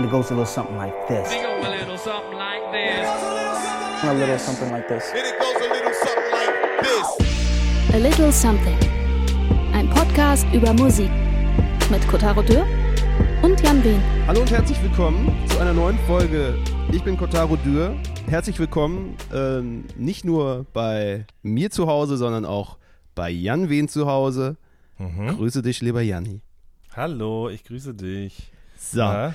[0.00, 1.28] And it goes a little something like this.
[1.28, 3.06] Think of a little something like this.
[4.02, 5.10] A little something like this.
[5.12, 7.94] And it goes a little something like this.
[7.94, 8.78] A Little Something.
[9.74, 11.10] Ein Podcast über Musik
[11.90, 12.64] mit Kotaro Dürr
[13.42, 14.02] und Jan Wehn.
[14.26, 16.54] Hallo und herzlich willkommen zu einer neuen Folge.
[16.92, 17.94] Ich bin Kotaro Dürr.
[18.26, 22.78] Herzlich willkommen ähm, nicht nur bei mir zu Hause, sondern auch
[23.14, 24.56] bei Jan Wehn zu Hause.
[24.98, 26.40] Grüße dich, lieber Janni.
[26.96, 28.50] Hallo, ich grüße dich.
[28.78, 29.34] So, Hm.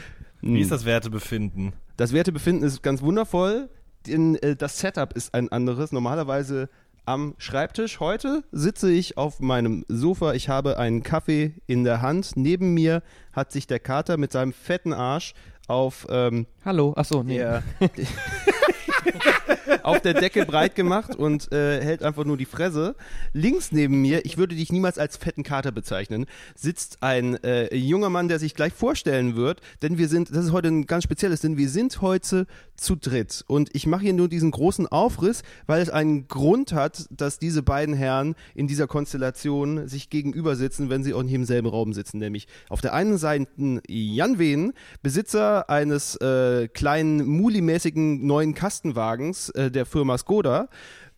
[0.54, 1.73] Wie ist das Wertebefinden?
[1.98, 3.70] das Wertebefinden ist ganz wundervoll.
[4.08, 5.91] Denn, äh, das Setup ist ein anderes.
[5.91, 6.70] Normalerweise
[7.05, 7.99] am Schreibtisch.
[7.99, 10.34] Heute sitze ich auf meinem Sofa.
[10.34, 12.31] Ich habe einen Kaffee in der Hand.
[12.35, 15.34] Neben mir hat sich der Kater mit seinem fetten Arsch
[15.68, 17.38] auf ähm, Hallo, achso, nee.
[17.38, 17.63] der,
[19.84, 22.96] auf der Decke breit gemacht und äh, hält einfach nur die Fresse.
[23.34, 28.10] Links neben mir, ich würde dich niemals als fetten Kater bezeichnen, sitzt ein äh, junger
[28.10, 31.41] Mann, der sich gleich vorstellen wird, denn wir sind, das ist heute ein ganz spezielles,
[31.41, 35.82] denn wir sind heute zu dritt und ich mache hier nur diesen großen Aufriss, weil
[35.82, 41.04] es einen Grund hat, dass diese beiden Herren in dieser Konstellation sich gegenüber sitzen, wenn
[41.04, 43.48] sie auch nicht im selben Raum sitzen, nämlich auf der einen Seite
[43.88, 50.67] Jan Wehn, Besitzer eines äh, kleinen Muli-mäßigen neuen Kastenwagens äh, der Firma Skoda.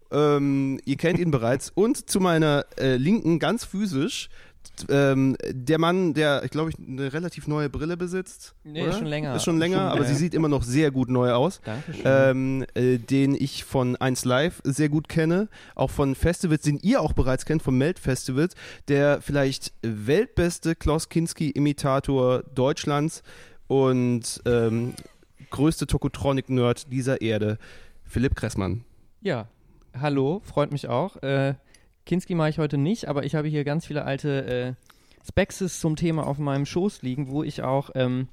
[0.09, 1.71] Ähm, ihr kennt ihn bereits.
[1.75, 4.29] Und zu meiner äh, Linken, ganz physisch,
[4.89, 8.53] ähm, der Mann, der, ich glaube, ich eine relativ neue Brille besitzt.
[8.63, 8.91] Nee, oder?
[8.91, 9.35] ist schon länger.
[9.35, 10.07] Ist schon länger, Schon aber länger.
[10.07, 11.61] sie sieht immer noch sehr gut neu aus.
[11.63, 12.01] Dankeschön.
[12.05, 17.01] Ähm, äh, den ich von 1 Live sehr gut kenne, auch von Festivals, den ihr
[17.01, 18.55] auch bereits kennt, vom Melt Festivals,
[18.87, 23.23] der vielleicht weltbeste Klaus Kinski-Imitator Deutschlands
[23.67, 24.93] und ähm,
[25.49, 27.57] größte Tokotronic-Nerd dieser Erde,
[28.07, 28.83] Philipp Kressmann.
[29.21, 29.47] ja,
[29.99, 31.17] hallo, freut mich auch.
[31.17, 31.55] Äh,
[32.05, 34.73] Kinski mache ich heute nicht, aber ich habe hier ganz viele alte äh,
[35.27, 38.29] Spexes zum Thema auf meinem Schoß liegen, wo ich auch ähm,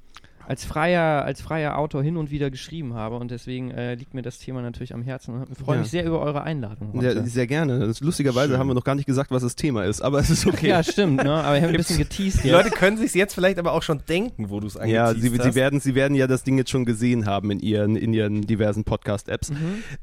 [0.47, 4.21] als freier, als freier Autor hin und wieder geschrieben habe und deswegen äh, liegt mir
[4.21, 5.81] das Thema natürlich am Herzen und ich freue Ja.
[5.81, 7.13] mich sehr über eure Einladung heute.
[7.13, 7.79] Sehr, sehr gerne.
[7.79, 8.59] Das, lustigerweise Schön.
[8.59, 10.69] haben wir noch gar nicht gesagt, was das Thema ist, aber es ist okay.
[10.69, 11.31] Ja, stimmt, ne?
[11.33, 12.55] aber ich habe ein bisschen geteased Die jetzt.
[12.57, 15.37] Leute können sich jetzt vielleicht aber auch schon denken, wo du es Ja, angeteased sie,
[15.39, 15.43] hast.
[15.45, 18.41] sie, werden, sie werden ja das Ding jetzt schon gesehen haben in ihren, in ihren
[18.41, 19.51] diversen Podcast-Apps.
[19.51, 19.57] Mhm.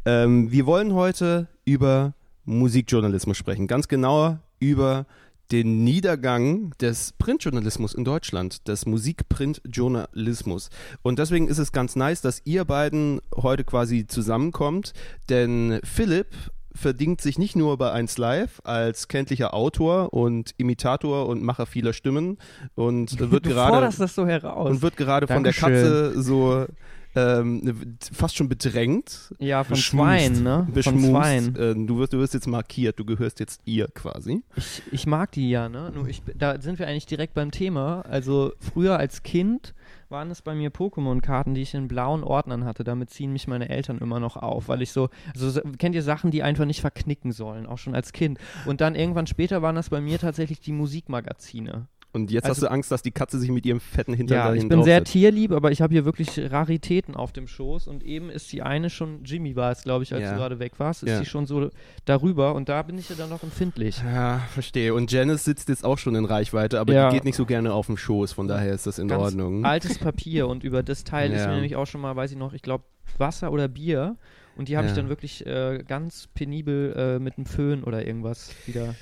[0.04, 2.14] Ähm, wir wollen heute über
[2.44, 3.66] Musikjournalismus sprechen.
[3.66, 5.06] Ganz genauer über
[5.52, 10.70] den Niedergang des Printjournalismus in Deutschland, des Musikprintjournalismus.
[11.02, 14.94] Und deswegen ist es ganz nice, dass ihr beiden heute quasi zusammenkommt,
[15.28, 16.28] denn Philipp
[16.74, 21.92] verdient sich nicht nur bei 1 Live als kenntlicher Autor und Imitator und Macher vieler
[21.92, 22.38] Stimmen
[22.74, 24.70] und wird du gerade das so heraus.
[24.70, 25.84] und wird gerade von der Dankeschön.
[25.84, 26.66] Katze so
[27.14, 29.34] ähm, fast schon bedrängt.
[29.38, 30.66] ja, von Zweien, ne?
[30.82, 30.98] Von.
[31.00, 31.56] Zweien.
[31.56, 34.42] Äh, du, wirst, du wirst jetzt markiert, du gehörst jetzt ihr quasi.
[34.56, 35.90] Ich, ich mag die ja, ne?
[35.94, 38.02] Nur ich, da sind wir eigentlich direkt beim Thema.
[38.02, 39.74] Also früher als Kind
[40.08, 42.84] waren es bei mir Pokémon-Karten, die ich in blauen Ordnern hatte.
[42.84, 46.02] Damit ziehen mich meine Eltern immer noch auf, weil ich so, also so- kennt ihr
[46.02, 48.38] Sachen, die einfach nicht verknicken sollen, auch schon als Kind.
[48.66, 51.86] Und dann irgendwann später waren das bei mir tatsächlich die Musikmagazine.
[52.14, 54.44] Und jetzt Also- hast du Angst, dass die Katze sich mit ihrem fetten Hintern Ja,
[54.48, 58.04] dahin ich bin sehr tierlieb, aber ich habe hier wirklich Raritäten auf dem Schoß und
[58.04, 60.32] eben ist die eine schon, Jimmy war es, glaube ich, als Ja.
[60.32, 61.20] du gerade weg warst, ist Ja.
[61.20, 61.70] die schon so
[62.04, 64.02] darüber und da bin ich ja dann noch empfindlich.
[64.04, 64.92] Ja, verstehe.
[64.92, 67.08] Und Janice sitzt jetzt auch schon in Reichweite, aber Ja.
[67.08, 69.64] die geht nicht so gerne auf den Schoß, von daher ist das in Ganz Ordnung.
[69.64, 72.52] altes Papier und über das Teil ist mir nämlich auch schon mal, weiß ich noch,
[72.52, 72.84] ich glaube
[73.16, 74.16] Wasser oder Bier
[74.56, 78.50] und die habe ich dann wirklich äh, ganz penibel äh, mit einem Föhn oder irgendwas
[78.66, 78.94] wieder.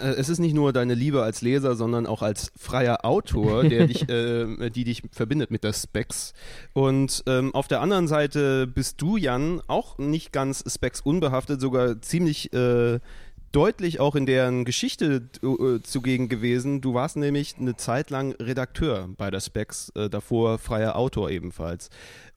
[0.00, 3.86] Äh, Es ist nicht nur deine Liebe als Leser, sondern auch als freier Autor, der
[3.88, 6.32] dich, äh, die dich verbindet mit der Specs.
[6.72, 12.00] Und ähm, auf der anderen Seite bist du, Jan, auch nicht ganz Specs unbehaftet, sogar
[12.00, 12.98] ziemlich äh,
[13.52, 16.80] deutlich auch in deren Geschichte äh, zugegen gewesen.
[16.80, 21.88] Du warst nämlich eine Zeit lang Redakteur bei der Specs, äh, davor freier Autor ebenfalls.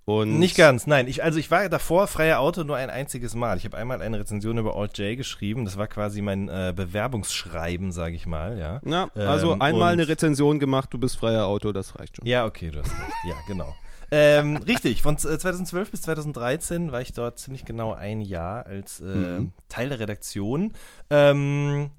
[0.06, 1.08] Und Nicht ganz, nein.
[1.08, 3.58] Ich, also ich war davor freier Autor nur ein einziges Mal.
[3.58, 5.66] Ich habe einmal eine Rezension über Alt J geschrieben.
[5.66, 8.82] Das war quasi mein äh, Bewerbungsschreiben, sage ich mal, ja.
[8.84, 12.26] Ja, also Ähm, einmal eine Rezension gemacht, du bist freier Autor, das reicht schon.
[12.26, 13.14] Ja, okay, du hast recht.
[13.28, 13.76] Ja, genau.
[14.12, 19.00] Ähm, richtig, von z- 2012 bis 2013 war ich dort ziemlich genau ein Jahr als
[19.02, 19.52] äh, Mhm.
[19.70, 20.74] Teil der Redaktion
[21.10, 21.92] ähm,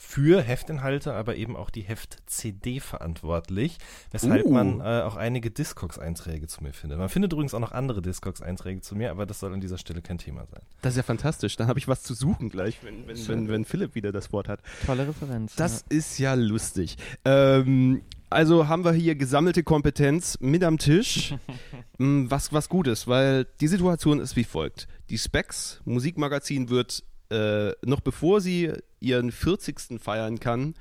[0.00, 3.78] für Heftinhalte, aber eben auch die Heft-CD verantwortlich,
[4.12, 4.52] weshalb Uh.
[4.52, 6.98] man äh, auch einige Discogs-Einträge zu mir findet.
[6.98, 10.00] Man findet übrigens auch noch andere Discogs-Einträge zu mir, aber das soll an dieser Stelle
[10.00, 10.62] kein Thema sein.
[10.82, 11.56] Das ist ja fantastisch.
[11.56, 14.48] Dann habe ich was zu suchen gleich, wenn, wenn, wenn, wenn Philipp wieder das Wort
[14.48, 14.60] hat.
[14.86, 15.56] Tolle Referenz.
[15.56, 16.96] Das ist ja lustig.
[17.24, 21.34] Ähm, also haben wir hier gesammelte Kompetenz mit am Tisch.
[21.98, 24.86] Mm, was, was gut ist, weil die Situation ist wie folgt.
[25.10, 30.00] Die Specs Musikmagazin wird äh, noch bevor sie ihren 40.
[30.00, 30.74] feiern kann,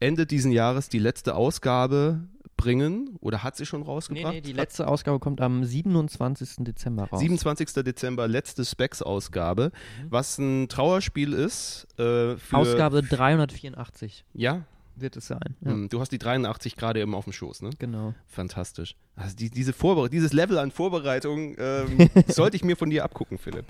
[0.00, 2.20] Ende diesen Jahres die letzte Ausgabe
[2.58, 4.34] rausbringen oder hat sie schon Nee, rausgebracht?
[4.34, 6.58] nee, die letzte Ausgabe kommt am 27.
[6.64, 7.18] Dezember raus.
[7.18, 7.72] 27.
[7.84, 9.72] Dezember, letzte Specs-Ausgabe,
[10.08, 11.88] was ein Trauerspiel ist.
[11.98, 14.62] Äh, Ausgabe 384 Ja,
[14.94, 15.56] wird es sein.
[15.62, 17.70] Ja, Hm, du hast die 83 gerade eben auf dem Schoß, ne?
[17.80, 18.14] genau.
[18.28, 18.94] Fantastisch.
[19.16, 23.38] Also die, diese Vorbere dieses Level an Vorbereitung ähm, sollte ich mir von dir abgucken,
[23.38, 23.66] Philipp.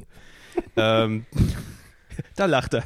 [0.77, 1.25] ähm,
[2.37, 2.83] da lacht er.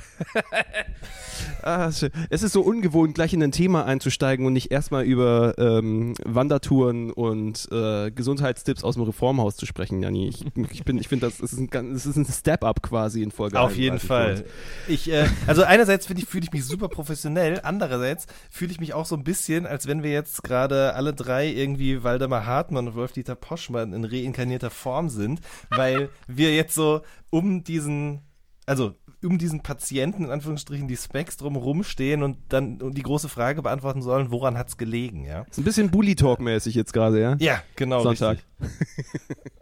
[1.63, 6.15] ah, es ist so ungewohnt, gleich in ein Thema einzusteigen und nicht erstmal über ähm,
[6.25, 10.29] Wandertouren und äh, Gesundheitstipps aus dem Reformhaus zu sprechen, Janni.
[10.29, 13.31] Ich, ich, bin- ich finde, das, ist ein, ganz- das ist ein Step-up quasi in
[13.31, 14.41] Folge Auf jeden 31 für uns.
[14.41, 14.45] Fall.
[14.89, 19.07] Ich, äh, also einerseits ich, fühle ich mich super professionell, andererseits fühle ich mich auch
[19.07, 23.35] so ein bisschen, als wenn wir jetzt gerade alle drei irgendwie Waldemar Hartmann und Wolf-Dieter
[23.35, 25.41] Poschmann in reinkarnierter Form sind,
[25.71, 28.21] weil wir jetzt so um diesen,
[28.67, 28.95] also
[29.25, 33.63] um diesen Patienten in Anführungsstrichen die Specs drumherum stehen und dann und die große Frage
[33.63, 35.43] beantworten sollen, woran hat's gelegen, ja?
[35.51, 37.37] Ist ein bisschen Bully-Talk-mäßig jetzt gerade, ja?
[37.39, 38.03] Ja, genau.
[38.03, 38.39] Sonntag.
[38.61, 39.37] Richtig.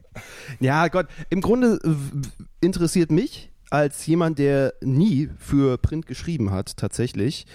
[0.60, 1.78] Ja, Gott, im Grunde
[2.60, 7.46] interessiert mich als jemand, der nie für Print geschrieben hat, tatsächlich,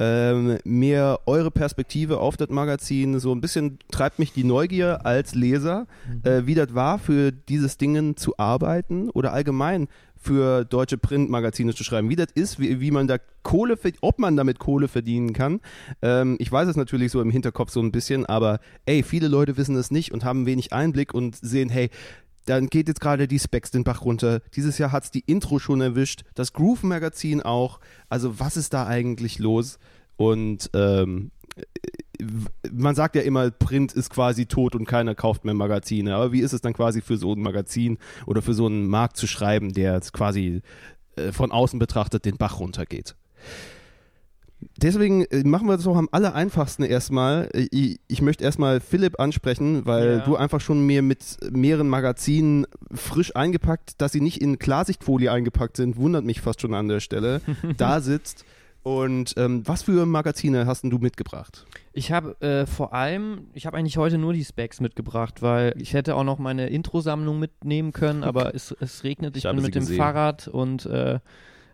[0.00, 3.18] ähm, mehr eure Perspektive auf das Magazin.
[3.20, 5.86] So ein bisschen treibt mich die Neugier als Leser,
[6.24, 9.88] äh, wie das war, für dieses Dingen zu arbeiten oder allgemein
[10.20, 12.10] für deutsche Printmagazine zu schreiben.
[12.10, 15.60] Wie das ist, wie, wie man da Kohle, ob man damit Kohle verdienen kann.
[16.02, 19.56] Ähm, ich weiß es natürlich so im Hinterkopf so ein bisschen, aber ey, viele Leute
[19.56, 21.90] wissen es nicht und haben wenig Einblick und sehen, hey,
[22.44, 24.40] dann geht jetzt gerade die Specs den Bach runter.
[24.56, 27.78] Dieses Jahr hat es die Intro schon erwischt, das Groove-Magazin auch.
[28.08, 29.78] Also was ist da eigentlich los?
[30.16, 31.30] Und ähm,
[32.72, 36.14] man sagt ja immer, Print ist quasi tot und keiner kauft mehr Magazine.
[36.14, 39.16] Aber wie ist es dann quasi für so ein Magazin oder für so einen Markt
[39.16, 40.62] zu schreiben, der quasi
[41.16, 43.14] äh, von außen betrachtet den Bach runtergeht?
[44.76, 47.48] Deswegen äh, machen wir das doch am aller einfachsten erstmal.
[47.54, 50.24] Äh, Ich, ich möchte erstmal Philipp ansprechen, weil Ja.
[50.24, 55.76] du einfach schon mir mit mehreren Magazinen frisch eingepackt, dass sie nicht in Klarsichtfolie eingepackt
[55.76, 57.40] sind, wundert mich fast schon an der Stelle,
[57.76, 58.44] da sitzt.
[58.82, 61.66] Und ähm, was für Magazine hast denn du mitgebracht?
[61.98, 65.94] Ich habe äh, vor allem, ich habe eigentlich heute nur die Specs mitgebracht, weil ich
[65.94, 69.74] hätte auch noch meine Intro-Sammlung mitnehmen können, aber es, es regnet, ich, Ich bin mit
[69.74, 69.96] dem gesehen.
[69.96, 71.18] Fahrrad und äh,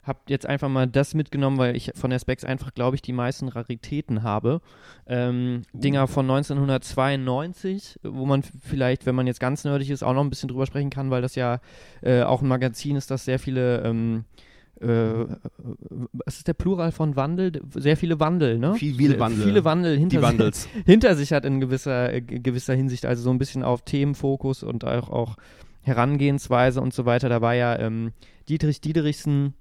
[0.03, 3.13] habe jetzt einfach mal das mitgenommen, weil ich von der Specs einfach, glaube ich, die
[3.13, 4.63] meisten Raritäten habe.
[5.07, 10.25] Ähm, Dinger von 1992, wo man vielleicht, wenn man jetzt ganz nerdig ist, auch noch
[10.25, 11.61] ein bisschen drüber sprechen kann, weil das ja
[12.01, 14.43] äh, auch ein Magazin ist, das sehr viele ähm, äh,
[14.81, 17.53] was ist der Plural von Wandel?
[17.75, 18.75] Sehr viele Wandel, ne?
[18.75, 19.45] Viel- viele Wandel.
[19.45, 20.69] Viele Wandel hinter, Die Wandels.
[20.87, 24.85] hinter sich hat in gewisser, äh, gewisser Hinsicht, also so ein bisschen auf Themenfokus und
[24.85, 25.37] auch, auch
[25.83, 27.29] Herangehensweise und so weiter.
[27.29, 28.13] Da war ja ähm,
[28.49, 29.55] Dietrich Diederichsen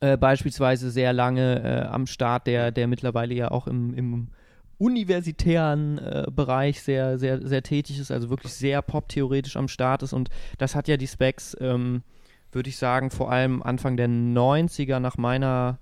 [0.00, 4.28] äh, beispielsweise sehr lange äh, am Start, der, der mittlerweile ja auch im, im
[4.78, 10.12] universitären äh, Bereich sehr, sehr, sehr tätig ist, also wirklich sehr poptheoretisch am Start ist
[10.12, 10.28] und
[10.58, 12.02] das hat ja die Specs, ähm,
[12.52, 15.78] würde ich sagen, vor allem Anfang der 90er nach meiner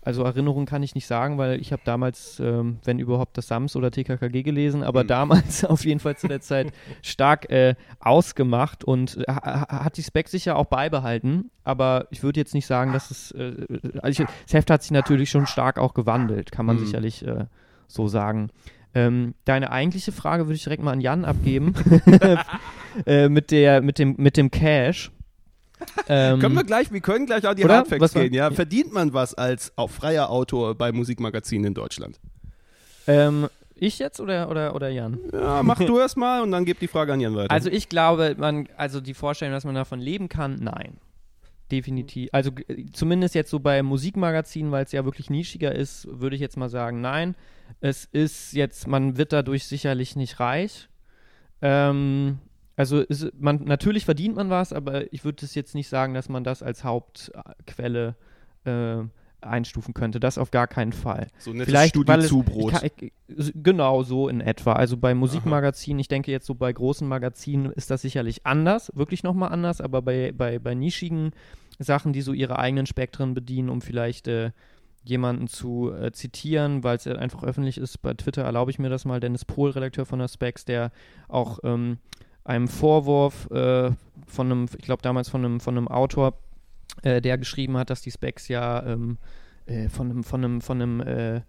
[0.00, 3.76] also Erinnerung kann ich nicht sagen, weil ich habe damals, ähm, wenn überhaupt, das Sams
[3.76, 6.72] oder TKKG gelesen, aber damals auf jeden Fall zu der Zeit
[7.02, 12.22] stark äh, ausgemacht und äh, ha- ha- hat die Spec sicher auch beibehalten, aber ich
[12.22, 13.52] würde jetzt nicht sagen, dass es, äh,
[14.00, 16.80] also ich, das Heft hat sich natürlich schon stark auch gewandelt, kann man Mhm.
[16.80, 17.44] sicherlich äh,
[17.86, 18.48] so sagen.
[18.94, 21.74] Ähm, deine eigentliche Frage würde ich direkt mal an Jan abgeben,
[23.06, 25.10] äh, mit, der, mit, dem, mit dem Cash.
[26.08, 27.78] Ähm, Können wir gleich, wir können gleich an die Oder?
[27.78, 28.50] Hardfacts Was gehen, ja?
[28.50, 32.18] Verdient man was als auch freier Autor bei Musikmagazinen in Deutschland?
[33.06, 35.18] ähm, ich jetzt oder, oder, oder Jan?
[35.32, 37.50] Ja, mach du erst mal und dann gib die Frage an Jan weiter.
[37.50, 40.98] Also ich glaube, man, also die Vorstellung, dass man davon leben kann, nein.
[41.70, 42.30] Definitiv.
[42.32, 42.50] Also
[42.92, 46.68] zumindest jetzt so bei Musikmagazinen, weil es ja wirklich nischiger ist, würde ich jetzt mal
[46.70, 47.34] sagen, nein.
[47.80, 50.88] Es ist jetzt, man wird dadurch sicherlich nicht reich.
[51.60, 52.38] Ähm,
[52.78, 56.28] also ist, man, natürlich verdient man was, aber ich würde es jetzt nicht sagen, dass
[56.28, 58.14] man das als Hauptquelle
[58.64, 58.98] äh,
[59.40, 60.20] einstufen könnte.
[60.20, 61.26] Das auf gar keinen Fall.
[61.38, 62.88] so nettes Vielleicht, weil es, kann,
[63.26, 64.74] ich, genau so in etwa.
[64.74, 69.24] Also bei Musikmagazinen, ich denke jetzt so bei großen Magazinen ist das sicherlich anders, wirklich
[69.24, 71.32] nochmal anders, aber bei, bei, bei nischigen
[71.80, 74.52] Sachen, die so ihre eigenen Spektren bedienen, um vielleicht äh,
[75.02, 79.04] jemanden zu äh, zitieren, weil es einfach öffentlich ist, bei Twitter erlaube ich mir das
[79.04, 80.92] mal, Dennis Pohl, Redakteur von der Specs, der
[81.26, 81.98] auch ähm,
[82.48, 83.90] einem Vorwurf äh,
[84.26, 86.34] von einem, ich glaube damals von einem, von einem Autor,
[87.02, 89.18] äh, der geschrieben hat, dass die Specs ja ähm,
[89.66, 91.40] äh, von einem, von einem, von einem äh,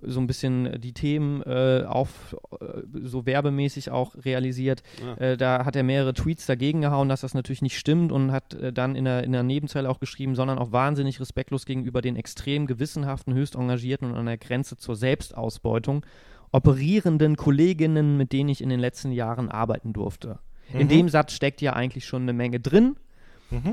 [0.00, 4.82] so ein bisschen die Themen äh, auf äh, so werbemäßig auch realisiert.
[5.04, 5.14] Ja.
[5.16, 8.54] Äh, da hat er mehrere Tweets dagegen gehauen, dass das natürlich nicht stimmt und hat
[8.54, 12.16] äh, dann in der, in der Nebenzeile auch geschrieben, sondern auch wahnsinnig respektlos gegenüber den
[12.16, 16.04] extrem gewissenhaften, höchst engagierten und an der Grenze zur Selbstausbeutung.
[16.52, 20.38] Operierenden Kolleginnen, mit denen ich in den letzten Jahren arbeiten durfte.
[20.72, 22.96] In dem Satz steckt ja eigentlich schon eine Menge drin.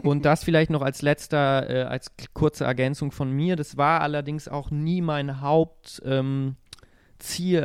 [0.04, 3.56] Und das vielleicht noch als letzter, äh, als kurze Ergänzung von mir.
[3.56, 6.56] Das war allerdings auch nie mein Hauptziel, ähm,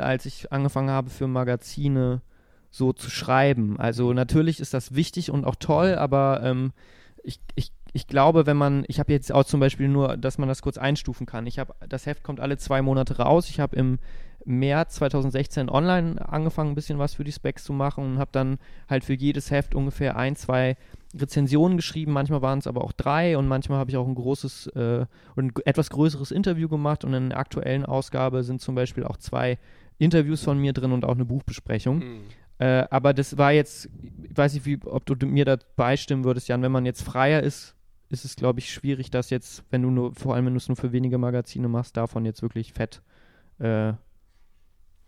[0.01, 2.23] als ich angefangen habe für Magazine
[2.71, 3.81] so zu schreiben.
[3.81, 6.73] Also natürlich ist das wichtig und auch toll, aber ähm,
[7.25, 10.49] ich, ich, ich glaube, wenn man, ich habe jetzt auch zum Beispiel nur, dass man
[10.49, 11.47] das kurz einstufen kann.
[11.47, 13.49] Ich habe, das Heft kommt alle zwei Monate raus.
[13.49, 13.99] Ich habe im
[14.45, 18.59] März 2016 online angefangen, ein bisschen was für die Specs zu machen und habe dann
[18.89, 20.77] halt für jedes Heft ungefähr ein, zwei
[21.19, 22.13] Rezensionen geschrieben.
[22.13, 25.45] Manchmal waren es aber auch drei und manchmal habe ich auch ein großes äh, und
[25.45, 29.59] ein etwas größeres Interview gemacht und in der aktuellen Ausgabe sind zum Beispiel auch zwei
[29.99, 32.01] Interviews von mir drin und auch eine Buchbesprechung.
[32.59, 33.89] Äh, aber das war jetzt,
[34.23, 37.43] ich weiß nicht, wie, ob du mir da beistimmen würdest, Jan, wenn man jetzt freier
[37.43, 37.75] ist,
[38.11, 40.69] ist es, glaube ich, schwierig, das jetzt, wenn du nur, vor allem wenn du es
[40.69, 43.03] nur für wenige Magazine machst, davon jetzt wirklich fett
[43.59, 43.95] äh,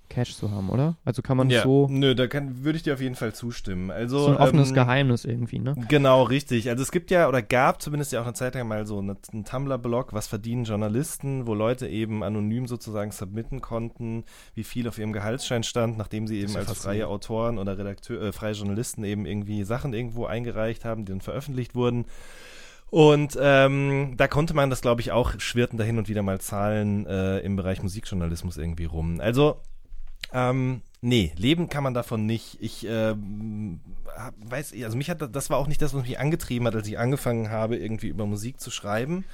[0.08, 0.96] Cash zu haben, oder?
[1.04, 3.90] Also kann man ja, so, nö, da kann, würde ich dir auf jeden Fall zustimmen.
[3.90, 5.75] Also, so ein offenes ähm, Geheimnis irgendwie, ne?
[5.88, 6.68] Genau, richtig.
[6.68, 9.16] Also es gibt ja oder gab zumindest ja auch eine Zeit lang mal so eine,
[9.32, 14.98] einen Tumblr-Blog, was verdienen Journalisten, wo Leute eben anonym sozusagen submitten konnten, wie viel auf
[14.98, 17.06] ihrem Gehaltsschein stand, nachdem sie eben als freie.
[17.06, 21.75] Autoren oder Redakteur, äh, freie Journalisten eben irgendwie Sachen irgendwo eingereicht haben, die dann veröffentlicht
[21.75, 22.06] wurden.
[22.90, 26.40] Und ähm, da konnte man das, glaube ich, auch schwirrten da hin und wieder mal
[26.40, 29.20] Zahlen äh, im Bereich Musikjournalismus irgendwie rum.
[29.20, 29.60] Also
[30.33, 32.59] ähm, nee, leben kann man davon nicht.
[32.61, 33.80] Ich ähm,
[34.16, 36.75] hab- weiß, also mich hat das- das war auch nicht das, was mich angetrieben hat,
[36.75, 39.25] als ich angefangen habe, irgendwie über Musik zu schreiben.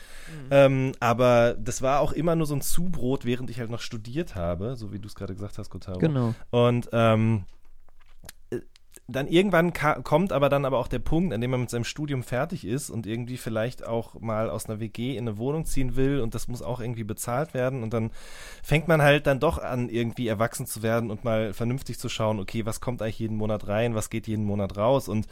[0.50, 4.34] Ähm, aber das war auch immer nur so ein Zubrot, während ich halt noch studiert
[4.34, 5.98] habe, so wie du es gerade gesagt hast, Kotaro.
[5.98, 6.34] Genau.
[6.50, 7.61] Und ähm, äh,
[9.12, 12.22] dann irgendwann kommt aber dann aber auch der Punkt, an dem man mit seinem Studium
[12.22, 16.20] fertig ist und irgendwie vielleicht auch mal aus einer WG in eine Wohnung ziehen will
[16.20, 18.10] und das muss auch irgendwie bezahlt werden und dann
[18.62, 22.40] fängt man halt dann doch an, irgendwie erwachsen zu werden und mal vernünftig zu schauen,
[22.40, 25.26] okay, was kommt eigentlich jeden Monat rein, was geht jeden Monat raus und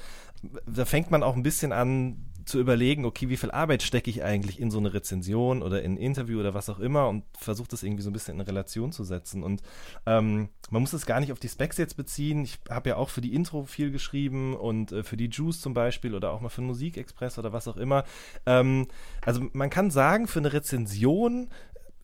[0.66, 4.22] da fängt man auch ein bisschen an zu überlegen, okay, wie viel Arbeit stecke ich
[4.22, 7.72] eigentlich in so eine Rezension oder in ein Interview oder was auch immer und versucht
[7.72, 9.42] das irgendwie so ein bisschen in Relation zu setzen.
[9.42, 9.62] Und
[10.06, 12.42] ähm, man muss es gar nicht auf die Specs jetzt beziehen.
[12.42, 15.74] Ich habe ja auch für die Intro viel geschrieben und äh, für die Juice zum
[15.74, 18.04] Beispiel oder auch mal für Musikexpress oder was auch immer.
[18.46, 18.88] Ähm,
[19.24, 21.48] also man kann sagen, für eine Rezension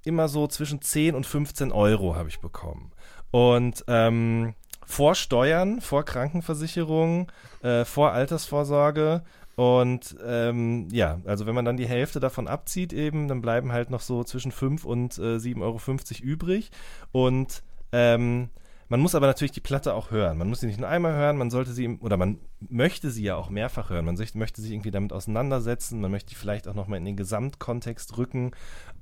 [0.05, 2.93] immer so zwischen 10 und 15 Euro habe ich bekommen.
[3.33, 4.55] Und ähm,
[4.87, 7.31] vor Steuern, vor Krankenversicherung,
[7.62, 9.25] äh, vor Altersvorsorge.
[9.57, 13.91] Und ähm, ja, also wenn man dann die Hälfte davon abzieht, eben, dann bleiben halt
[13.91, 15.79] noch so zwischen 5 und äh, 7,50 Euro
[16.23, 16.71] übrig.
[17.11, 18.51] Und ähm,
[18.89, 20.39] man muss aber natürlich die Platte auch hören.
[20.39, 23.35] Man muss sie nicht nur einmal hören, man sollte sie, oder man möchte sie ja
[23.35, 24.05] auch mehrfach hören.
[24.05, 28.53] Man möchte sich irgendwie damit auseinandersetzen, man möchte vielleicht auch nochmal in den Gesamtkontext rücken.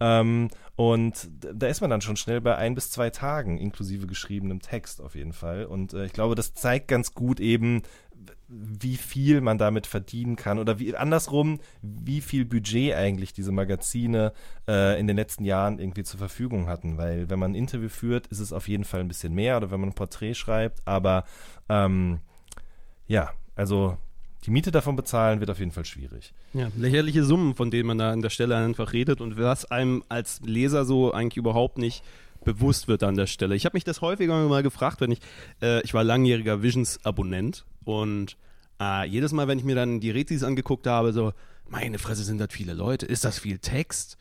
[0.01, 4.61] Ähm, und da ist man dann schon schnell bei ein bis zwei Tagen, inklusive geschriebenem
[4.61, 5.67] Text auf jeden Fall.
[5.67, 7.83] Und äh, ich glaube, das zeigt ganz gut eben,
[8.49, 14.33] wie viel man damit verdienen kann oder wie andersrum, wie viel Budget eigentlich diese Magazine
[14.69, 16.97] äh, in den letzten Jahren irgendwie zur Verfügung hatten.
[16.97, 19.71] Weil wenn man ein Interview führt, ist es auf jeden Fall ein bisschen mehr oder
[19.71, 21.25] wenn man ein Porträt schreibt, aber
[21.69, 22.21] ähm,
[23.07, 23.97] ja, also
[24.45, 26.35] die Miete davon bezahlen wird auf jeden Fall schwierig.
[26.53, 30.05] Ja, lächerliche Summen, von denen man da an der Stelle einfach redet und was einem
[30.09, 32.05] als Leser so eigentlich überhaupt nicht
[32.45, 33.55] bewusst wird an der Stelle.
[33.57, 35.21] Ich habe mich das häufiger mal gefragt, wenn ich,
[35.63, 38.37] äh, ich war langjähriger Visions-Abonnent und
[38.81, 41.33] äh, jedes Mal, wenn ich mir dann die Rezis angeguckt habe, so,
[41.69, 44.17] meine Fresse, sind das viele Leute, ist das viel Text?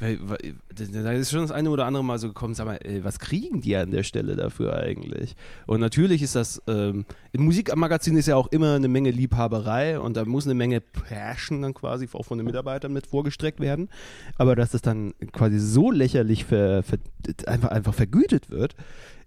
[0.00, 0.54] Weil-
[1.02, 3.60] Da ist schon das eine oder andere Mal so gekommen, sag mal, ey, was kriegen
[3.60, 5.34] die an der Stelle dafür eigentlich?
[5.66, 10.16] Und natürlich ist das, ähm, im Musikmagazin ist ja auch immer eine Menge Liebhaberei und
[10.16, 13.88] da muss eine Menge Passion dann quasi auch von den Mitarbeitern mit vorgestreckt werden.
[14.36, 16.98] Aber dass das dann quasi so lächerlich ver, ver,
[17.46, 18.76] einfach, einfach vergütet wird,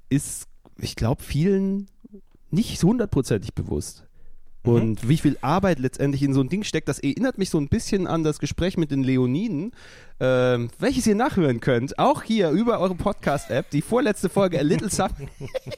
[0.10, 0.48] ist,
[0.80, 1.88] ich glaube, vielen
[2.52, 4.06] nicht so hundertprozentig bewusst.
[4.64, 7.68] Und wie viel Arbeit letztendlich in so ein Ding steckt, das erinnert mich so ein
[7.68, 9.72] bisschen an das Gespräch mit den Leoniden,
[10.20, 11.98] ähm, welches ihr nachhören könnt.
[11.98, 15.30] Auch hier über eure Podcast-App, die vorletzte Folge A Little Something.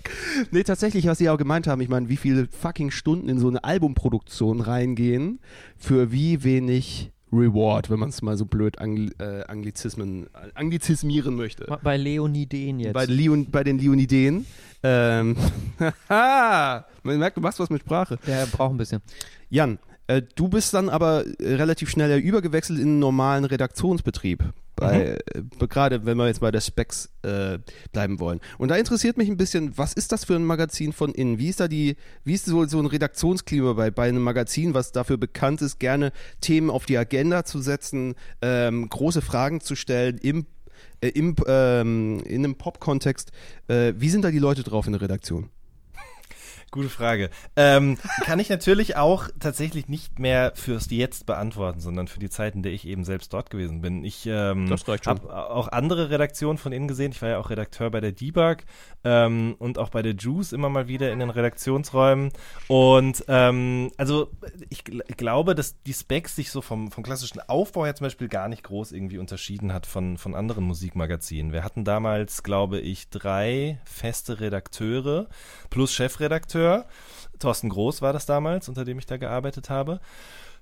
[0.52, 3.48] nee, tatsächlich, was sie auch gemeint haben, ich meine, wie viele fucking Stunden in so
[3.48, 5.40] eine Albumproduktion reingehen,
[5.78, 11.66] für wie wenig Reward, wenn man es mal so blöd Angl äh, Anglizismen, anglizismieren möchte.
[11.84, 12.94] Bei Leoniden jetzt.
[12.94, 14.46] Bei, Leon, bei den Leonideen.
[14.84, 15.38] Ähm,
[16.10, 18.20] haha, man merkt, du machst was mit Sprache.
[18.28, 19.02] Der braucht ein bisschen.
[19.50, 24.44] Jan, äh, du bist dann aber äh, relativ schnell ja übergewechselt in einen normalen Redaktionsbetrieb.
[24.76, 27.60] Bei, äh, Gerade wenn wir jetzt bei der Specs äh,
[27.92, 28.42] bleiben wollen.
[28.58, 31.38] Und da interessiert mich ein bisschen, was ist das für ein Magazin von innen?
[31.38, 34.92] Wie ist da die, wie ist so, so ein Redaktionsklima bei, bei einem Magazin, was
[34.92, 36.12] dafür bekannt ist, gerne
[36.42, 40.48] Themen auf die Agenda zu setzen, ähm, große Fragen zu stellen, im
[41.04, 43.32] äh, im, ähm, in einem Pop-Kontext,
[43.68, 45.50] äh, wie sind da die Leute drauf in der Redaktion?
[46.72, 47.30] Gute Frage.
[47.56, 52.56] Ähm, kann ich natürlich auch tatsächlich nicht mehr fürs Jetzt beantworten, sondern für die Zeit,
[52.56, 54.04] in der ich eben selbst dort gewesen bin.
[54.04, 57.12] Ich ähm, habe auch andere Redaktionen von innen gesehen.
[57.12, 58.64] Ich war ja auch Redakteur bei der Debug
[59.04, 62.32] ähm, und auch bei der Juice immer mal wieder in den Redaktionsräumen.
[62.68, 64.30] Und ähm, also
[64.70, 68.28] ich gl glaube, dass die Specs sich so vom, vom klassischen Aufbau her zum Beispiel
[68.28, 71.52] gar nicht groß irgendwie unterschieden hat von, von anderen Musikmagazinen.
[71.52, 75.28] Wir hatten damals, glaube ich, drei feste Redakteure
[75.70, 76.86] plus Chefredakteur.
[77.40, 80.00] Thorsten Groß war das damals, unter dem ich da gearbeitet habe.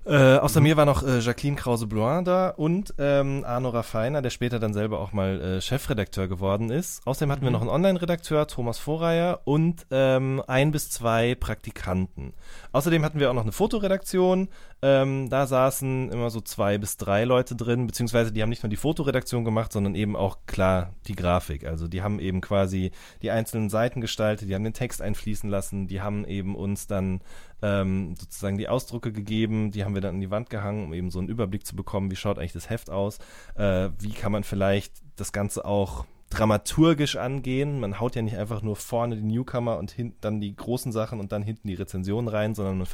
[0.04, 4.58] Äh, außer mir war noch äh, Jacqueline Krause-Bloin da und ähm, Arno Raffiner, der später
[4.58, 7.06] dann selber auch mal äh, Chefredakteur geworden ist.
[7.06, 12.34] Außerdem hatten wir noch einen Online-Redakteur, Thomas Vorreier, und ähm, ein bis zwei Praktikanten.
[12.72, 14.48] Außerdem hatten wir auch noch eine Fotoredaktion.
[14.84, 18.70] Ähm, da saßen immer so zwei bis drei Leute drin, beziehungsweise die haben nicht nur
[18.70, 21.64] die Fotoredaktion gemacht, sondern eben auch klar die Grafik.
[21.64, 22.90] Also die haben eben quasi
[23.22, 27.20] die einzelnen Seiten gestaltet, die haben den Text einfließen lassen, die haben eben uns dann
[27.62, 31.10] ähm, sozusagen die Ausdrucke gegeben, die haben wir dann an die Wand gehangen, um eben
[31.10, 33.18] so einen Überblick zu bekommen, wie schaut eigentlich das Heft aus,
[33.54, 37.80] äh, wie kann man vielleicht das Ganze auch dramaturgisch angehen.
[37.80, 41.20] Man haut ja nicht einfach nur vorne die Newcomer und hinten dann die großen Sachen
[41.20, 42.88] und dann hinten die Rezensionen rein, sondern man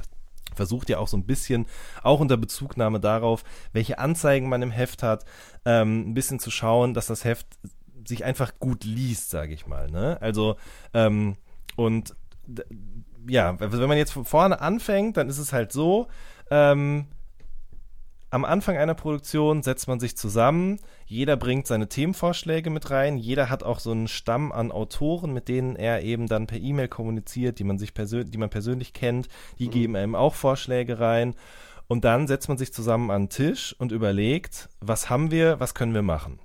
[0.54, 1.66] versucht ja auch so ein bisschen,
[2.02, 5.24] auch unter Bezugnahme darauf, welche Anzeigen man im Heft hat,
[5.64, 7.46] ähm, ein bisschen zu schauen, dass das Heft
[8.06, 9.90] sich einfach gut liest, sage ich mal.
[9.90, 10.18] Ne?
[10.20, 10.56] Also,
[10.94, 11.36] ähm,
[11.76, 12.14] und
[13.28, 16.08] ja, also wenn man jetzt von vorne anfängt, dann ist es halt so,
[16.50, 17.06] ähm,
[18.30, 23.48] am Anfang einer Produktion setzt man sich zusammen, jeder bringt seine Themenvorschläge mit rein, jeder
[23.48, 27.58] hat auch so einen Stamm an Autoren, mit denen er eben dann per E-Mail kommuniziert,
[27.58, 29.28] die man sich persönlich, die man persönlich kennt,
[29.58, 31.34] die geben einem auch Vorschläge rein.
[31.86, 35.74] Und dann setzt man sich zusammen an den Tisch und überlegt, was haben wir, was
[35.74, 36.38] können wir machen.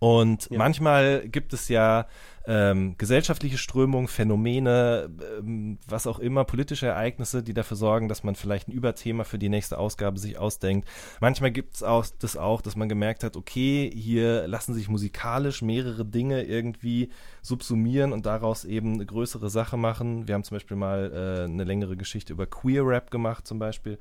[0.00, 2.06] Und manchmal gibt es ja
[2.46, 8.34] ähm, gesellschaftliche Strömungen, Phänomene, ähm, was auch immer, politische Ereignisse, die dafür sorgen, dass man
[8.34, 10.88] vielleicht ein Überthema für die nächste Ausgabe sich ausdenkt.
[11.20, 15.60] Manchmal gibt es auch das auch, dass man gemerkt hat, okay, hier lassen sich musikalisch
[15.60, 17.10] mehrere Dinge irgendwie
[17.42, 20.26] subsumieren und daraus eben eine größere Sache machen.
[20.26, 23.98] Wir haben zum Beispiel mal äh, eine längere Geschichte über Queer Rap gemacht, zum Beispiel.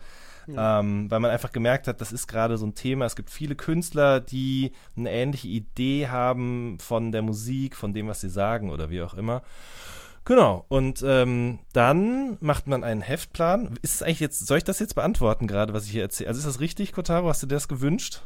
[0.58, 3.06] Ähm, weil man einfach gemerkt hat, das ist gerade so ein Thema.
[3.06, 8.22] Es gibt viele Künstler, die eine ähnliche Idee haben von der Musik, von dem, was
[8.22, 9.42] sie sagen oder wie auch immer.
[10.26, 13.78] Genau, und ähm, dann macht man einen Heftplan.
[13.82, 16.28] Ist es eigentlich jetzt, soll ich das jetzt beantworten gerade, was ich hier erzähle?
[16.30, 17.30] Also ist das richtig, Kotaro?
[17.30, 18.22] Hast du dir das gewünscht?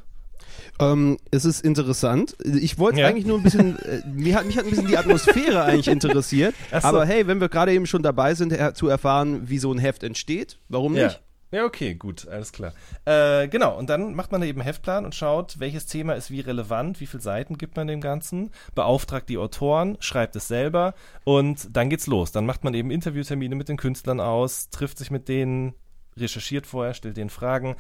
[0.80, 2.36] Ähm, es ist interessant.
[2.44, 3.08] Ich wollte Ja.
[3.08, 6.56] eigentlich nur ein bisschen, äh, mir hat, mich hat ein bisschen die Atmosphäre eigentlich interessiert.
[6.72, 6.78] So.
[6.88, 9.78] Aber hey, wenn wir gerade eben schon dabei sind, her- zu erfahren, wie so ein
[9.80, 11.06] Heft entsteht, warum Ja.
[11.06, 11.22] nicht?
[11.54, 12.74] Ja, okay, gut, alles klar.
[13.06, 17.00] Äh, genau, und dann macht man eben Heftplan und schaut, welches Thema ist wie relevant,
[17.00, 21.92] wie viele Seiten gibt man dem Ganzen, beauftragt die Autoren, schreibt es selber und dann
[21.92, 22.32] geht's los.
[22.32, 25.76] Dann macht man eben Interviewtermine mit den Künstlern aus, trifft sich mit denen,
[26.18, 27.76] recherchiert vorher, stellt denen Fragen,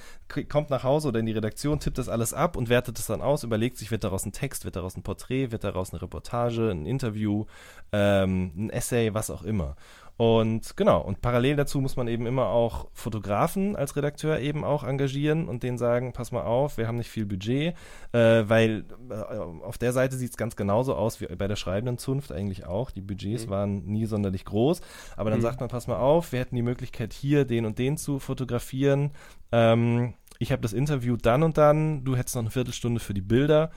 [0.50, 3.22] kommt nach Hause oder in die Redaktion, tippt das alles ab und wertet es dann
[3.22, 6.70] aus, überlegt sich, wird daraus ein Text, wird daraus ein Porträt, wird daraus eine Reportage,
[6.70, 7.46] ein Interview,
[7.92, 9.76] ähm, ein Essay, was auch immer.
[10.16, 14.84] Und genau, und parallel dazu muss man eben immer auch Fotografen als Redakteur eben auch
[14.84, 17.76] engagieren und denen sagen, pass mal auf, wir haben nicht viel Budget,
[18.12, 21.98] äh, weil äh, auf der Seite sieht es ganz genauso aus wie bei der schreibenden
[21.98, 22.92] Zunft eigentlich auch.
[22.92, 24.82] Die Budgets waren nie sonderlich groß,
[25.18, 27.98] aber dann sagt man, pass mal auf, wir hätten die Möglichkeit hier den und den
[27.98, 29.12] zu fotografieren.
[29.52, 33.22] Ähm, ich habe das Interview dann und dann, du hättest noch eine Viertelstunde für die
[33.22, 33.72] Bilder.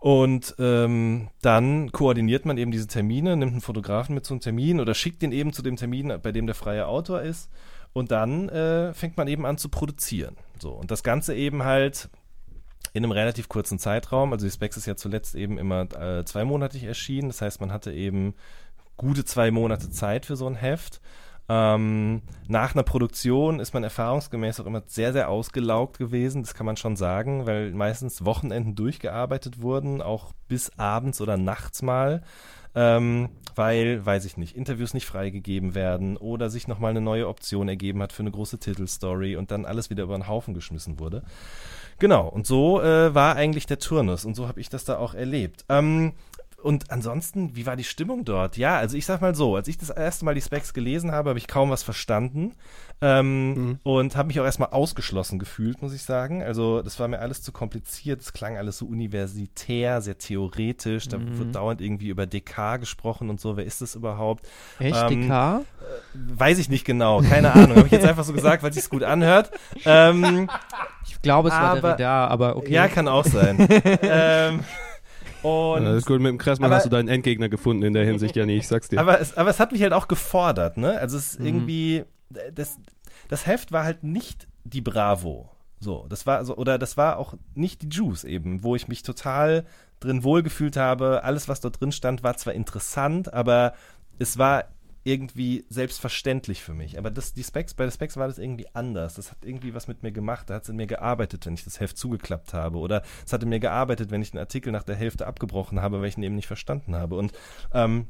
[0.00, 4.94] Und ähm, dann koordiniert man eben diese Termine, nimmt einen Fotografen mit zum Termin oder
[4.94, 7.50] schickt den eben zu dem Termin, bei dem der freie Autor ist.
[7.92, 10.36] Und dann äh, fängt man eben an zu produzieren.
[10.58, 12.08] So, und das Ganze eben halt
[12.94, 14.32] in einem relativ kurzen Zeitraum.
[14.32, 17.28] Also die Specs ist ja zuletzt eben immer äh, zweimonatig erschienen.
[17.28, 18.34] Das heißt, man hatte eben
[18.96, 21.02] gute zwei Monate Zeit für so ein Heft.
[21.52, 26.64] Ähm, nach einer Produktion ist man erfahrungsgemäß auch immer sehr, sehr ausgelaugt gewesen, das kann
[26.64, 32.22] man schon sagen, weil meistens Wochenenden durchgearbeitet wurden, auch bis abends oder nachts mal,
[32.76, 37.68] ähm, weil, weiß ich nicht, Interviews nicht freigegeben werden oder sich nochmal eine neue Option
[37.68, 41.24] ergeben hat für eine große Titelstory und dann alles wieder über den Haufen geschmissen wurde.
[41.98, 45.14] Genau, und so äh, war eigentlich der Turnus und so habe ich das da auch
[45.14, 45.64] erlebt.
[45.68, 46.12] Ähm,
[46.62, 48.56] und ansonsten, wie war die Stimmung dort?
[48.56, 51.30] Ja, also ich sag mal so, als ich das erste Mal die Specs gelesen habe,
[51.30, 52.52] habe ich kaum was verstanden
[53.00, 56.42] ähm, und habe mich auch erstmal ausgeschlossen gefühlt, muss ich sagen.
[56.42, 61.18] Also das war mir alles zu kompliziert, es klang alles so universitär, sehr theoretisch, da
[61.20, 64.46] wird dauernd irgendwie über DK gesprochen und so, wer ist das überhaupt?
[64.78, 65.60] Echt, Ähm, DK?
[66.36, 69.02] Weiß ich nicht genau, keine Ahnung, habe ich jetzt einfach so gesagt, weil es gut
[69.02, 69.50] anhört.
[69.84, 70.48] Ähm,
[71.08, 72.72] Ich glaube, es war aber- Derrida, aber okay.
[72.72, 73.56] ja, kann auch sein.
[74.02, 74.60] ähm,
[75.42, 78.04] Und Ja, das ist gut, mit dem Kressmann hast du deinen Endgegner gefunden in der
[78.04, 79.00] Hinsicht, ja nicht, ich sag's dir.
[79.00, 80.98] Aber es, aber es hat mich halt auch gefordert, ne?
[80.98, 81.46] Also es ist Mhm.
[81.46, 82.04] irgendwie,
[82.54, 82.78] das,
[83.28, 85.50] das Heft war halt nicht die Bravo.
[85.78, 89.02] So, das war so, oder das war auch nicht die Juice eben, wo ich mich
[89.02, 89.64] total
[89.98, 91.24] drin wohlgefühlt habe.
[91.24, 93.72] Alles, was dort drin stand, war zwar interessant, aber
[94.18, 94.64] es war
[95.02, 96.98] irgendwie selbstverständlich für mich.
[96.98, 99.14] Aber das, die Specs, bei der Specs war das irgendwie anders.
[99.14, 100.50] Das hat irgendwie was mit mir gemacht.
[100.50, 102.78] Da hat es in mir gearbeitet, wenn ich das Heft zugeklappt habe.
[102.78, 106.00] Oder es hat in mir gearbeitet, wenn ich einen Artikel nach der Hälfte abgebrochen habe,
[106.00, 107.16] weil ich ihn eben nicht verstanden habe.
[107.16, 107.32] Und
[107.72, 108.08] ähm,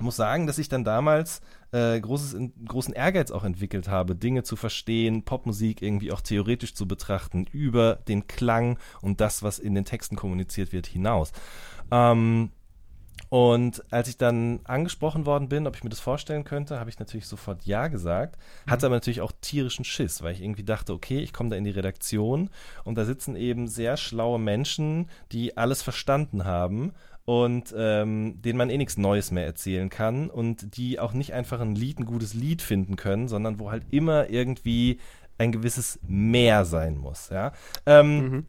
[0.00, 1.40] muss sagen, dass ich dann damals
[1.70, 6.86] äh, großes, großen Ehrgeiz auch entwickelt habe, Dinge zu verstehen, Popmusik irgendwie auch theoretisch zu
[6.86, 11.32] betrachten, über den Klang und das, was in den Texten kommuniziert wird, hinaus.
[11.90, 12.50] Ähm,
[13.32, 16.98] und als ich dann angesprochen worden bin, ob ich mir das vorstellen könnte, habe ich
[16.98, 18.36] natürlich sofort Ja gesagt.
[18.66, 21.64] Hatte aber natürlich auch tierischen Schiss, weil ich irgendwie dachte, okay, ich komme da in
[21.64, 22.50] die Redaktion
[22.84, 26.92] und da sitzen eben sehr schlaue Menschen, die alles verstanden haben
[27.24, 31.62] und ähm, denen man eh nichts Neues mehr erzählen kann und die auch nicht einfach
[31.62, 35.00] ein Lied, ein gutes Lied finden können, sondern wo halt immer irgendwie
[35.38, 37.30] ein gewisses Mehr sein muss.
[37.30, 37.52] Ja.
[37.86, 38.46] Ähm,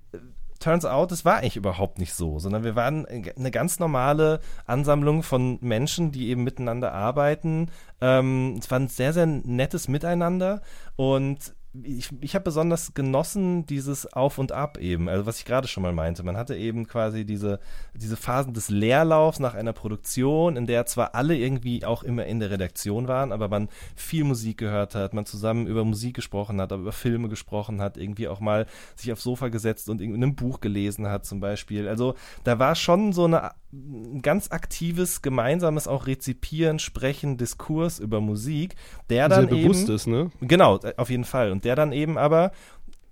[0.64, 5.22] turns out, es war eigentlich überhaupt nicht so, sondern wir waren eine ganz normale Ansammlung
[5.22, 7.70] von Menschen, die eben miteinander arbeiten.
[8.02, 10.62] Ähm, es war ein sehr, sehr nettes Miteinander
[10.96, 15.68] und ich, ich habe besonders genossen dieses Auf und Ab eben, also was ich gerade
[15.68, 16.22] schon mal meinte.
[16.22, 17.60] Man hatte eben quasi diese,
[17.96, 22.40] diese Phasen des Leerlaufs nach einer Produktion, in der zwar alle irgendwie auch immer in
[22.40, 26.72] der Redaktion waren, aber man viel Musik gehört hat, man zusammen über Musik gesprochen hat,
[26.72, 30.36] aber über Filme gesprochen hat, irgendwie auch mal sich aufs Sofa gesetzt und irgendwie ein
[30.36, 31.88] Buch gelesen hat zum Beispiel.
[31.88, 38.22] Also da war schon so eine ein ganz aktives, gemeinsames auch Rezipieren, Sprechen, Diskurs über
[38.22, 38.76] Musik,
[39.10, 40.32] der dann Sehr bewusst eben ist, ne?
[40.42, 41.52] Genau, äh, auf jeden Fall.
[41.52, 42.52] Und der dann eben aber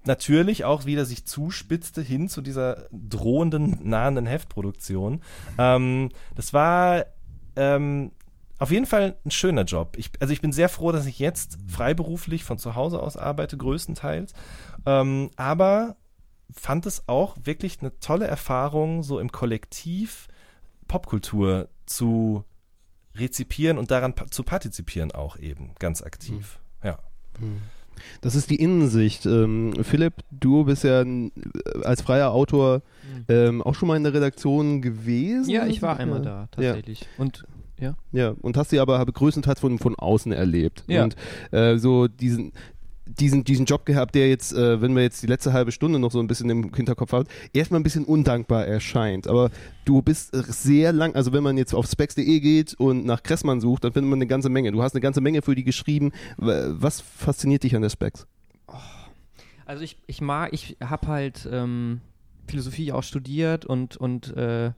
[0.03, 5.21] natürlich auch wieder sich zuspitzte hin zu dieser drohenden, nahenden Heftproduktion.
[5.57, 7.05] Ähm, das war
[7.55, 8.11] ähm,
[8.57, 9.95] auf jeden Fall ein schöner Job.
[9.97, 13.57] Ich, also ich bin sehr froh, dass ich jetzt freiberuflich von zu Hause aus arbeite,
[13.57, 14.33] größtenteils.
[14.85, 15.97] Ähm, aber
[16.51, 20.27] fand es auch wirklich eine tolle Erfahrung, so im Kollektiv
[20.87, 22.43] Popkultur zu
[23.15, 26.59] rezipieren und daran pa zu partizipieren auch eben ganz aktiv.
[26.83, 26.99] Ja.
[28.21, 29.25] Das ist die Innensicht.
[29.25, 31.31] Ähm, Philipp, du bist ja n-
[31.83, 32.81] als freier Autor
[33.29, 35.49] ähm, auch schon mal in der Redaktion gewesen.
[35.49, 36.25] Ja, ich war einmal Ja.
[36.25, 37.07] da, tatsächlich.
[37.17, 37.43] Und
[37.79, 37.95] ja.
[38.11, 40.83] Ja, und hast sie aber größtenteils von, von außen erlebt.
[40.87, 41.03] Ja.
[41.03, 41.15] Und
[41.51, 42.51] äh, so diesen,
[43.05, 46.11] diesen, diesen Job gehabt, der jetzt, äh, wenn wir jetzt die letzte halbe Stunde noch
[46.11, 49.27] so ein bisschen im Hinterkopf haben, erstmal ein bisschen undankbar erscheint.
[49.27, 49.49] Aber
[49.85, 53.83] du bist sehr lang, also wenn man jetzt auf specs.de geht und nach Kressmann sucht,
[53.83, 54.71] dann findet man eine ganze Menge.
[54.71, 56.11] Du hast eine ganze Menge für die geschrieben.
[56.37, 58.27] Was fasziniert dich an der Specs?
[59.65, 62.01] Also ich, ich mag, ich habe halt ähm,
[62.47, 64.71] Philosophie auch studiert und, und äh,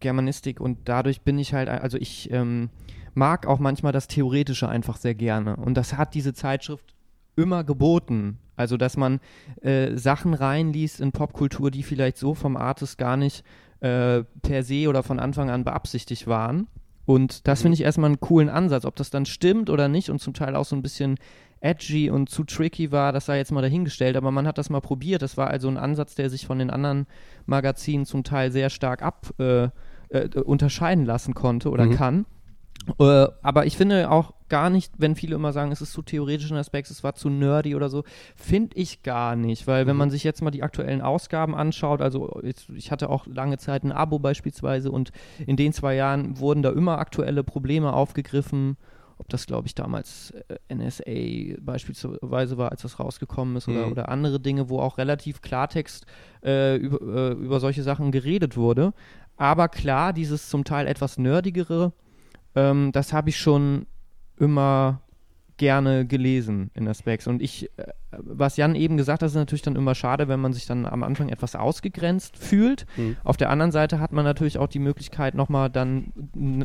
[0.00, 2.70] Germanistik und dadurch bin ich halt, also ich ähm,
[3.14, 5.56] mag auch manchmal das Theoretische einfach sehr gerne.
[5.56, 6.95] Und das hat diese Zeitschrift
[7.36, 8.38] immer geboten.
[8.56, 9.20] Also, dass man
[9.60, 13.44] äh, Sachen reinliest in Popkultur, die vielleicht so vom Artist gar nicht
[13.80, 16.66] äh, per se oder von Anfang an beabsichtigt waren.
[17.04, 18.84] Und das finde ich erstmal einen coolen Ansatz.
[18.84, 21.16] Ob das dann stimmt oder nicht und zum Teil auch so ein bisschen
[21.60, 24.80] edgy und zu tricky war, das sei jetzt mal dahingestellt, aber man hat das mal
[24.80, 25.22] probiert.
[25.22, 27.06] Das war also ein Ansatz, der sich von den anderen
[27.46, 29.68] Magazinen zum Teil sehr stark ab äh,
[30.08, 31.94] äh, unterscheiden lassen konnte oder Mhm.
[31.96, 32.26] kann.
[32.98, 36.56] Äh, aber ich finde auch gar nicht, wenn viele immer sagen, es ist zu theoretischen
[36.56, 38.04] Aspekt, es war zu nerdy oder so,
[38.36, 42.40] finde ich gar nicht, weil wenn man sich jetzt mal die aktuellen Ausgaben anschaut, also
[42.44, 45.10] jetzt, ich hatte auch lange Zeit ein Abo beispielsweise und
[45.46, 48.76] in den zwei Jahren wurden da immer aktuelle Probleme aufgegriffen,
[49.18, 50.32] ob das glaube ich damals
[50.68, 53.92] äh, NSA beispielsweise war, als das rausgekommen ist oder, Mhm.
[53.92, 56.06] oder andere Dinge, wo auch relativ Klartext
[56.44, 58.92] äh, über, äh, über solche Sachen geredet wurde.
[59.38, 61.92] Aber klar, dieses zum Teil etwas nerdigere,
[62.56, 63.86] ähm, das habe ich schon
[64.38, 65.00] immer
[65.58, 67.26] gerne gelesen in der Specs.
[67.26, 70.52] Und ich, äh, was Jan eben gesagt hat, ist natürlich dann immer schade, wenn man
[70.52, 72.86] sich dann am Anfang etwas ausgegrenzt fühlt.
[72.96, 73.16] Mhm.
[73.24, 76.12] Auf der anderen Seite hat man natürlich auch die Möglichkeit, nochmal dann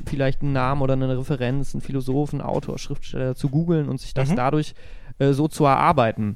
[0.05, 4.31] vielleicht einen Namen oder eine Referenz, einen Philosophen, Autor, Schriftsteller zu googeln und sich das
[4.31, 4.35] Mhm.
[4.35, 4.73] dadurch
[5.19, 6.35] äh, so zu erarbeiten.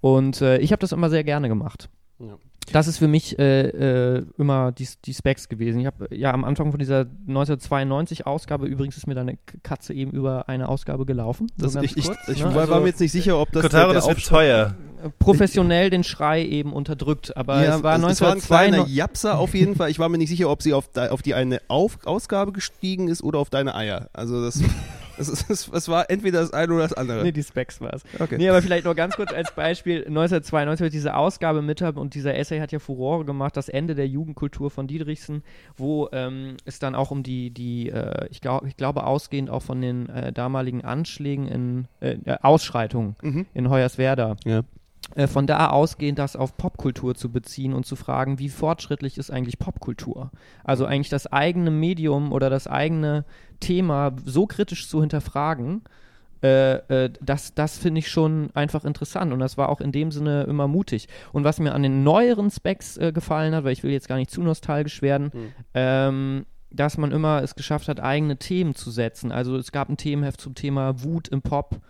[0.00, 1.90] Und äh, ich habe das immer sehr gerne gemacht.
[2.18, 2.38] Ja.
[2.72, 5.80] Das ist für mich äh, äh, immer die, die Specs gewesen.
[5.80, 9.92] Ich habe ja am Anfang von dieser 1992 Ausgabe, übrigens ist mir da eine Katze
[9.92, 11.48] eben über eine Ausgabe gelaufen.
[11.56, 12.54] So Das, ganz ich ich, kurz, ich ne?
[12.54, 14.74] war, Also, war mir jetzt nicht sicher, ob das Kotaro, der das wird teuer.
[15.18, 17.36] professionell den Schrei eben unterdrückt.
[17.36, 18.94] Aber Ja, es war es war ein kleiner 1992.
[18.96, 19.90] Japser auf jeden Fall.
[19.90, 23.22] Ich war mir nicht sicher, ob sie auf, auf die eine auf Ausgabe gestiegen ist
[23.22, 24.08] oder auf deine Eier.
[24.12, 24.62] Also das
[25.20, 27.22] Es, ist, es, war entweder das eine oder das andere.
[27.22, 28.02] Nee, die Specs war es.
[28.18, 28.36] Okay.
[28.38, 29.98] Nee, aber vielleicht noch ganz kurz als Beispiel.
[30.06, 34.06] 1992 wird diese Ausgabe mit und dieser Essay hat ja Furore gemacht, das Ende der
[34.06, 35.42] Jugendkultur von Diedrichsen,
[35.76, 39.62] wo ähm, es dann auch um die, die äh, ich, glaub, ich glaube, ausgehend auch
[39.62, 43.46] von den äh, damaligen Anschlägen in äh, äh, Ausschreitungen Mhm.
[43.54, 44.36] in Hoyerswerda.
[44.44, 44.62] Ja.
[45.14, 49.30] Äh, von da ausgehend das auf Popkultur zu beziehen und zu fragen, wie fortschrittlich ist
[49.30, 50.30] eigentlich Popkultur?
[50.64, 53.24] Also eigentlich das eigene Medium oder das eigene
[53.58, 55.82] Thema so kritisch zu hinterfragen,
[56.42, 60.10] äh, äh, das, das finde ich schon einfach interessant und das war auch in dem
[60.10, 61.08] Sinne immer mutig.
[61.32, 64.16] Und was mir an den neueren Specs äh, gefallen hat, weil ich will jetzt gar
[64.16, 65.32] nicht zu nostalgisch werden,
[65.74, 69.32] ähm, dass man immer es geschafft hat, eigene Themen zu setzen.
[69.32, 71.80] Also es gab ein Themenheft zum Thema Wut im Pop.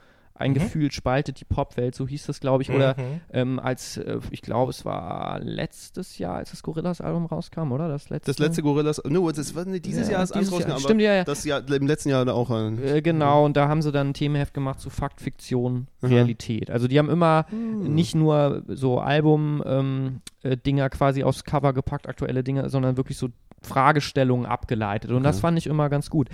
[0.41, 2.71] Ein Gefühl spaltet die Popwelt, so hieß das, glaube ich.
[2.71, 3.21] Oder Mhm.
[3.33, 7.89] ähm, als, äh, ich glaube, es war letztes Jahr, als das Gorillas-Album rauskam, oder?
[7.89, 8.31] Das letzte.
[8.31, 10.79] Das letzte Gorillas, no, das war, nee, dieses Ja, Jahr ist dieses Jahr.
[10.79, 11.25] Stimmt, ja, ja.
[11.25, 12.51] das Jahr, im letzten Jahr auch.
[12.51, 16.09] Äh, Äh, genau, und da haben sie dann ein Themenheft gemacht zu Fakt, Fiktion, Aha.
[16.11, 16.71] Realität.
[16.71, 17.95] Also die haben immer Hm.
[17.95, 23.29] nicht nur so Album-Dinger ähm, äh, quasi aufs Cover gepackt, aktuelle Dinge, sondern wirklich so
[23.63, 25.11] Fragestellungen abgeleitet.
[25.11, 25.43] Und das Okay.
[25.43, 26.29] fand ich immer ganz gut.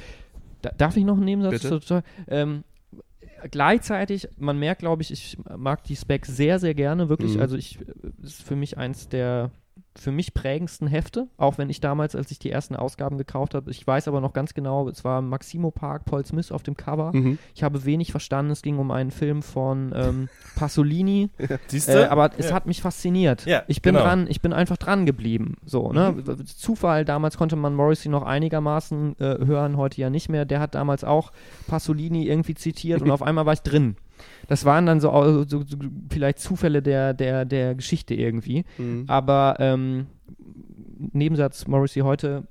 [0.63, 1.63] Da, darf ich noch einen Nebensatz?
[1.63, 2.03] Bitte.
[2.29, 2.65] Ähm,
[3.51, 7.35] gleichzeitig, man merkt, glaube ich, ich mag die Specs sehr, sehr gerne, wirklich.
[7.35, 7.41] Mhm.
[7.41, 7.79] Also ich,
[8.19, 9.51] das ist für mich eins der
[9.99, 13.71] für mich prägendsten Hefte, auch wenn ich damals, als ich die ersten Ausgaben gekauft habe,
[13.71, 17.13] ich weiß aber noch ganz genau, es war Maximo Park, Paul Smith auf dem Cover.
[17.15, 17.39] Mhm.
[17.55, 21.31] Ich habe wenig verstanden, es ging um einen Film von ähm, Pasolini,
[21.67, 22.11] Siehst äh, du?
[22.11, 22.55] aber es Ja.
[22.55, 23.47] hat mich fasziniert.
[23.47, 24.05] Ja, ich bin genau.
[24.07, 25.57] dran, ich bin einfach dran geblieben.
[25.65, 26.13] So, ne?
[26.17, 26.47] Mhm.
[26.47, 30.45] Zufall, damals konnte man Morrissey noch einigermaßen äh, hören, heute ja nicht mehr.
[30.45, 31.33] Der hat damals auch
[31.67, 33.97] Pasolini irgendwie zitiert und auf einmal war ich drin.
[34.49, 35.11] Das waren dann so,
[35.49, 35.77] so, so
[36.11, 38.65] vielleicht Zufälle der, der, der Geschichte irgendwie.
[38.79, 39.05] Mhm.
[39.09, 40.07] Aber ähm,
[41.13, 42.47] Nebensatz Morrissey heute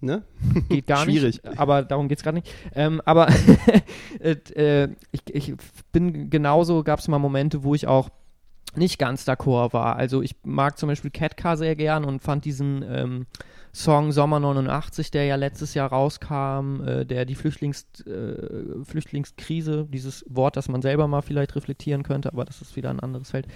[0.00, 0.22] Ne?
[0.68, 1.42] geht gar Schwierig.
[1.42, 1.58] nicht.
[1.58, 2.52] Aber darum geht es gerade nicht.
[2.74, 3.28] Ähm, aber
[4.20, 5.54] äh, äh, ich, ich
[5.90, 8.10] bin genauso, gab es mal Momente, wo ich auch
[8.74, 9.96] nicht ganz d'accord war.
[9.96, 13.26] Also ich mag zum Beispiel Catcar sehr gern und fand diesen ähm,
[13.76, 20.24] Song Sommer 89, der ja letztes Jahr rauskam, äh, der die Flüchtlings, äh, Flüchtlingskrise, dieses
[20.30, 23.46] Wort, das man selber mal vielleicht reflektieren könnte, aber das ist wieder ein anderes Feld.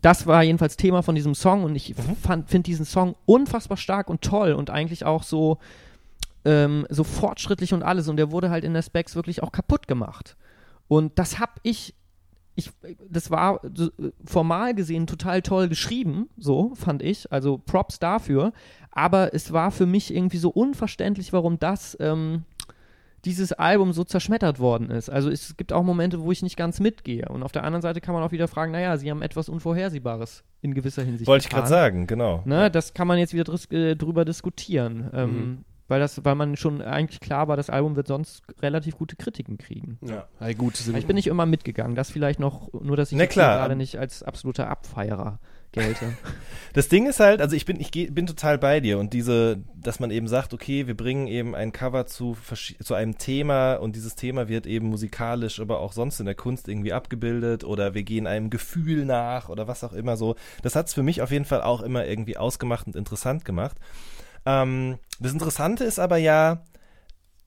[0.00, 4.22] Das war jedenfalls Thema von diesem Song und ich finde diesen Song unfassbar stark und
[4.22, 5.58] toll und eigentlich auch so,
[6.46, 8.08] ähm, so fortschrittlich und alles.
[8.08, 10.38] Und der wurde halt in der Specs wirklich auch kaputt gemacht.
[10.88, 11.94] Und das hab ich,
[12.54, 12.70] ich,
[13.10, 13.90] das war äh,
[14.24, 17.30] formal gesehen total toll geschrieben, so fand ich.
[17.30, 18.54] Also Props dafür.
[18.92, 22.44] Aber es war für mich irgendwie so unverständlich, warum das, ähm,
[23.26, 25.10] dieses Album so zerschmettert worden ist.
[25.10, 27.26] Also es gibt auch Momente, wo ich nicht ganz mitgehe.
[27.28, 30.42] Und auf der anderen Seite kann man auch wieder fragen, naja, sie haben etwas Unvorhersehbares
[30.62, 31.60] in gewisser Hinsicht Wollte ich getan.
[31.60, 32.42] gerade sagen, genau.
[32.46, 35.10] Ne, das kann man jetzt wieder dris- äh, drüber diskutieren.
[35.12, 35.64] Ähm, Mhm.
[35.88, 39.58] Weil, das, weil man schon eigentlich klar war, das Album wird sonst relativ gute Kritiken
[39.58, 39.98] kriegen.
[40.02, 40.28] Ja.
[40.40, 40.78] ja, gut.
[40.96, 41.96] Ich bin nicht immer mitgegangen.
[41.96, 43.58] Das vielleicht noch, nur dass ich Na klar.
[43.58, 45.40] gerade nicht als absoluter Abfeierer
[45.72, 46.16] gelte.
[46.72, 49.98] Das Ding ist halt, also ich bin, ich bin total bei dir und diese, dass
[49.98, 52.36] man eben sagt, okay, wir bringen eben ein Cover zu,
[52.80, 56.68] zu einem Thema und dieses Thema wird eben musikalisch, aber auch sonst in der Kunst
[56.68, 60.36] irgendwie abgebildet oder wir gehen einem Gefühl nach oder was auch immer so.
[60.62, 63.76] Das hat es für mich auf jeden Fall auch immer irgendwie ausgemacht und interessant gemacht.
[64.46, 66.62] Ähm, das Interessante ist aber ja,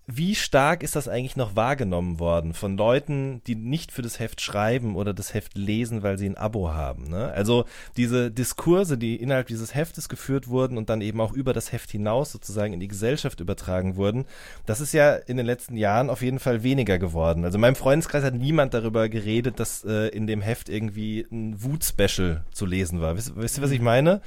[0.05, 4.41] wie stark ist das eigentlich noch wahrgenommen worden von Leuten, die nicht für das Heft
[4.41, 7.09] schreiben oder das Heft lesen, weil sie ein Abo haben?
[7.09, 7.31] Ne?
[7.31, 7.63] Also
[7.95, 11.89] diese Diskurse, die innerhalb dieses Heftes geführt wurden und dann eben auch über das Heft
[11.89, 14.25] hinaus sozusagen in die Gesellschaft übertragen wurden,
[14.65, 17.45] das ist ja in den letzten Jahren auf jeden Fall weniger geworden.
[17.45, 21.63] Also in meinem Freundeskreis hat niemand darüber geredet, dass äh, in dem Heft irgendwie ein
[21.63, 23.15] Wut-Special zu lesen war.
[23.15, 24.21] Wisst, wisst ihr, was ich meine?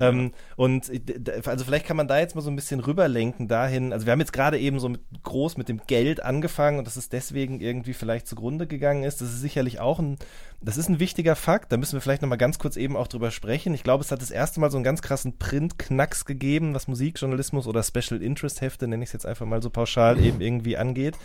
[0.00, 3.92] Ähm, und äh, also vielleicht kann man da jetzt mal so ein bisschen rüberlenken dahin.
[3.92, 6.96] Also wir haben jetzt gerade eben so mit, groß mit dem Geld angefangen und dass
[6.96, 9.20] es deswegen irgendwie vielleicht zugrunde gegangen ist.
[9.20, 10.16] Das ist sicherlich auch ein,
[10.60, 11.72] das ist ein wichtiger Fakt.
[11.72, 13.74] Da müssen wir vielleicht noch mal ganz kurz eben auch drüber sprechen.
[13.74, 17.66] Ich glaube, es hat das erste Mal so einen ganz krassen Print-Knacks gegeben, was Musikjournalismus
[17.66, 21.16] oder Special Interest Hefte, nenne ich es jetzt einfach mal so pauschal eben irgendwie angeht,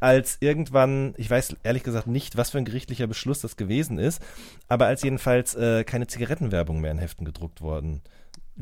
[0.00, 4.22] als irgendwann, ich weiß ehrlich gesagt nicht, was für ein gerichtlicher Beschluss das gewesen ist,
[4.68, 8.02] aber als jedenfalls äh, keine Zigarettenwerbung mehr in Heften gedruckt worden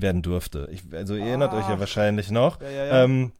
[0.01, 0.69] werden durfte.
[0.71, 2.59] Ich, also ihr erinnert euch ja wahrscheinlich noch.
[2.63, 3.33] Ähm,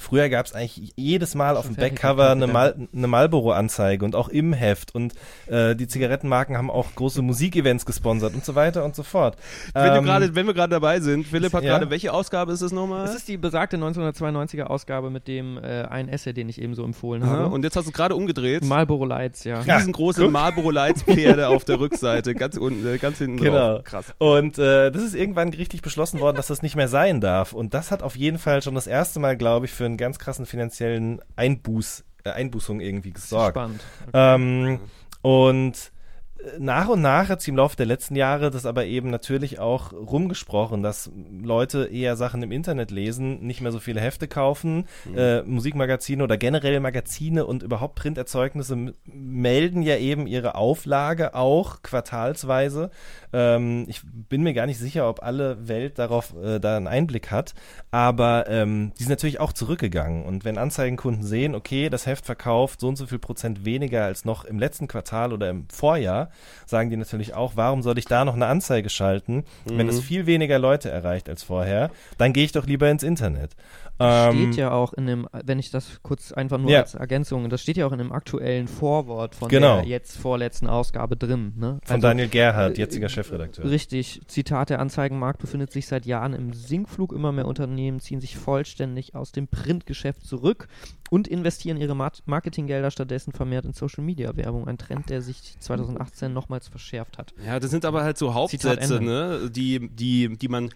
[0.00, 4.28] Früher gab es eigentlich jedes Mal auf dem Backcover eine, Mal, eine Marlboro-Anzeige und auch
[4.28, 4.94] im Heft.
[4.94, 5.14] Und
[5.46, 9.36] äh, die Zigarettenmarken haben auch große Musikevents gesponsert und so weiter und so fort.
[9.72, 11.70] wenn, du Ähm, grade, wenn wir gerade dabei sind, Philipp hat Ja.
[11.78, 13.06] gerade, welche Ausgabe ist es nochmal?
[13.06, 16.84] Das ist die besagte 1992er Ausgabe mit dem äh, einen Essay, den ich eben so
[16.84, 17.54] empfohlen Aha, habe.
[17.54, 18.64] und jetzt hast du es gerade umgedreht.
[18.64, 19.62] Marlboro Lights, ja.
[19.62, 20.30] Ja, Riesengroße guck.
[20.32, 23.74] Marlboro Lights Pferde auf der Rückseite, ganz unten, äh, ganz hinten Genau.
[23.76, 23.84] drauf.
[23.84, 24.14] Krass.
[24.18, 27.52] Und äh, das ist irgendwann gerichtlich beschlossen worden, dass das nicht mehr sein darf.
[27.52, 30.18] Und das hat auf jeden Fall schon das erste Mal, glaube ich, für einen ganz
[30.18, 33.56] krassen finanziellen Einbuß äh, Einbußungen irgendwie gesorgt.
[33.56, 33.80] Spannend.
[34.14, 34.80] Ähm,
[35.20, 35.92] und
[36.38, 39.58] äh, nach und nach hat sie im Laufe der letzten Jahre das aber eben natürlich
[39.58, 41.10] auch rumgesprochen, dass
[41.42, 46.38] Leute eher Sachen im Internet lesen, nicht mehr so viele Hefte kaufen, äh, Musikmagazine oder
[46.38, 52.90] generell Magazine und überhaupt Printerzeugnisse melden ja eben ihre Auflage auch quartalsweise.
[53.34, 57.32] Ähm, ich bin mir gar nicht sicher, ob alle Welt darauf äh, da einen Einblick
[57.32, 57.54] hat,
[57.90, 60.24] aber ähm, die sind natürlich auch zurückgegangen.
[60.24, 64.24] Und wenn Anzeigenkunden sehen, okay, das Heft verkauft so und so viel Prozent weniger als
[64.24, 66.30] noch im letzten Quartal oder im Vorjahr,
[66.64, 70.26] sagen die natürlich auch, warum soll ich da noch eine Anzeige schalten, wenn es viel
[70.26, 71.90] weniger Leute erreicht als vorher?
[72.18, 73.56] Dann gehe ich doch lieber ins Internet.
[74.00, 76.80] Ähm, steht ja auch in dem, wenn ich das kurz einfach nur Ja.
[76.80, 79.76] als Ergänzung, das steht ja auch in dem aktuellen Vorwort von Genau.
[79.76, 81.52] der jetzt vorletzten Ausgabe drin.
[81.56, 81.78] Ne?
[81.84, 83.64] von Also, Daniel Gerhardt, äh, jetziger Chefredakteur.
[83.70, 87.12] Richtig, Zitat, der Anzeigenmarkt befindet sich seit Jahren im Sinkflug.
[87.12, 90.66] Immer mehr Unternehmen ziehen sich vollständig aus dem Printgeschäft zurück
[91.10, 94.66] und investieren ihre Mar Marketinggelder stattdessen vermehrt in Social-Media-Werbung.
[94.66, 97.32] Ein Trend, der sich 2018 nochmals verschärft hat.
[97.46, 100.70] Ja, das sind aber halt so Hauptsätze, ne, die, die, die man,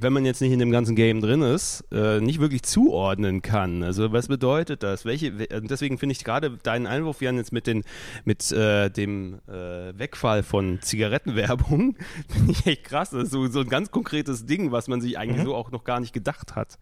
[0.00, 3.82] wenn man jetzt nicht in dem ganzen Game drin ist, äh, nicht wirklich zuordnen kann.
[3.82, 5.04] Also was bedeutet das?
[5.04, 5.38] Welche?
[5.38, 7.84] we- Deswegen finde ich gerade deinen Einwurf, Jan, jetzt mit den,
[8.24, 11.96] mit äh, dem äh, Wegfall von Zigarettenwerbung,
[12.28, 13.10] finde ich echt krass.
[13.10, 15.84] Das ist so, so ein ganz konkretes Ding, was man sich eigentlich so auch noch
[15.84, 16.78] gar nicht gedacht hat.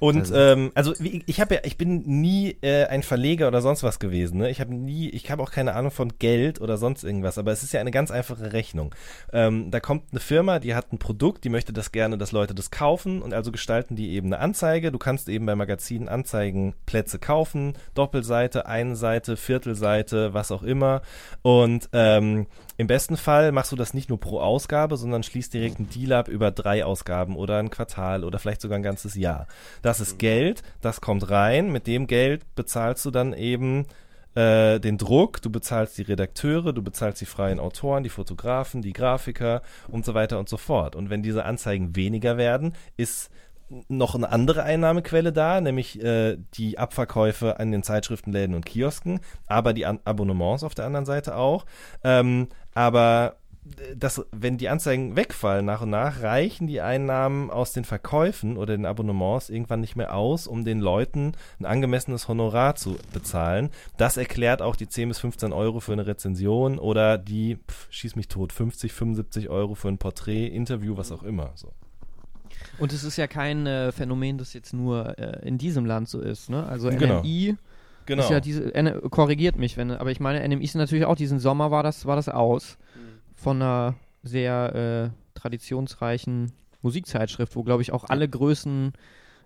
[0.00, 0.94] Und Also- ähm, also
[1.26, 4.38] ich habe ja, ich bin nie äh, ein Verleger oder sonst was gewesen.
[4.38, 4.50] Ne?
[4.50, 7.38] Ich habe nie, ich habe auch keine Ahnung von Geld oder sonst irgendwas.
[7.38, 8.94] Aber es ist ja eine ganz einfache Rechnung.
[9.32, 12.54] Ähm, da kommt eine Firma, die hat ein Produkt, die möchte das gerne, dass Leute
[12.54, 14.92] das kaufen und also gestalten die eben eine Anzeige.
[14.92, 21.02] Du kannst eben bei Magazinen Anzeigenplätze kaufen, Doppelseite, Einseite, Viertelseite, was auch immer.
[21.42, 25.78] Und ähm, im besten Fall machst du das nicht nur pro Ausgabe, sondern schließt direkt
[25.78, 29.48] einen Deal ab über drei Ausgaben oder ein Quartal oder vielleicht sogar ein ganzes Jahr.
[29.88, 31.72] Das ist Geld, das kommt rein.
[31.72, 33.86] Mit dem Geld bezahlst du dann eben
[34.34, 38.92] äh, den Druck, du bezahlst die Redakteure, du bezahlst die freien Autoren, die Fotografen, die
[38.92, 40.94] Grafiker und so weiter und so fort.
[40.94, 43.30] Und wenn diese Anzeigen weniger werden, ist
[43.88, 49.72] noch eine andere Einnahmequelle da, nämlich äh, die Abverkäufe an den Zeitschriftenläden und Kiosken, aber
[49.72, 51.64] die An Abonnements auf der anderen Seite auch.
[52.04, 53.36] Ähm, aber
[53.78, 58.56] äh, das, wenn die Anzeigen wegfallen nach und nach, reichen die Einnahmen aus den Verkäufen
[58.56, 63.70] oder den Abonnements irgendwann nicht mehr aus, um den Leuten ein angemessenes Honorar zu bezahlen.
[63.96, 68.16] Das erklärt auch die 10 bis 15 Euro für eine Rezension oder die, pf, schieß
[68.16, 71.52] mich tot, 50, 75 Euro für ein Porträt, Interview, was auch immer.
[71.54, 71.72] So.
[72.78, 76.20] Und es ist ja kein äh, Phänomen, das jetzt nur äh, in diesem Land so
[76.20, 76.50] ist.
[76.50, 76.66] Ne?
[76.66, 77.20] Also Genau.
[77.20, 77.56] NMI
[78.06, 78.22] Genau.
[78.22, 78.70] ist ja diese,
[79.10, 82.16] korrigiert mich, wenn, aber ich meine, NMI ist natürlich auch diesen Sommer war das, war
[82.16, 82.78] das aus
[83.38, 88.92] von einer sehr äh, traditionsreichen Musikzeitschrift, wo glaube ich auch alle Größen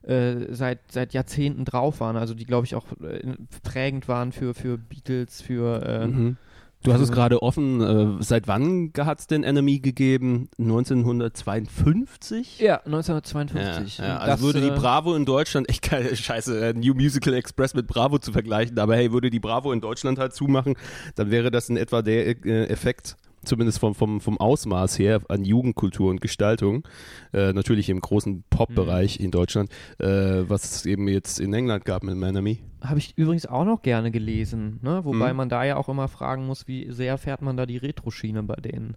[0.02, 4.54] äh, seit, seit Jahrzehnten drauf waren, also die glaube ich auch äh, prägend waren für,
[4.54, 6.36] für Beatles, für äh, Mhm.
[6.82, 7.80] Du hast es gerade offen.
[7.80, 10.48] Äh, seit wann hat es den Enemy gegeben?
[10.58, 12.58] 1952?
[12.58, 13.98] ja, 1952.
[13.98, 17.34] Ja, ja, also das, würde die äh, Bravo in Deutschland, echt geil, scheiße, New Musical
[17.34, 20.74] Express mit Bravo zu vergleichen, aber hey, würde die Bravo in Deutschland halt zumachen,
[21.14, 25.44] dann wäre das in etwa der äh, Effekt, zumindest vom, vom, vom Ausmaß her, an
[25.44, 26.86] Jugendkultur und Gestaltung,
[27.32, 29.24] äh, natürlich im großen Pop-Bereich Mhm.
[29.26, 30.06] in Deutschland, äh,
[30.48, 32.58] was es eben jetzt in England gab mit Enemy.
[32.82, 35.04] Habe ich übrigens auch noch gerne gelesen, ne?
[35.04, 35.36] wobei Mhm.
[35.36, 38.56] man da ja auch immer fragen muss, wie sehr fährt man da die Retro-Schiene bei
[38.56, 38.96] den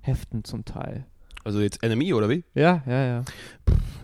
[0.00, 1.04] Heften zum Teil.
[1.44, 2.44] Also jetzt Enemy oder wie?
[2.54, 3.24] Ja, ja, ja.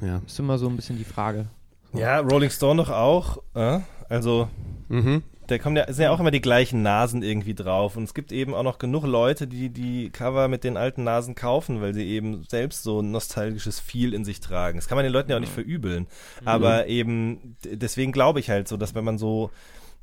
[0.01, 0.21] Ja.
[0.27, 1.47] Ist immer so ein bisschen die Frage.
[1.93, 3.39] Ja, Rolling Stone doch auch.
[3.55, 3.81] Äh?
[4.09, 4.49] Also,
[4.89, 5.23] Mhm.
[5.47, 7.97] Da kommen ja, sind ja auch immer die gleichen Nasen irgendwie drauf.
[7.97, 11.35] Und es gibt eben auch noch genug Leute, die die Cover mit den alten Nasen
[11.35, 14.79] kaufen, weil sie eben selbst so ein nostalgisches Feel in sich tragen.
[14.79, 16.07] Das kann man den Leuten ja auch nicht verübeln.
[16.45, 19.51] Aber eben, deswegen glaube ich halt so, dass wenn man so,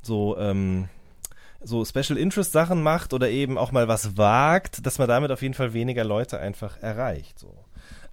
[0.01, 0.89] so, ähm,
[1.61, 5.41] so Special Interest Sachen macht oder eben auch mal was wagt, dass man damit auf
[5.41, 7.39] jeden Fall weniger Leute einfach erreicht.
[7.39, 7.53] So.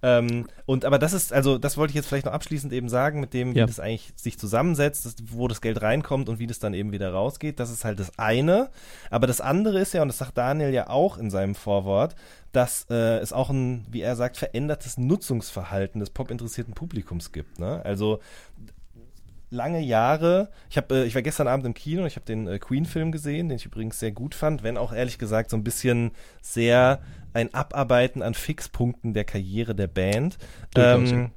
[0.03, 3.19] Ähm, und aber das ist, also das wollte ich jetzt vielleicht noch abschließend eben sagen,
[3.19, 3.65] mit dem, wie Ja.
[3.65, 7.11] das eigentlich sich zusammensetzt, das, wo das Geld reinkommt und wie das dann eben wieder
[7.11, 7.59] rausgeht.
[7.59, 8.69] Das ist halt das eine.
[9.09, 12.15] Aber das andere ist ja, und das sagt Daniel ja auch in seinem Vorwort,
[12.51, 17.59] dass äh, es auch ein, wie er sagt, verändertes Nutzungsverhalten des popinteressierten Publikums gibt.
[17.59, 17.81] Ne?
[17.83, 18.19] Also
[19.49, 20.49] lange Jahre.
[20.69, 23.49] Ich habe, äh, ich war gestern Abend im Kino, ich habe den äh, Queen-Film gesehen,
[23.49, 26.99] den ich übrigens sehr gut fand, wenn auch ehrlich gesagt so ein bisschen sehr
[27.37, 30.37] ein Abarbeiten an Fixpunkten der Karriere der Band.
[30.75, 31.31] Ähm,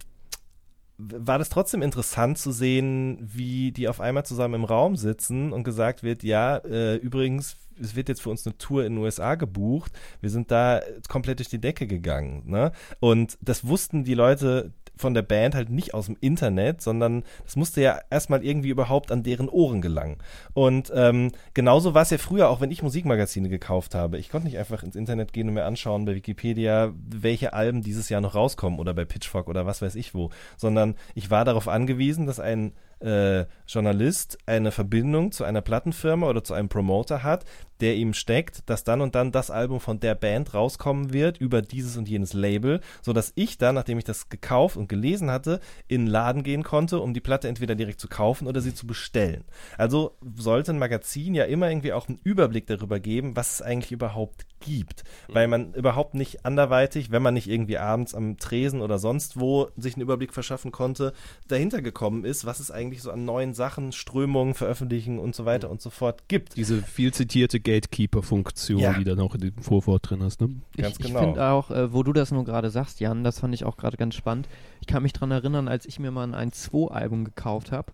[0.97, 5.63] war das trotzdem interessant zu sehen, wie die auf einmal zusammen im Raum sitzen und
[5.65, 9.35] gesagt wird, ja, äh, übrigens, es wird jetzt für uns eine Tour in den USA
[9.35, 9.93] gebucht.
[10.21, 12.43] Wir sind da komplett durch die Decke gegangen.
[12.47, 12.73] Ne?
[12.99, 17.57] Und das wussten die Leute von der Band halt nicht aus dem Internet, sondern das
[17.57, 20.19] musste ja erstmal irgendwie überhaupt an deren Ohren gelangen.
[20.53, 24.19] Und ähm, genauso war es ja früher, auch wenn ich Musikmagazine gekauft habe.
[24.19, 28.09] Ich konnte nicht einfach ins Internet gehen und mir anschauen bei Wikipedia, welche Alben dieses
[28.09, 31.69] Jahr noch rauskommen oder bei Pitchfork oder was weiß ich wo, sondern ich war darauf
[31.69, 37.45] angewiesen, dass ein äh, Journalist eine Verbindung zu einer Plattenfirma oder zu einem Promoter hat,
[37.81, 41.63] der ihm steckt, dass dann und dann das Album von der Band rauskommen wird über
[41.63, 45.61] dieses und jenes Label, so dass ich dann, nachdem ich das gekauft und gelesen hatte,
[45.89, 48.87] in den Laden gehen konnte, um die Platte entweder direkt zu kaufen oder sie zu
[48.87, 49.45] bestellen.
[49.77, 53.93] Also sollte ein Magazin ja immer irgendwie auch einen Überblick darüber geben, was es eigentlich
[53.93, 58.99] überhaupt gibt, weil man überhaupt nicht anderweitig, wenn man nicht irgendwie abends am Tresen oder
[58.99, 61.13] sonst wo sich einen Überblick verschaffen konnte,
[61.49, 65.71] dahinter gekommen ist, was es eigentlich so an neuen Sachen, Strömungen, Veröffentlichen und so weiter
[65.71, 66.57] und so fort gibt.
[66.57, 68.93] Diese viel zitierte Gatekeeper-Funktion, Ja.
[68.95, 70.41] die dann auch in dem Vorwort drin ist.
[70.41, 70.51] Ne?
[70.77, 71.19] Ganz ich, genau.
[71.21, 73.77] Ich finde auch, äh, wo du das nur gerade sagst, Jan, das fand ich auch
[73.77, 74.49] gerade ganz spannend.
[74.81, 77.93] Ich kann mich dran erinnern, als ich mir mal ein 1-2-Album gekauft habe,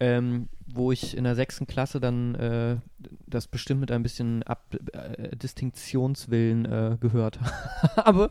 [0.00, 2.76] ähm, wo ich in der sechsten Klasse dann äh,
[3.26, 7.38] das bestimmt mit ein bisschen Ab äh, Distinktionswillen äh, gehört
[7.96, 8.30] habe,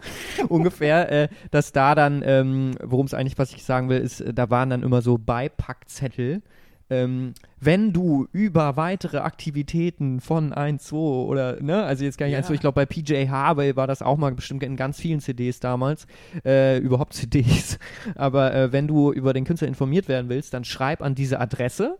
[0.49, 4.33] ungefähr, äh, dass da dann, ähm, worum es eigentlich, was ich sagen will, ist, äh,
[4.33, 6.41] da waren dann immer so Beipackzettel,
[6.93, 12.35] ähm, wenn du über weitere Aktivitäten von 1, 2 oder, ne, also jetzt gar nicht
[12.35, 15.19] 1, 2, ich glaube bei PJ Harvey war das auch mal bestimmt in ganz vielen
[15.19, 16.05] CDs damals,
[16.45, 17.79] äh, überhaupt CDs,
[18.15, 21.97] aber äh, wenn du über den Künstler informiert werden willst, dann schreib an diese Adresse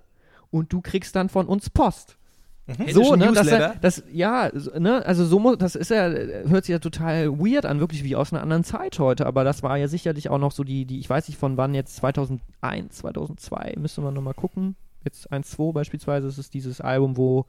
[0.52, 2.18] und du kriegst dann von uns Post.
[2.66, 3.76] So, ne, das, Newsletter?
[3.82, 4.50] das, ja,
[4.80, 8.16] ne, also so muss, das ist ja, hört sich ja total weird an, wirklich wie
[8.16, 11.00] aus einer anderen Zeit heute, aber das war ja sicherlich auch noch so die, die,
[11.00, 15.74] ich weiß nicht von wann jetzt, 2001, 2002, müsste man nochmal gucken, jetzt 1, 2
[15.74, 17.48] beispielsweise, das ist dieses Album, wo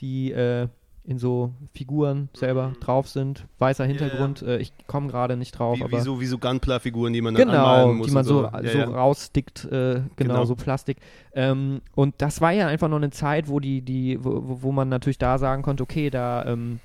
[0.00, 0.66] die, äh,
[1.06, 5.84] in so Figuren selber drauf sind, weißer Hintergrund, äh, ich komme gerade nicht drauf, Wie,
[5.84, 8.06] aber wie so, wie so Gunpla-Figuren, die man dann genau, muss.
[8.08, 8.84] die man und so, Ja, so ja.
[8.86, 10.44] rausstickt, äh, genau, Genau.
[10.44, 10.96] so Plastik.
[11.32, 14.88] Ähm, und das war ja einfach noch eine Zeit, wo die, die, wo, wo- man
[14.88, 16.80] natürlich da sagen konnte, okay, da, ähm,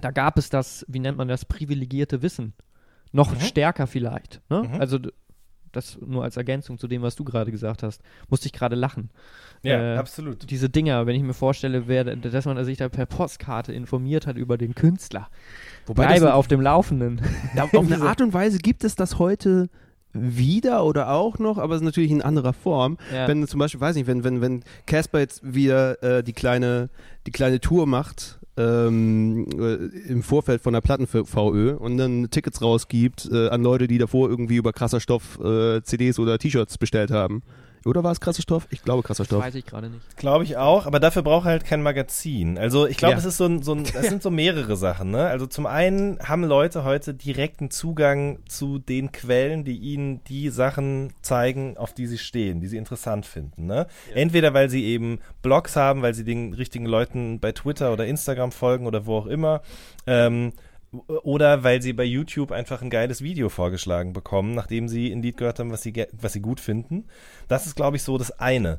[0.00, 2.54] da gab es das, wie nennt man das, privilegierte Wissen.
[3.12, 3.40] Noch Mhm.
[3.40, 4.40] stärker vielleicht.
[4.48, 4.62] Ne?
[4.62, 4.80] Mhm.
[4.80, 4.98] Also
[5.72, 9.10] das nur als Ergänzung zu dem, was du gerade gesagt hast, musste ich gerade lachen.
[9.62, 10.50] Ja, Äh, absolut.
[10.50, 14.36] Diese Dinger, wenn ich mir vorstelle, wer, dass man sich da per Postkarte informiert hat
[14.36, 15.28] über den Künstler.
[15.86, 17.20] Wobei Bleibe auf dem Laufenden.
[17.54, 19.68] Ja, auf eine Art und Weise gibt es das heute
[20.12, 22.98] wieder oder auch noch, aber es ist natürlich in anderer Form.
[23.12, 23.28] Ja.
[23.28, 26.88] Wenn zum Beispiel, weiß nicht, wenn wenn wenn Casper jetzt wieder äh, die kleine
[27.26, 33.28] die kleine Tour macht ähm, äh, im Vorfeld von der Platten-VÖ und dann Tickets rausgibt
[33.32, 37.42] äh, an Leute, die davor irgendwie über krasser Stoff äh, CDs oder T-Shirts bestellt haben.
[37.84, 38.66] Oder war es krasser Stoff?
[38.70, 39.42] Ich glaube krasser Das Stoff.
[39.44, 40.16] weiß ich gerade nicht.
[40.16, 42.58] Glaube ich auch, aber dafür braucht er halt kein Magazin.
[42.58, 43.18] Also ich glaube, Ja.
[43.18, 45.10] es ist so ein, so ein, das sind so mehrere Sachen.
[45.10, 45.26] Ne?
[45.26, 51.12] Also zum einen haben Leute heute direkten Zugang zu den Quellen, die ihnen die Sachen
[51.22, 53.66] zeigen, auf die sie stehen, die sie interessant finden.
[53.66, 53.86] Ne?
[54.14, 58.52] Entweder weil sie eben Blogs haben, weil sie den richtigen Leuten bei Twitter oder Instagram
[58.52, 59.62] folgen oder wo auch immer.
[60.06, 60.52] Ähm,
[60.92, 65.36] oder weil sie bei YouTube einfach ein geiles Video vorgeschlagen bekommen, nachdem sie ein Lied
[65.36, 67.04] gehört haben, was sie, was sie gut finden.
[67.46, 68.78] Das ist, glaube ich, so das eine.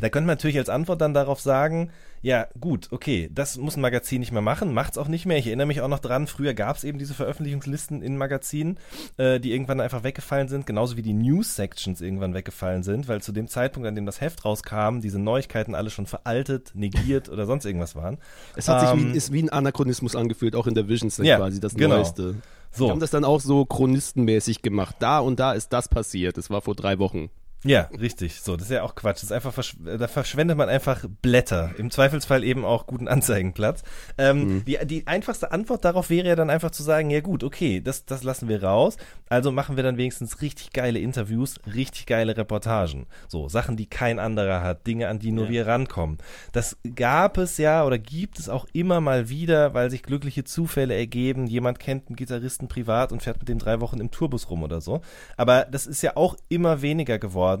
[0.00, 1.90] Da könnte man natürlich als Antwort dann darauf sagen,
[2.22, 5.36] ja gut, okay, das muss ein Magazin nicht mehr machen, macht's auch nicht mehr.
[5.36, 8.78] Ich erinnere mich auch noch dran, früher gab es eben diese Veröffentlichungslisten in Magazinen,
[9.18, 13.32] äh, die irgendwann einfach weggefallen sind, genauso wie die News-Sections irgendwann weggefallen sind, weil zu
[13.32, 17.66] dem Zeitpunkt, an dem das Heft rauskam, diese Neuigkeiten alle schon veraltet, negiert oder sonst
[17.66, 18.18] irgendwas waren.
[18.56, 21.36] Es hat sich Ähm, wie, ist wie ein Anachronismus angefühlt, auch in der Vision Ja,
[21.36, 21.96] quasi das genau.
[21.96, 22.36] Neueste.
[22.70, 22.86] So.
[22.86, 24.96] Die haben das dann auch so chronistenmäßig gemacht.
[25.00, 26.38] Da und da ist das passiert.
[26.38, 27.30] Das war vor drei Wochen.
[27.64, 28.40] Ja, richtig.
[28.40, 29.16] So, das ist ja auch Quatsch.
[29.16, 31.70] Das ist einfach, versch da verschwendet man einfach Blätter.
[31.78, 33.82] Im Zweifelsfall eben auch guten Anzeigenplatz.
[34.18, 37.80] Ähm, die, die einfachste Antwort darauf wäre ja dann einfach zu sagen, ja gut, okay,
[37.80, 38.96] das, das lassen wir raus.
[39.28, 43.06] Also machen wir dann wenigstens richtig geile Interviews, richtig geile Reportagen.
[43.28, 46.18] So, Sachen, die kein anderer hat, Dinge, an die nur wir rankommen.
[46.50, 50.96] Das gab es ja oder gibt es auch immer mal wieder, weil sich glückliche Zufälle
[50.96, 51.46] ergeben.
[51.46, 54.80] Jemand kennt einen Gitarristen privat und fährt mit dem drei Wochen im Tourbus rum oder
[54.80, 55.00] so.
[55.36, 57.51] Aber das ist ja auch immer weniger geworden.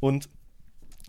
[0.00, 0.28] Und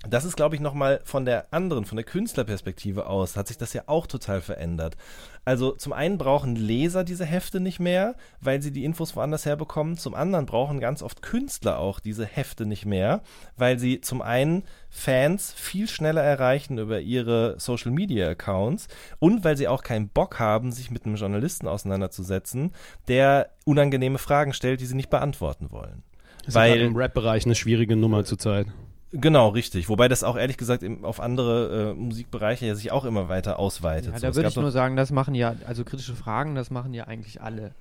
[0.08, 3.74] das ist, glaube ich, nochmal von der anderen, von der Künstlerperspektive aus, hat sich das
[3.74, 4.96] ja auch total verändert.
[5.44, 9.98] Also zum einen brauchen Leser diese Hefte nicht mehr, weil sie die Infos woanders herbekommen.
[9.98, 13.22] Zum anderen brauchen ganz oft Künstler auch diese Hefte nicht mehr,
[13.56, 18.88] weil sie zum einen Fans viel schneller erreichen über ihre Social Media Accounts
[19.20, 22.72] und weil sie auch keinen Bock haben, sich mit einem Journalisten auseinanderzusetzen,
[23.08, 26.04] der unangenehme Fragen stellt, die sie nicht beantworten wollen.
[26.48, 28.68] Das ist Weil- gerade im Rap-Bereich eine schwierige Nummer zurzeit.
[29.12, 29.88] Genau, richtig.
[29.90, 34.14] Wobei das auch ehrlich gesagt auf andere äh, Musikbereiche ja sich auch immer weiter ausweitet.
[34.14, 36.94] Ja, So, da würde ich nur sagen, das machen ja, also kritische Fragen, das machen
[36.94, 37.72] ja eigentlich alle.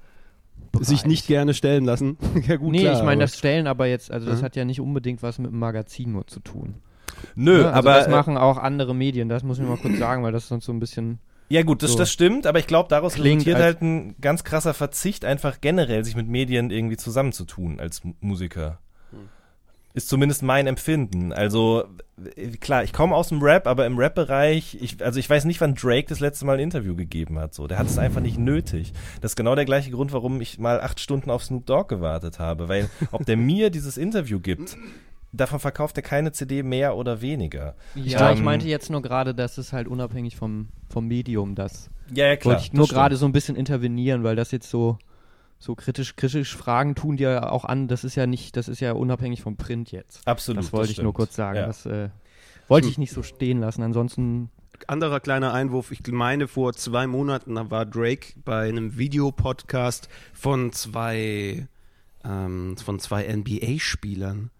[0.80, 2.16] Sich nicht gerne stellen lassen.
[2.46, 4.44] ja gut, Nee, klar, ich meine, das Stellen aber jetzt, also das Mhm.
[4.44, 6.74] hat ja nicht unbedingt was mit dem Magazin nur zu tun.
[7.34, 7.66] Nö, Ne?
[7.66, 10.32] Also aber das äh, machen auch andere Medien, das muss ich mal kurz sagen, weil
[10.32, 11.18] das sonst so ein bisschen.
[11.48, 11.98] Ja gut, das, So.
[11.98, 16.04] das stimmt, aber ich glaube, daraus Klingt resultiert halt ein ganz krasser Verzicht, einfach generell
[16.04, 18.78] sich mit Medien irgendwie zusammenzutun als Musiker.
[19.94, 21.32] Ist zumindest mein Empfinden.
[21.32, 21.84] Also
[22.60, 25.74] klar, ich komme aus dem Rap, aber im Rap-Bereich, ich, also ich weiß nicht, wann
[25.74, 27.54] Drake das letzte Mal ein Interview gegeben hat.
[27.54, 28.92] So, der hat es einfach nicht nötig.
[29.22, 32.38] Das ist genau der gleiche Grund, warum ich mal acht Stunden auf Snoop Dogg gewartet
[32.38, 34.76] habe, weil ob der mir dieses Interview gibt,
[35.36, 37.74] davon verkauft er keine CD mehr oder weniger.
[37.94, 41.90] Ja, ich Ähm, meinte jetzt nur gerade, dass es halt unabhängig vom, vom Medium das.
[42.14, 42.54] Ja, ja klar.
[42.54, 44.98] Wollte ich nur das gerade so ein bisschen intervenieren, weil das jetzt so
[45.58, 47.88] so kritisch kritisch Fragen tun dir ja auch an.
[47.88, 50.26] Das ist ja nicht, das ist ja unabhängig vom Print jetzt.
[50.26, 50.62] Absolut.
[50.62, 51.56] das wollte ich nur kurz sagen.
[51.56, 51.66] Ja.
[51.66, 52.10] Das äh,
[52.68, 53.82] wollte ich nicht so stehen lassen.
[53.82, 54.50] Ansonsten
[54.86, 55.90] anderer kleiner Einwurf.
[55.90, 61.66] Ich meine, vor zwei Monaten da war Drake bei einem Videopodcast von zwei,
[62.24, 64.50] ähm, von zwei NBA-Spielern.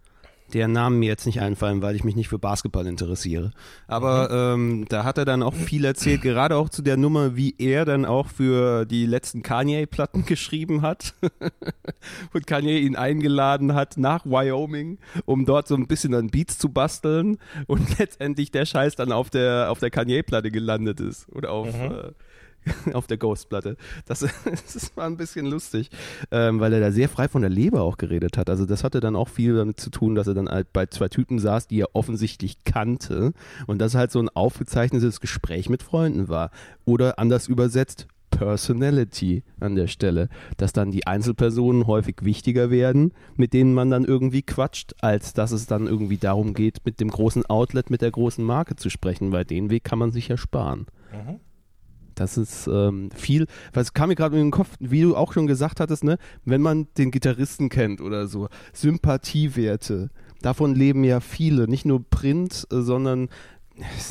[0.53, 3.53] Der Namen mir jetzt nicht einfallen, weil ich mich nicht für Basketball interessiere.
[3.89, 7.55] Aber ähm, da hat er dann auch viel erzählt, gerade auch zu der Nummer, wie
[7.59, 11.15] er dann auch für die letzten Kanye-Platten geschrieben hat.
[12.33, 16.69] Und Kanye ihn eingeladen hat nach Wyoming, um dort so ein bisschen an Beats zu
[16.69, 17.39] basteln.
[17.67, 21.29] Und letztendlich der Scheiß dann auf der, auf der Kanye-Platte gelandet ist.
[21.33, 22.13] Oder auf, äh,
[22.93, 23.77] auf der Ghost-Platte.
[24.07, 25.91] Das, das war ein bisschen lustig,
[26.31, 28.51] ähm, weil er da sehr frei von der Leber auch geredet hat.
[28.51, 31.09] Also das hatte dann auch viel damit zu tun, dass er dann halt bei zwei
[31.09, 33.33] Typen saß, die er offensichtlich kannte
[33.67, 36.51] und das halt so ein aufgezeichnetes Gespräch mit Freunden war.
[36.85, 43.55] Oder anders übersetzt, Personality an der Stelle, dass dann die Einzelpersonen häufig wichtiger werden, mit
[43.55, 47.47] denen man dann irgendwie quatscht, als dass es dann irgendwie darum geht, mit dem großen
[47.47, 50.87] Outlet, mit der großen Marke zu sprechen, weil den Weg kann man sich ja sparen.
[51.13, 51.41] Mhm.
[52.17, 55.47] Das ist ähm, viel, was kam mir gerade in den Kopf, wie du auch schon
[55.47, 60.11] gesagt hattest, ne, wenn man den Gitarristen kennt oder so, Sympathiewerte,
[60.41, 63.29] davon leben ja viele, nicht nur Print, äh, sondern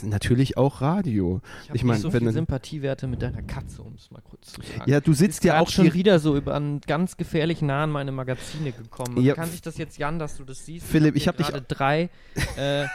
[0.04, 1.42] natürlich auch Radio.
[1.64, 4.54] ich habe Ich mein, nicht so wenn Sympathiewerte mit deiner Katze, um es mal kurz
[4.54, 4.90] zu sagen.
[4.90, 5.94] Ja, du sitzt ja auch schon hier.
[5.96, 9.20] wieder so über an ganz gefährlich nah an meine Magazine gekommen.
[9.22, 9.34] Ja.
[9.34, 10.86] Kann sich das jetzt, Jan, dass du das siehst?
[10.86, 12.10] Philipp, ich hier hab gerade drei,
[12.58, 12.86] äh,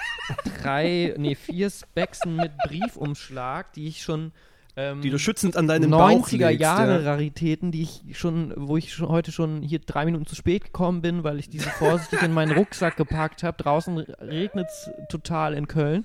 [0.63, 4.33] drei, nee, vier Spexen mit Briefumschlag, die ich schon
[4.81, 7.13] ähm, die du schützend an deinen Bauch 90er legst, Jahre ja.
[7.13, 11.03] Raritäten, die ich schon, wo ich schon heute schon hier drei Minuten zu spät gekommen
[11.03, 13.63] bin, weil ich diese vorsichtig in meinen Rucksack gepackt habe.
[13.63, 16.05] Draußen regnet es total in Köln.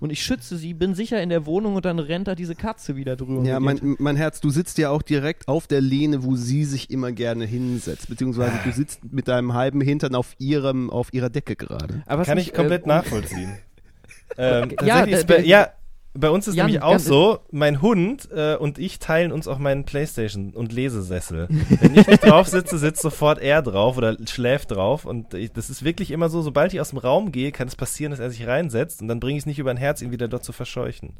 [0.00, 2.96] Und ich schütze sie, bin sicher in der Wohnung und dann rennt da diese Katze
[2.96, 3.42] wieder drüber.
[3.44, 6.90] Ja, mein, mein Herz, du sitzt ja auch direkt auf der Lehne, wo sie sich
[6.90, 11.56] immer gerne hinsetzt, beziehungsweise du sitzt mit deinem halben Hintern auf ihrem, auf ihrer Decke
[11.56, 12.02] gerade.
[12.06, 13.56] Aber was Kann mich, ich komplett äh, nachvollziehen.
[14.36, 15.68] ähm, Ja, ja,
[16.16, 19.58] bei uns ist Jan, nämlich auch so, mein Hund äh, und ich teilen uns auch
[19.58, 21.48] meinen Playstation und Lesesessel.
[21.80, 25.70] Wenn ich nicht drauf sitze, sitzt sofort er drauf oder schläft drauf und ich, das
[25.70, 28.30] ist wirklich immer so, sobald ich aus dem Raum gehe, kann es passieren, dass er
[28.30, 30.52] sich reinsetzt und dann bringe ich es nicht über ein Herz, ihn wieder dort zu
[30.52, 31.14] verscheuchen.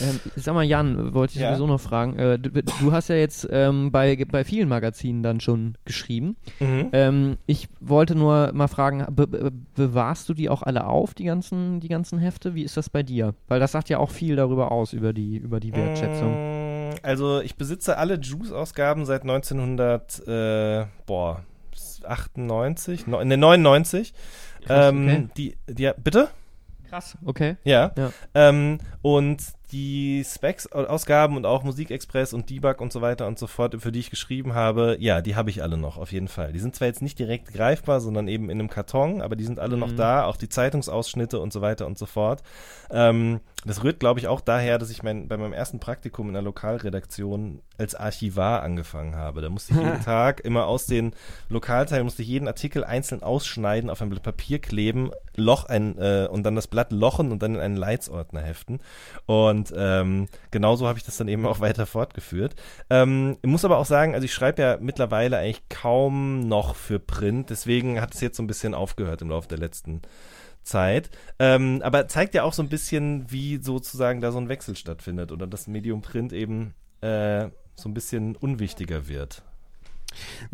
[0.00, 1.50] Ähm, sag mal, Jan, wollte ich Ja.
[1.50, 2.18] sowieso noch fragen.
[2.18, 6.36] Äh, du, du hast ja jetzt ähm, bei, bei vielen Magazinen dann schon geschrieben.
[6.60, 6.88] Mhm.
[6.92, 11.24] Ähm, ich wollte nur mal fragen, be be bewahrst du die auch alle auf, die
[11.24, 12.54] ganzen, die ganzen Hefte?
[12.54, 13.34] Wie ist das bei dir?
[13.48, 16.32] Weil das sagt ja auch viel darüber aus, über die, über die Wertschätzung.
[16.32, 21.42] Mm, Also ich besitze alle Juice-Ausgaben seit 1900, äh, boah,
[22.04, 24.12] 98, ne, 99.
[24.64, 25.28] Krass, ähm, okay.
[25.36, 26.28] die, die, bitte?
[26.88, 27.56] Krass, okay.
[27.64, 27.92] Ja.
[27.96, 28.10] Ja.
[28.34, 29.38] Ähm, und
[29.72, 34.00] die Specs-Ausgaben und auch Musikexpress und Debug und so weiter und so fort, für die
[34.00, 36.52] ich geschrieben habe, ja, die habe ich alle noch, auf jeden Fall.
[36.52, 39.58] Die sind zwar jetzt nicht direkt greifbar, sondern eben in einem Karton, aber die sind
[39.58, 39.96] alle noch Mhm.
[39.96, 42.42] da, auch die Zeitungsausschnitte und so weiter und so fort.
[42.90, 46.34] Ähm, das rührt, glaube ich, auch daher, dass ich mein, bei meinem ersten Praktikum in
[46.34, 49.40] der Lokalredaktion als Archivar angefangen habe.
[49.40, 51.12] Da musste ich jeden Tag immer aus den
[51.48, 56.28] Lokalteilen, musste ich jeden Artikel einzeln ausschneiden, auf ein Blatt Papier kleben, Loch ein, äh,
[56.30, 58.80] und dann das Blatt lochen und dann in einen Leitsordner heften.
[59.26, 62.54] Und ähm, genauso habe ich das dann eben auch weiter fortgeführt.
[62.90, 66.98] Ähm, ich muss aber auch sagen, also ich schreibe ja mittlerweile eigentlich kaum noch für
[66.98, 70.02] Print, deswegen hat es jetzt so ein bisschen aufgehört im Laufe der letzten
[70.62, 71.10] Zeit.
[71.38, 75.32] Ähm, aber zeigt ja auch so ein bisschen, wie sozusagen da so ein Wechsel stattfindet
[75.32, 79.42] oder das Medium Print eben äh, so ein bisschen unwichtiger wird.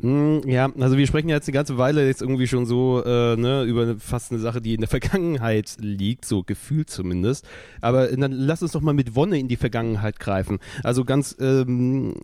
[0.00, 3.36] Mm, Ja, also wir sprechen ja jetzt eine ganze Weile jetzt irgendwie schon so äh,
[3.36, 7.46] ne, über eine, fast eine Sache, die in der Vergangenheit liegt, so gefühlt zumindest.
[7.80, 10.58] Aber dann lass uns doch mal mit Wonne in die Vergangenheit greifen.
[10.82, 12.14] Also ganz ähm,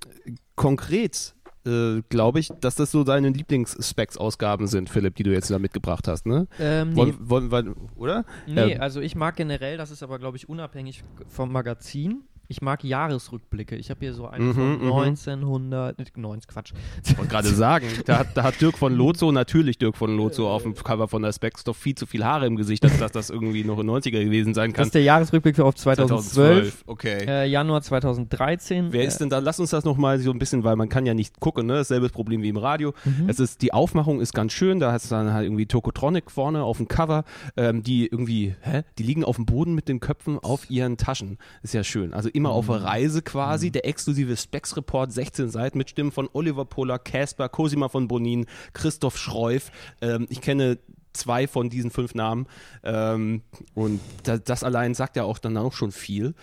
[0.57, 1.35] konkret
[1.67, 6.09] äh, glaube ich, dass das so deine Lieblings-Specs-Ausgaben sind, Philipp, die du jetzt da mitgebracht
[6.09, 6.47] hast, ne?
[6.59, 8.25] Ähm, nee, Wollen, wollen wir, oder?
[8.47, 12.23] nee ähm, also ich mag generell, das ist aber, glaube ich, unabhängig vom Magazin.
[12.51, 13.77] Ich mag Jahresrückblicke.
[13.77, 14.93] Ich habe hier so einen von Mhm, mhm.
[14.93, 16.73] 1900, äh, 90, Quatsch.
[17.05, 20.51] Ich wollte gerade sagen, da hat, da hat Dirk von Lozo, natürlich Dirk von Lozo
[20.51, 23.13] auf dem Cover von der Specs doch viel zu viel Haare im Gesicht, als dass
[23.13, 24.87] das irgendwie noch in 90er gewesen sein Das kann.
[24.87, 27.25] ist der Jahresrückblick für auf 2012, okay.
[27.27, 28.93] Äh, Januar 2013.
[28.93, 29.41] Wer ist denn da?
[29.41, 31.75] Lass uns das nochmal so ein bisschen, weil man kann ja nicht gucken, ne?
[31.75, 32.95] Dasselbe Problem wie im Radio.
[33.05, 33.29] Mhm.
[33.29, 36.63] Es ist, die Aufmachung ist ganz schön, da hast du dann halt irgendwie Tokotronic vorne
[36.63, 37.25] auf dem Cover,
[37.59, 38.85] ähm, die irgendwie, hä?
[38.99, 41.37] Die liegen auf dem Boden mit den Köpfen auf ihren Taschen.
[41.63, 42.15] Ist ja schön.
[42.15, 42.75] Also immer auf Mhm.
[42.75, 48.09] Reise quasi, der exklusive Specs-Report, 16 Seiten mit Stimmen von Oliver Poller, Casper, Cosima von
[48.09, 49.71] Bonin, Christoph Schreuf.
[50.01, 50.79] Ähm, ich kenne
[51.13, 52.47] zwei von diesen fünf Namen.
[52.85, 53.43] Ähm,
[53.75, 56.35] und das, das allein sagt ja auch dann auch schon viel.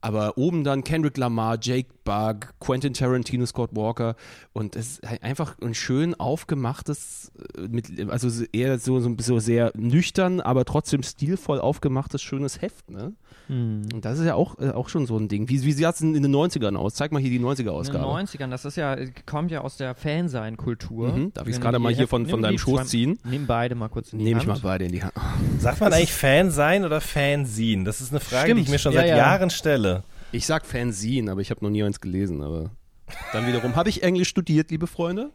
[0.00, 4.16] Aber oben dann Kendrick Lamar, Jake Bug, Quentin Tarantino, Scott Walker
[4.54, 9.72] und es ist einfach ein schön aufgemachtes, äh, mit, also eher so, so, so sehr
[9.76, 12.90] nüchtern, aber trotzdem stilvoll aufgemachtes, schönes Heft.
[12.90, 13.12] Ne?
[13.48, 13.82] Hm.
[13.92, 15.48] Und das ist ja auch, äh, auch schon so ein Ding.
[15.50, 16.94] Wie, wie sieht es denn in den 90ern aus?
[16.94, 18.04] Zeig mal hier die In den 90er-Ausgabe.
[18.04, 18.96] 90ern, das ist ja,
[19.26, 21.12] kommt ja aus der Fansein-Kultur.
[21.12, 21.32] Mhm.
[21.34, 23.18] Darf ich es gerade mal hier Heft- von, von deinem Schoß zwei- ziehen?
[23.24, 24.62] Nimm beide mal kurz in die Nehme ich Hand.
[24.62, 25.12] mal beide in die Hand.
[25.58, 27.84] Sagt man eigentlich Fan sein oder Fanzine?
[27.84, 28.74] Das ist eine Frage, die ich Stimmt.
[28.74, 29.16] mir schon Ja, seit ja.
[29.16, 30.04] Jahren stelle.
[30.32, 32.42] Ich sag Fanzine, aber ich habe noch nie eins gelesen.
[32.42, 32.70] Aber
[33.32, 35.30] dann wiederum, habe ich Englisch studiert, liebe Freunde?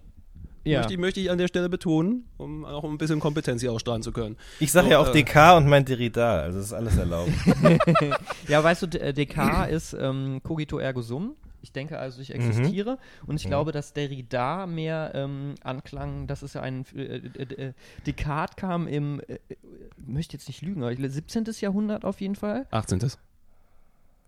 [0.63, 0.79] Ja.
[0.79, 4.03] Möchte, ich- möchte ich an der Stelle betonen, um auch ein bisschen Kompetenz hier ausstrahlen
[4.03, 4.37] zu können.
[4.59, 7.31] Ich sage So, ja auch äh, DK und mein Derrida, also ist alles erlaubt.
[8.47, 11.35] Ja, weißt du, D- äh, DK ist ähm, cogito ergo sum.
[11.63, 12.97] Ich denke also, ich existiere.
[13.27, 16.85] Und ich glaube, dass Derrida mehr ähm, anklang, das ist ja ein.
[16.95, 17.73] Äh, äh, äh,
[18.05, 19.19] Descartes kam im.
[19.21, 19.55] Äh, äh,
[19.97, 21.45] möchte jetzt nicht lügen, aber ich, glaube, 17.
[21.59, 22.65] Jahrhundert auf jeden Fall.
[22.71, 22.99] 18.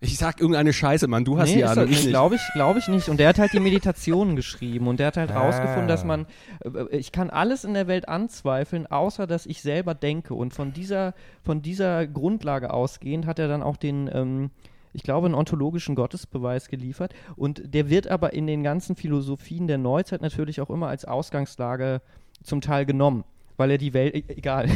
[0.04, 1.24] Ich sag irgendeine Scheiße, Mann.
[1.24, 2.08] Du hast nee, die Ahnung, ich nicht.
[2.08, 3.08] Glaube ich, glaube ich nicht.
[3.08, 5.40] Und der hat halt die Meditationen geschrieben und der hat halt Ah.
[5.40, 6.26] rausgefunden, dass man,
[6.64, 10.34] äh, ich kann alles in der Welt anzweifeln, außer dass ich selber denke.
[10.34, 14.50] Und von dieser, von dieser Grundlage ausgehend hat er dann auch den, ähm,
[14.92, 17.14] ich glaube, einen ontologischen Gottesbeweis geliefert.
[17.36, 22.00] Und der wird aber in den ganzen Philosophien der Neuzeit natürlich auch immer als Ausgangslage
[22.42, 23.24] zum Teil genommen.
[23.56, 24.68] Weil er die Welt, e- egal.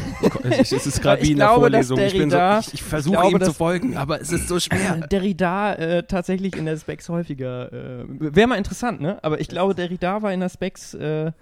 [0.45, 1.99] Es ist gerade Ich wie in der Vorlesung.
[1.99, 4.61] Ich, bin so, Derrida- ich, ich ich versuche ihm zu folgen, aber es ist so
[4.61, 4.97] schwer.
[5.11, 7.73] Derrida äh, tatsächlich in der Specs häufiger.
[7.73, 9.19] Äh, Wäre mal interessant, ne?
[9.23, 11.33] Aber ich glaube, Derrida war in der Specs äh,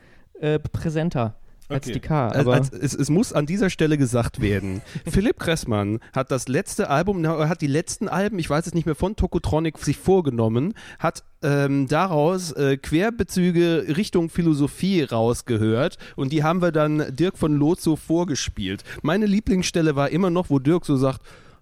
[0.41, 1.35] äh, präsenter
[1.69, 1.99] als Okay.
[1.99, 2.11] DK.
[2.11, 4.83] Also, Aber als, es, es muss an dieser Stelle gesagt werden.
[5.07, 8.75] Philipp Kressmann hat das letzte Album, na, er hat die letzten Alben, ich weiß es
[8.75, 16.33] nicht mehr, von Tokotronic sich vorgenommen, hat ähm, daraus äh, Querbezüge Richtung Philosophie rausgehört und
[16.33, 18.85] die haben wir dann Dirk von Lozo vorgespielt.
[19.03, 21.21] Meine Lieblingsstelle war immer noch, wo Dirk so sagt,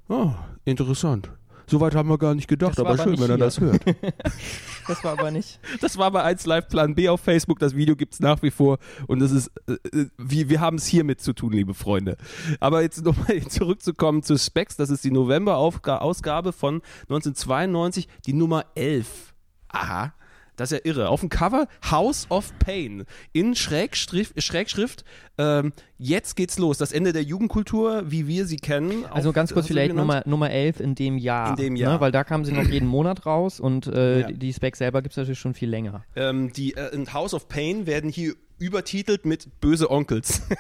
[0.08, 0.32] oh,
[0.64, 1.30] interessant.
[1.66, 3.82] Soweit haben wir gar nicht gedacht, Das aber aber schön, wenn er das hört.
[4.88, 5.58] das war aber nicht.
[5.80, 7.58] Das war bei 1 Live Plan B auf Facebook.
[7.58, 8.78] Das Video gibt es nach wie vor.
[9.06, 12.16] Und es ist, äh, äh, wie, wir haben es hiermit zu tun, liebe Freunde.
[12.60, 14.76] Aber jetzt nochmal zurückzukommen zu Specs.
[14.76, 19.34] Das ist die November-Ausgabe von 1992, die Nummer 11.
[19.68, 20.14] Aha.
[20.56, 21.08] Das ist ja irre.
[21.08, 25.04] Auf dem Cover House of Pain in Schrägschrift, Schrägschrift
[25.36, 26.78] ähm, jetzt geht's los.
[26.78, 29.04] Das Ende der Jugendkultur, wie wir sie kennen.
[29.06, 29.94] Also ganz kurz vielleicht?
[29.94, 31.50] Nummer, Nummer 11 in dem Jahr.
[31.50, 31.94] In dem Jahr.
[31.94, 32.00] Ne?
[32.00, 34.26] Weil da kamen sie noch jeden Monat raus und äh, Ja.
[34.28, 36.04] die- die Specs selber gibt es natürlich schon viel länger.
[36.14, 40.42] Ähm, die äh, in House of Pain werden hier übertitelt mit böse Onkels.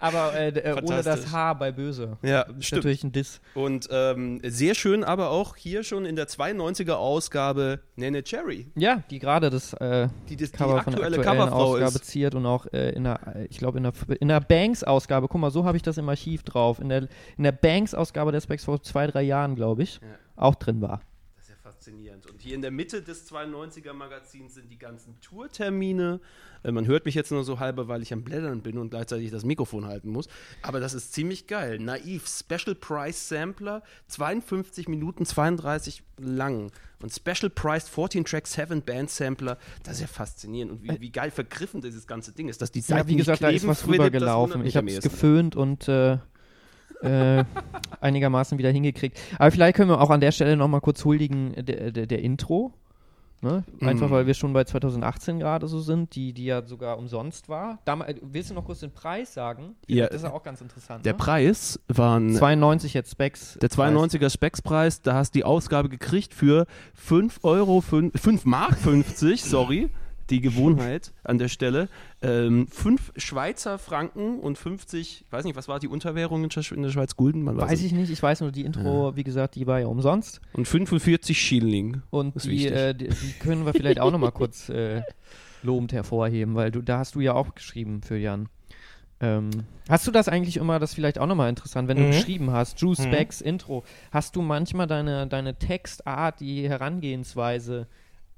[0.00, 1.32] Aber äh, äh, ohne das.
[1.32, 2.18] H bei böse.
[2.22, 3.40] ja, Ist natürlich ein Diss.
[3.54, 9.02] Und ähm, sehr schön, aber auch hier schon in der 92er Ausgabe Nene Cherry, Ja,
[9.10, 12.04] die gerade das äh, die das, die Cover von der aktuelle aktuellen Coverfrau Ausgabe ist.
[12.04, 15.40] ziert und auch äh, in der, äh, ich glaube in der, in der Banks-Ausgabe, guck
[15.40, 18.64] mal, so habe ich das im Archiv drauf, in der, in der Banks-Ausgabe der Specs
[18.64, 20.00] vor zwei, drei Jahren, glaube ich,
[20.36, 21.00] auch drin war.
[21.36, 22.13] Das ist ja faszinierend.
[22.44, 26.20] Hier in der Mitte des 92er Magazins sind die ganzen Tourtermine.
[26.62, 29.30] Äh, man hört mich jetzt nur so halber, weil ich am Blättern bin und gleichzeitig
[29.30, 30.28] das Mikrofon halten muss.
[30.60, 31.78] Aber das ist ziemlich geil.
[31.78, 36.70] Naiv, Special Price Sampler, 52 Minuten 32 lang.
[37.00, 40.72] Und Special Priced 14 Track 7 Band Sampler, das ist ja faszinierend.
[40.72, 43.40] Und wie, wie geil vergriffen dieses ganze Ding ist, dass die Seiten Ja, wie gesagt,
[43.40, 44.12] nicht da ist was wundert
[44.58, 46.18] mich Ich habe es geföhnt und äh,
[47.04, 47.44] äh,
[48.00, 49.18] einigermaßen wieder hingekriegt.
[49.38, 52.22] Aber vielleicht können wir auch an der Stelle nochmal kurz huldigen äh, der, der, der
[52.22, 52.72] Intro.
[53.40, 53.62] Ne?
[53.82, 54.12] Einfach Mhm.
[54.12, 57.78] weil wir schon bei 2018 gerade so sind, die, die ja sogar umsonst war.
[57.84, 59.74] Damals, äh, willst du noch kurz den Preis sagen?
[59.86, 61.04] Ja, das ist ja auch ganz interessant.
[61.04, 61.18] Der ne?
[61.18, 63.58] Preis waren 92 jetzt Specs.
[63.60, 68.78] Der 92er Specs-Preis, da hast du die Ausgabe gekriegt für 5 Euro, 5, 5 Mark
[68.78, 69.90] 50, sorry,
[70.30, 71.88] die Gewohnheit an der Stelle.
[72.22, 76.62] Ähm, 5 Schweizer Franken und 50, ich weiß nicht, was war die Unterwährung in der-
[76.62, 77.16] Schweiz?
[77.16, 77.42] Gulden?
[77.42, 80.40] Man Weiß ich nicht, ich weiß nur, die Intro, wie gesagt, die war ja umsonst.
[80.52, 82.02] Und 45 Schilling.
[82.10, 85.02] Und die, äh, die, die können wir vielleicht auch nochmal kurz äh,
[85.62, 88.48] lobend hervorheben, weil du, da hast du ja auch geschrieben für Jan.
[89.20, 89.50] Ähm,
[89.88, 92.10] hast du das eigentlich immer, das ist vielleicht auch nochmal interessant, wenn du Mhm.
[92.10, 93.04] geschrieben hast, Juice Mhm.
[93.04, 97.86] Specs Intro, hast du manchmal deine, deine Textart, die Herangehensweise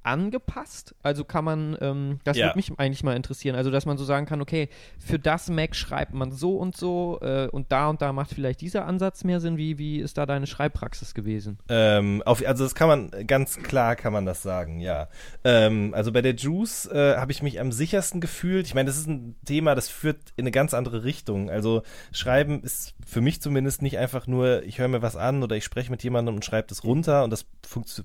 [0.07, 0.95] angepasst?
[1.03, 2.47] Also kann man, ähm, das Ja.
[2.47, 5.75] würde mich eigentlich mal interessieren, also dass man so sagen kann, okay, für das Mac
[5.75, 9.39] schreibt man so und so äh, und da und da macht vielleicht dieser Ansatz mehr
[9.39, 9.57] Sinn.
[9.57, 11.59] Wie, wie ist da deine Schreibpraxis gewesen?
[11.69, 15.07] Ähm, auf, also das kann man, ganz klar kann man das sagen, ja.
[15.43, 18.65] Ähm, also bei der Juice äh, habe ich mich am sichersten gefühlt.
[18.67, 21.49] Ich meine, das ist ein Thema, das führt in eine ganz andere Richtung.
[21.49, 25.55] Also Schreiben ist für mich zumindest nicht einfach nur, ich höre mir was an oder
[25.55, 27.45] ich spreche mit jemandem und schreibe das runter und das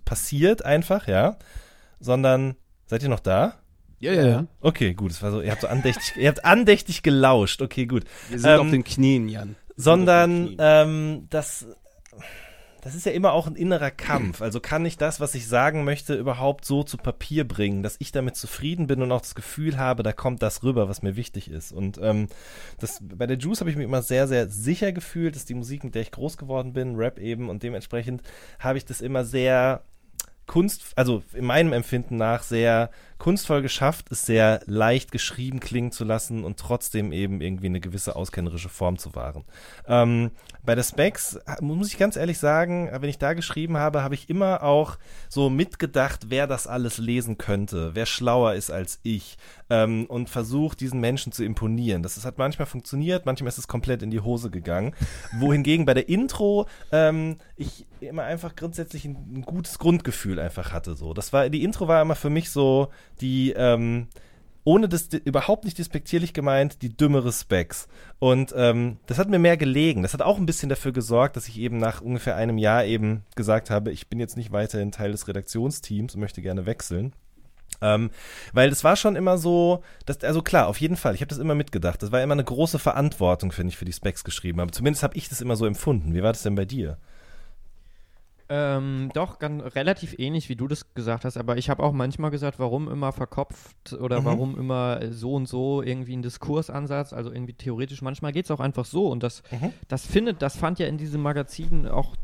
[0.04, 1.36] passiert einfach, ja.
[2.02, 3.54] Sondern, seid ihr noch da?
[4.00, 4.46] Ja, ja, ja.
[4.60, 8.04] Okay, gut, es war so, ihr habt so andächtig, ihr habt andächtig gelauscht, okay, gut.
[8.28, 9.54] Wir sind Ähm, auf den Knien, Jan.
[9.76, 11.66] sondern ähm, das,
[12.80, 14.42] das ist ja immer auch ein innerer Kampf.
[14.42, 18.10] Also kann ich das, was ich sagen möchte, überhaupt so zu Papier bringen, dass ich
[18.10, 21.48] damit zufrieden bin und auch das Gefühl habe, da kommt das rüber, was mir wichtig
[21.48, 21.70] ist.
[21.70, 22.26] Und ähm,
[22.80, 25.36] das, bei der Juice habe ich mich immer sehr, sehr sicher gefühlt.
[25.36, 27.48] Das ist die Musik, mit der ich groß geworden bin, Rap eben.
[27.48, 28.22] Und dementsprechend
[28.58, 29.84] habe ich das immer sehr
[30.52, 32.90] Kunst, also in meinem Empfinden nach sehr
[33.22, 38.16] kunstvoll geschafft, es sehr leicht geschrieben klingen zu lassen und trotzdem eben irgendwie eine gewisse
[38.16, 39.44] auskennerische Form zu wahren.
[39.86, 40.32] Ähm,
[40.64, 44.16] bei der Specs äh, muss ich ganz ehrlich sagen, wenn ich da geschrieben habe, habe
[44.16, 44.98] ich immer auch
[45.28, 49.38] so mitgedacht, wer das alles lesen könnte, wer schlauer ist als ich
[49.70, 52.02] ähm, und versucht, diesen Menschen zu imponieren.
[52.02, 54.96] Das, das hat manchmal funktioniert, manchmal ist es komplett in die Hose gegangen.
[55.38, 60.96] Wohingegen bei der Intro ähm, ich immer einfach grundsätzlich ein, ein gutes Grundgefühl einfach hatte.
[60.96, 62.88] So, das war die Intro war immer für mich so
[63.20, 64.08] die ähm,
[64.64, 67.88] ohne das überhaupt nicht despektierlich gemeint, die dümmere Specs.
[68.18, 70.02] Und ähm, das hat mir mehr gelegen.
[70.02, 73.24] Das hat auch ein bisschen dafür gesorgt, dass ich eben nach ungefähr einem Jahr eben
[73.34, 77.12] gesagt habe, ich bin jetzt nicht weiterhin Teil des Redaktionsteams und möchte gerne wechseln.
[77.80, 78.10] Ähm,
[78.52, 81.38] weil das war schon immer so, dass, also klar, auf jeden Fall, ich habe das
[81.38, 82.00] immer mitgedacht.
[82.00, 84.60] Das war immer eine große Verantwortung, finde ich, für die Specs geschrieben.
[84.60, 86.14] Aber zumindest habe ich das immer so empfunden.
[86.14, 86.98] Wie war das denn bei dir?
[88.54, 92.30] Ähm, doch, ganz, relativ ähnlich, wie du das gesagt hast, aber ich habe auch manchmal
[92.30, 94.24] gesagt, warum immer verkopft oder Mhm.
[94.26, 98.02] warum immer so und so irgendwie ein Diskursansatz, also irgendwie theoretisch.
[98.02, 99.72] Manchmal geht es auch einfach so und das, Mhm.
[99.88, 102.14] das findet, das fand ja in diesem Magazin auch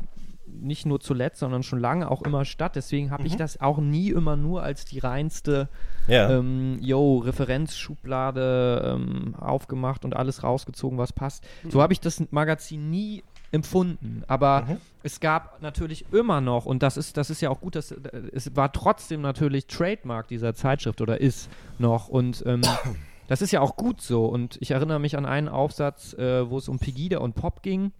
[0.45, 2.75] nicht nur zuletzt, sondern schon lange auch immer statt.
[2.75, 5.67] Deswegen habe ich das auch nie immer nur als die reinste
[6.07, 6.29] Ja.
[6.29, 11.43] ähm, yo, Referenzschublade ähm, aufgemacht und alles rausgezogen, was passt.
[11.69, 14.23] So habe ich das Magazin nie empfunden.
[14.27, 14.77] Aber Mhm.
[15.03, 17.97] es gab natürlich immer noch, und das ist, das ist ja auch gut, dass, äh,
[18.33, 22.07] es war trotzdem natürlich Trademark dieser Zeitschrift oder ist noch.
[22.09, 22.61] Und ähm,
[23.27, 24.25] das ist ja auch gut so.
[24.25, 27.91] Und ich erinnere mich an einen Aufsatz, äh, wo es um Pegida und Pop ging.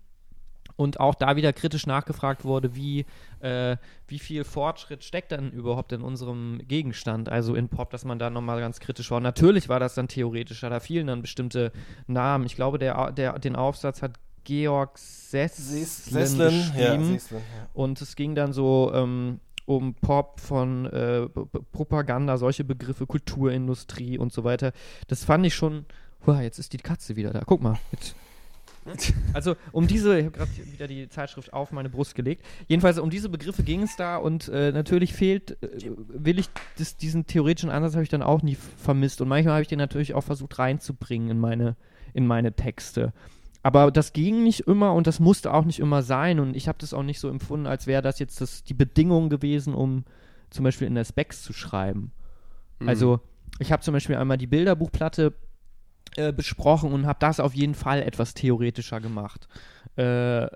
[0.76, 3.06] Und auch da wieder kritisch nachgefragt wurde, wie,
[3.42, 3.76] äh,
[4.08, 8.30] wie viel Fortschritt steckt denn überhaupt in unserem Gegenstand, also in Pop, dass man da
[8.30, 9.18] nochmal ganz kritisch war.
[9.18, 11.74] Und natürlich war das dann theoretischer, da fielen dann bestimmte
[12.08, 12.46] Namen.
[12.46, 14.14] Ich glaube, der, der, den Aufsatz hat
[14.44, 17.20] Georg Sesslen geschrieben.
[17.20, 17.68] Seslen, ja.
[17.74, 21.28] Und es ging dann so ähm, um Pop von äh,
[21.72, 24.74] Propaganda, solche Begriffe, Kulturindustrie und so weiter.
[25.08, 25.86] Das fand ich schon.
[26.26, 27.44] Uah, jetzt ist die Katze wieder da.
[27.46, 27.78] Guck mal.
[27.92, 28.16] Jetzt.
[29.34, 32.44] Also um diese, ich habe gerade wieder die Zeitschrift auf meine Brust gelegt.
[32.68, 36.98] Jedenfalls um diese Begriffe ging es da und äh, natürlich fehlt, äh, will ich das,
[36.98, 40.14] diesen theoretischen Ansatz habe ich dann auch nie vermisst und manchmal habe ich den natürlich
[40.14, 41.76] auch versucht reinzubringen in meine,
[42.14, 43.14] in meine Texte.
[43.62, 46.78] Aber das ging nicht immer und das musste auch nicht immer sein und ich habe
[46.80, 50.06] das auch nicht so empfunden, als wäre das jetzt das, die Bedingung gewesen, um
[50.50, 52.12] zum Beispiel in der Specs zu schreiben.
[52.86, 53.20] Also
[53.60, 55.34] ich habe zum Beispiel einmal die Bilderbuchplatte
[56.16, 59.48] äh, besprochen und habe das auf jeden Fall etwas theoretischer gemacht.
[59.96, 60.48] Äh,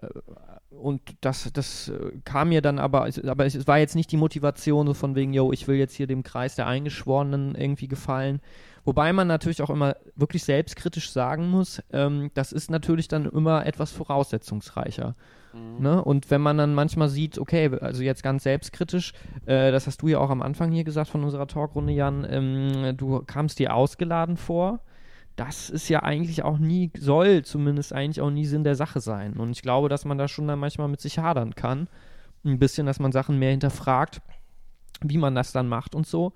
[0.70, 4.18] und das, das äh, kam mir dann aber, es- aber es war jetzt nicht die
[4.18, 8.42] Motivation so von wegen, yo, ich will jetzt hier dem Kreis der Eingeschworenen irgendwie gefallen.
[8.86, 13.66] Wobei man natürlich auch immer wirklich selbstkritisch sagen muss, ähm, das ist natürlich dann immer
[13.66, 15.16] etwas voraussetzungsreicher.
[15.80, 16.04] Ne?
[16.04, 19.14] Und wenn man dann manchmal sieht, okay, also jetzt ganz selbstkritisch,
[19.46, 22.98] äh, das hast du ja auch am Anfang hier gesagt von unserer Talkrunde, Jan, ähm,
[22.98, 24.80] du kamst dir ausgeladen vor.
[25.36, 29.34] Das ist ja eigentlich auch nie, soll zumindest eigentlich auch nie Sinn der Sache sein.
[29.34, 31.88] Und ich glaube, dass man da schon dann manchmal mit sich hadern kann.
[32.46, 34.22] Ein bisschen, dass man Sachen mehr hinterfragt,
[35.02, 36.34] wie man das dann macht und so.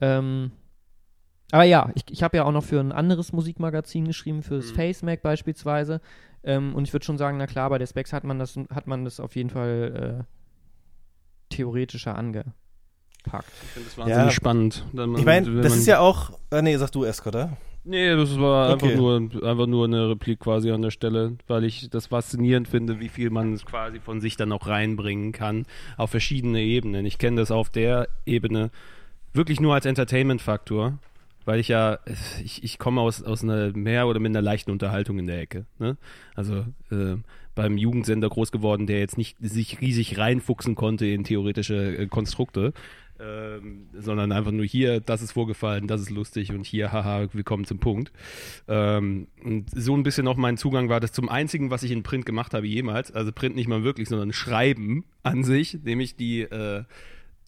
[0.00, 0.50] Ähm,
[1.52, 4.72] aber ja, ich, ich habe ja auch noch für ein anderes Musikmagazin geschrieben, für das
[4.72, 6.00] FaceMac beispielsweise.
[6.42, 8.86] Ähm, und ich würde schon sagen, na klar, bei der Specs hat man das, hat
[8.88, 10.24] man das auf jeden Fall
[11.50, 12.54] äh, theoretischer angepackt.
[13.62, 14.30] Ich finde das wahnsinnig Ja.
[14.30, 14.84] spannend.
[14.92, 16.32] Man- Ich meine, das man- ist ja auch.
[16.50, 17.56] Äh, nee, sag du erst, oder?
[17.86, 18.96] Nee, das war einfach, Okay.
[18.96, 23.10] nur, einfach nur eine Replik quasi an der Stelle, weil ich das faszinierend finde, wie
[23.10, 25.66] viel man quasi von sich dann auch reinbringen kann
[25.98, 27.04] auf verschiedene Ebenen.
[27.04, 28.70] Ich kenne das auf der Ebene
[29.34, 30.98] wirklich nur als Entertainment-Faktor.
[31.44, 31.98] weil ich ja,
[32.42, 35.66] ich, ich komme aus, aus einer mehr oder minder leichten Unterhaltung in der Ecke.
[35.78, 35.98] Ne?
[36.34, 37.16] Also äh,
[37.54, 42.72] beim Jugendsender groß geworden, der jetzt nicht sich riesig reinfuchsen konnte in theoretische äh, Konstrukte,
[43.20, 47.44] ähm, sondern einfach nur hier, das ist vorgefallen, das ist lustig und hier, haha, wir
[47.44, 48.12] kommen zum Punkt.
[48.68, 52.02] Ähm, und so ein bisschen auch mein Zugang war das zum einzigen, was ich in
[52.02, 56.42] Print gemacht habe jemals, also Print nicht mal wirklich, sondern Schreiben an sich, nämlich die
[56.42, 56.84] äh,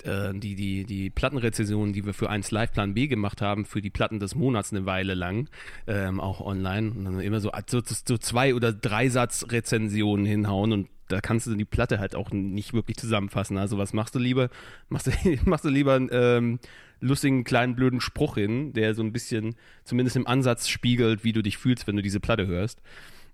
[0.04, 3.80] äh, die, die, die Plattenrezensionen, die wir für 1 Live Plan B gemacht haben, für
[3.80, 5.48] die Platten des Monats eine Weile lang,
[5.86, 6.90] ähm, auch online.
[6.90, 11.46] Und dann immer so, so, so zwei oder drei Satz Rezensionen hinhauen und da kannst
[11.46, 13.58] du die Platte halt auch nicht wirklich zusammenfassen.
[13.58, 14.50] Also was machst du lieber?
[14.88, 15.10] Machst du,
[15.44, 16.58] machst du lieber einen ähm,
[17.00, 19.54] lustigen kleinen blöden Spruch hin, der so ein bisschen
[19.84, 22.80] zumindest im Ansatz spiegelt, wie du dich fühlst, wenn du diese Platte hörst.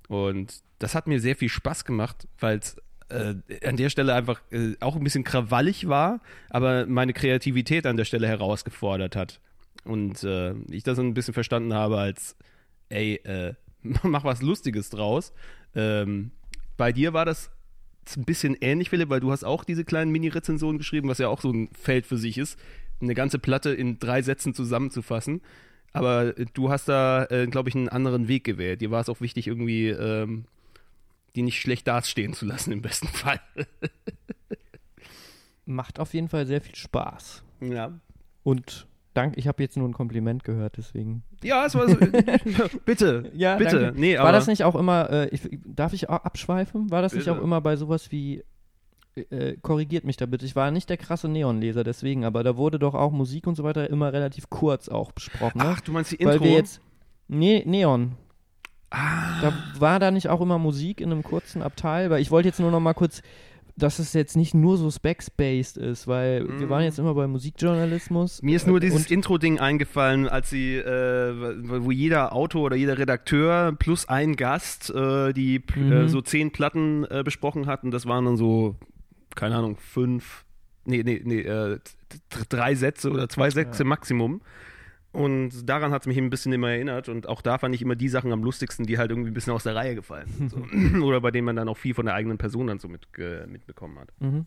[0.08, 2.76] Und das hat mir sehr viel Spaß gemacht, weil es
[3.08, 3.34] äh,
[3.66, 6.20] an der Stelle einfach äh, auch ein bisschen krawallig war,
[6.50, 9.40] aber meine Kreativität an der Stelle herausgefordert hat.
[9.84, 12.36] Und äh, ich das ein bisschen verstanden habe als,
[12.88, 13.54] ey, äh,
[14.02, 15.32] mach was Lustiges draus.
[15.74, 16.30] Ähm,
[16.76, 17.50] bei dir war das
[18.16, 21.40] ein bisschen ähnlich, Philipp, weil du hast auch diese kleinen Mini-Rezensionen geschrieben, was ja auch
[21.40, 22.58] so ein Feld für sich ist,
[23.00, 25.40] eine ganze Platte in drei Sätzen zusammenzufassen.
[25.92, 28.80] Aber du hast da, äh, glaube ich, einen anderen Weg gewählt.
[28.80, 30.46] Dir war es auch wichtig, irgendwie ähm,
[31.34, 33.40] die nicht schlecht dastehen zu lassen, im besten Fall.
[35.64, 37.42] Macht auf jeden Fall sehr viel Spaß.
[37.60, 37.92] ja.
[38.42, 41.22] Und dank, ich habe jetzt nur ein Kompliment gehört, deswegen.
[41.42, 41.96] Ja, es war so.
[42.84, 43.80] bitte, Ja, bitte.
[43.80, 44.00] danke.
[44.00, 46.90] Nee, War das nicht auch immer, äh, ich, darf ich abschweifen?
[46.90, 47.38] War das nicht Bitte.
[47.38, 48.44] auch immer bei sowas wie,
[49.14, 52.78] äh, korrigiert mich da bitte, ich war nicht der krasse Neonleser deswegen, aber da wurde
[52.78, 55.64] doch auch Musik und so weiter immer relativ kurz auch besprochen, ne?
[55.68, 56.44] Ach, du meinst die Weil Intro?
[56.44, 56.80] wir jetzt,
[57.28, 58.12] nee, Neon.
[58.90, 62.48] ah, Da war da nicht auch immer Musik in einem kurzen Abteil, weil ich wollte
[62.48, 63.22] jetzt nur noch mal kurz,
[63.76, 68.42] dass es jetzt nicht nur so specs-based ist, weil wir waren jetzt immer bei Musikjournalismus.
[68.42, 68.46] Mm.
[68.46, 72.98] mir ist nur äh, dieses Intro-Ding eingefallen, als sie, äh, wo jeder Autor oder jeder
[72.98, 75.92] Redakteur plus ein Gast äh, die p- Mhm.
[75.92, 77.90] äh, so zehn Platten äh, besprochen hatten.
[77.90, 78.76] Das waren dann so,
[79.34, 80.44] keine Ahnung, fünf,
[80.84, 81.78] nee, nee, nee, äh,
[82.50, 84.42] drei Sätze oder zwei Sätze Maximum.
[85.12, 87.08] Und daran hat es mich ein bisschen immer erinnert.
[87.08, 89.52] Und auch da fand ich immer die Sachen am lustigsten, die halt irgendwie ein bisschen
[89.52, 90.50] aus der Reihe gefallen sind.
[90.50, 90.66] So.
[91.04, 93.98] Oder bei denen man dann auch viel von der eigenen Person dann so mitge mitbekommen
[93.98, 94.08] hat.
[94.20, 94.46] Mhm.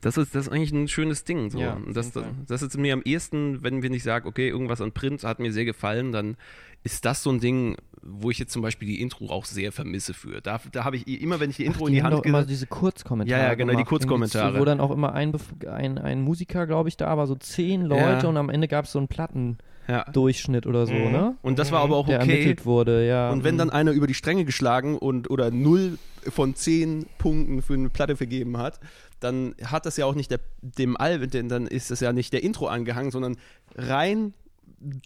[0.00, 1.50] Das ist, das ist eigentlich ein schönes Ding.
[1.50, 1.60] So.
[1.60, 2.34] Ja, das, Fall.
[2.48, 5.52] das ist mir am ehesten, wenn wir nicht sagen, okay, irgendwas an Print hat mir
[5.52, 6.36] sehr gefallen, dann
[6.84, 10.14] ist das so ein Ding, wo ich jetzt zum Beispiel die Intro auch sehr vermisse
[10.14, 10.40] für.
[10.40, 12.44] Da, da habe ich immer, wenn ich die Intro Ach, in die, Hand doch immer
[12.44, 13.40] diese Kurzkommentare.
[13.40, 14.46] Ja, ja, genau, die gemacht, Kurzkommentare.
[14.46, 15.32] irgendwie, Wo dann auch immer ein,
[15.70, 18.28] ein, ein Musiker, glaube ich, da war, so zehn Leute Ja.
[18.28, 20.68] und am Ende gab es so einen Plattendurchschnitt ja.
[20.68, 21.36] oder so, ne?
[21.42, 22.30] Und das war aber auch Der okay.
[22.32, 23.30] ermittelt wurde, ja.
[23.30, 27.74] Und wenn dann einer über die Stränge geschlagen und oder null von zehn Punkten für
[27.74, 28.80] eine Platte vergeben hat,
[29.20, 32.32] dann hat das ja auch nicht der, dem Album, denn dann ist das ja nicht
[32.32, 33.36] der Intro angehangen, sondern
[33.76, 34.34] rein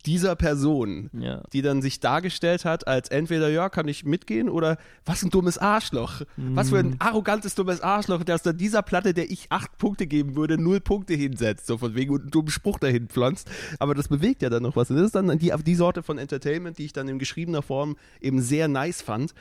[0.06, 1.42] dieser Person, Ja.
[1.52, 5.58] die dann sich dargestellt hat als entweder ja, kann ich mitgehen oder was ein dummes
[5.58, 6.22] Arschloch.
[6.36, 6.92] Was für Mhm.
[6.92, 10.80] ein arrogantes dummes Arschloch, dass dann dieser Platte, der ich acht Punkte geben würde, null
[10.80, 13.50] Punkte hinsetzt, so von wegen und einen dummen Spruch dahin pflanzt.
[13.78, 14.90] Aber das bewegt ja dann noch was.
[14.90, 17.96] Und das ist dann die, die Sorte von Entertainment, die ich dann in geschriebener Form
[18.20, 19.34] eben sehr nice fand.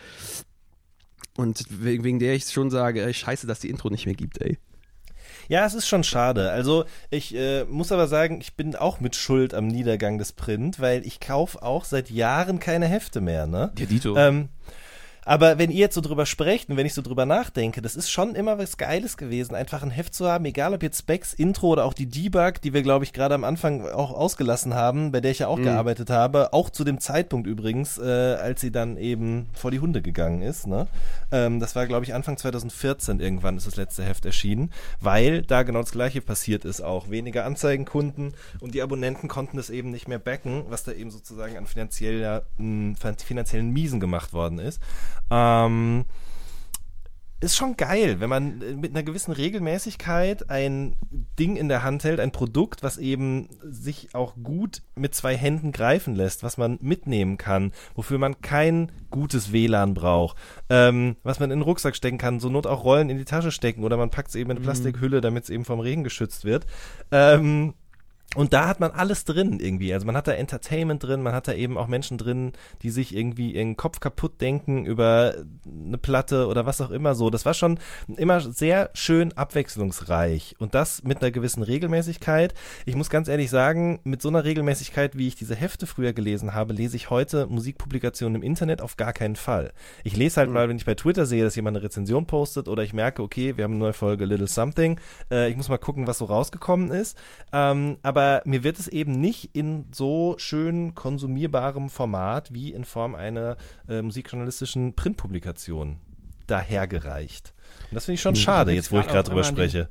[1.37, 4.39] Und wegen, wegen der ich schon sage, ey, scheiße, dass die Intro nicht mehr gibt,
[4.41, 4.57] ey.
[5.47, 6.51] Ja, es ist schon schade.
[6.51, 10.79] Also ich äh, muss aber sagen, ich bin auch mit Schuld am Niedergang des Print,
[10.79, 13.71] weil ich kaufe auch seit Jahren keine Hefte mehr, ne?
[13.77, 14.15] Ja, Dito.
[14.17, 14.49] Ähm,
[15.25, 18.11] aber wenn ihr jetzt so drüber sprecht und wenn ich so drüber nachdenke, das ist
[18.11, 21.69] schon immer was Geiles gewesen, einfach ein Heft zu haben, egal ob jetzt Specs, Intro
[21.69, 25.21] oder auch die Debug, die wir, glaube ich, gerade am Anfang auch ausgelassen haben, bei
[25.21, 28.97] der ich ja auch gearbeitet habe, auch zu dem Zeitpunkt übrigens, äh, als sie dann
[28.97, 30.67] eben vor die Hunde gegangen ist.
[30.67, 30.87] Ne?
[31.31, 35.63] Ähm, das war, glaube ich, Anfang 2014 irgendwann ist das letzte Heft erschienen, weil da
[35.63, 37.09] genau das gleiche passiert ist auch.
[37.09, 41.57] Weniger Anzeigenkunden und die Abonnenten konnten es eben nicht mehr backen, was da eben sozusagen
[41.57, 44.79] an finanzieller, mh, finanziellen Miesen gemacht worden ist.
[45.31, 46.05] Ähm,
[47.41, 50.95] ist schon geil, wenn man äh, mit einer gewissen Regelmäßigkeit ein
[51.37, 55.71] Ding in der Hand hält, ein Produkt, was eben sich auch gut mit zwei Händen
[55.71, 60.37] greifen lässt, was man mitnehmen kann, wofür man kein gutes WLAN braucht,
[60.69, 63.51] ähm, was man in den Rucksack stecken kann, so Not auch Rollen in die Tasche
[63.51, 66.45] stecken oder man packt es eben in eine Plastikhülle, damit es eben vom Regen geschützt
[66.45, 66.65] wird.
[67.11, 67.73] Ähm,
[68.35, 69.93] und da hat man alles drin irgendwie.
[69.93, 73.15] Also man hat da Entertainment drin, man hat da eben auch Menschen drin, die sich
[73.15, 77.29] irgendwie ihren Kopf kaputt denken über eine Platte oder was auch immer so.
[77.29, 77.79] Das war schon
[78.17, 82.53] immer sehr schön abwechslungsreich und das mit einer gewissen Regelmäßigkeit.
[82.85, 86.53] Ich muss ganz ehrlich sagen, mit so einer Regelmäßigkeit, wie ich diese Hefte früher gelesen
[86.53, 89.71] habe, lese ich heute Musikpublikationen im Internet auf gar keinen Fall.
[90.03, 92.83] Ich lese halt mal, wenn ich bei Twitter sehe, dass jemand eine Rezension postet oder
[92.83, 94.99] ich merke, okay, wir haben eine neue Folge Little Something.
[95.31, 97.17] Äh, ich muss mal gucken, was so rausgekommen ist.
[97.53, 102.85] Ähm, aber aber mir wird es eben nicht in so schön konsumierbarem Format wie in
[102.85, 103.57] Form einer
[103.87, 105.97] äh, musikjournalistischen Printpublikation
[106.47, 107.53] dahergereicht.
[107.89, 109.89] Und das finde ich schon schade, jetzt wo ich gerade drüber den- spreche.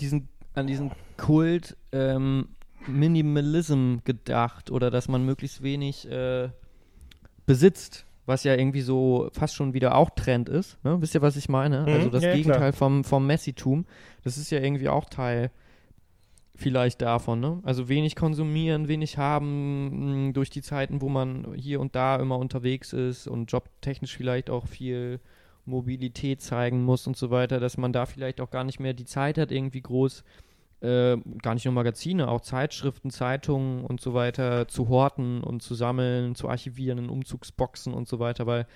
[0.00, 2.48] diesen, an diesen Kult ähm,
[2.86, 6.50] Minimalism gedacht oder dass man möglichst wenig äh,
[7.46, 10.82] besitzt, was ja irgendwie so fast schon wieder auch Trend ist.
[10.84, 11.00] Ne?
[11.00, 11.82] Wisst ihr, was ich meine?
[11.82, 13.86] Mhm, also das ja, Gegenteil vom, vom Messitum.
[14.22, 15.50] Das ist ja irgendwie auch Teil
[16.54, 17.40] vielleicht davon.
[17.40, 17.60] Ne?
[17.64, 22.38] Also wenig konsumieren, wenig haben mh, durch die Zeiten, wo man hier und da immer
[22.38, 25.20] unterwegs ist und jobtechnisch vielleicht auch viel
[25.66, 29.06] Mobilität zeigen muss und so weiter, dass man da vielleicht auch gar nicht mehr die
[29.06, 30.22] Zeit hat, irgendwie groß,
[30.80, 35.74] äh, gar nicht nur Magazine, auch Zeitschriften, Zeitungen und so weiter zu horten und zu
[35.74, 38.66] sammeln, zu archivieren in Umzugsboxen und so weiter, weil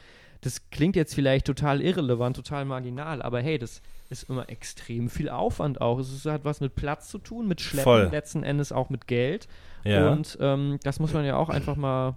[0.41, 5.29] das klingt jetzt vielleicht total irrelevant, total marginal, aber hey, das ist immer extrem viel
[5.29, 5.99] Aufwand auch.
[5.99, 8.09] Es ist- hat was mit Platz zu tun, mit Schleppen, Voll.
[8.11, 9.49] letzten Endes auch mit Geld.
[9.85, 10.11] Ja.
[10.13, 12.15] Und ähm, das muss man ja auch einfach mal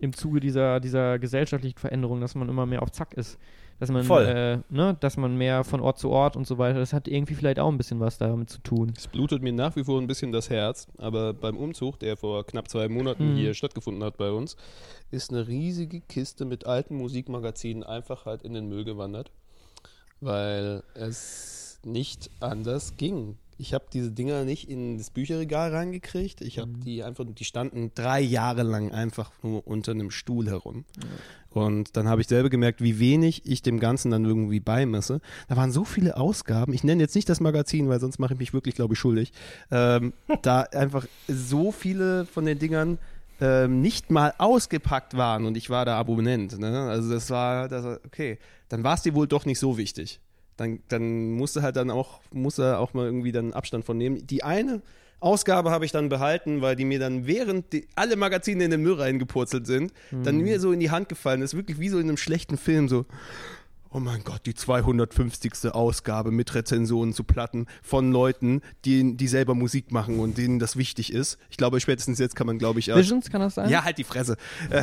[0.00, 3.38] im Zuge dieser, dieser gesellschaftlichen Veränderung, dass man immer mehr auf Zack ist.
[3.80, 4.24] Dass man, Voll.
[4.26, 7.34] äh, ne, dass man mehr von Ort zu Ort und so weiter, das hat irgendwie
[7.34, 8.92] vielleicht auch ein bisschen was damit zu tun.
[8.96, 12.44] Es blutet mir nach wie vor ein bisschen das Herz, aber beim Umzug, der vor
[12.44, 13.36] knapp zwei Monaten Mhm.
[13.36, 14.56] hier stattgefunden hat bei uns,
[15.12, 19.30] ist eine riesige Kiste mit alten Musikmagazinen einfach halt in den Müll gewandert,
[20.20, 23.36] weil es nicht anders ging.
[23.60, 26.42] Ich habe diese Dinger nicht in das Bücherregal reingekriegt.
[26.42, 30.84] Ich habe die einfach, die standen drei Jahre lang einfach nur unter einem Stuhl herum.
[31.50, 35.20] Und dann habe ich selber gemerkt, wie wenig ich dem Ganzen dann irgendwie beimesse.
[35.48, 36.72] Da waren so viele Ausgaben.
[36.72, 39.32] Ich nenne jetzt nicht das Magazin, weil sonst mache ich mich wirklich, glaube ich, schuldig.
[39.72, 40.12] Ähm,
[40.42, 42.98] da einfach so viele von den Dingern
[43.40, 46.58] ähm, nicht mal ausgepackt waren und ich war da Abonnent.
[46.58, 46.88] Ne?
[46.88, 50.20] Also das war, das war, okay, dann war es dir wohl doch nicht so wichtig.
[50.56, 54.26] Dann, dann musste halt dann auch, musste auch mal irgendwie dann Abstand von nehmen.
[54.26, 54.82] Die eine
[55.20, 58.82] Ausgabe habe ich dann behalten, weil die mir dann während die, alle Magazine in den
[58.82, 62.08] Müll reingepurzelt sind, dann mir so in die Hand gefallen ist, wirklich wie so in
[62.08, 63.04] einem schlechten Film, so,
[63.90, 65.72] oh mein Gott, die 250.
[65.72, 70.76] Ausgabe mit Rezensionen zu Platten von Leuten, die, die selber Musik machen und denen das
[70.76, 71.38] wichtig ist.
[71.50, 73.70] Ich glaube, spätestens jetzt kann man, glaube ich, auch- Visions, kann das sein?
[73.70, 74.36] ja, halt die Fresse.
[74.70, 74.82] Äh,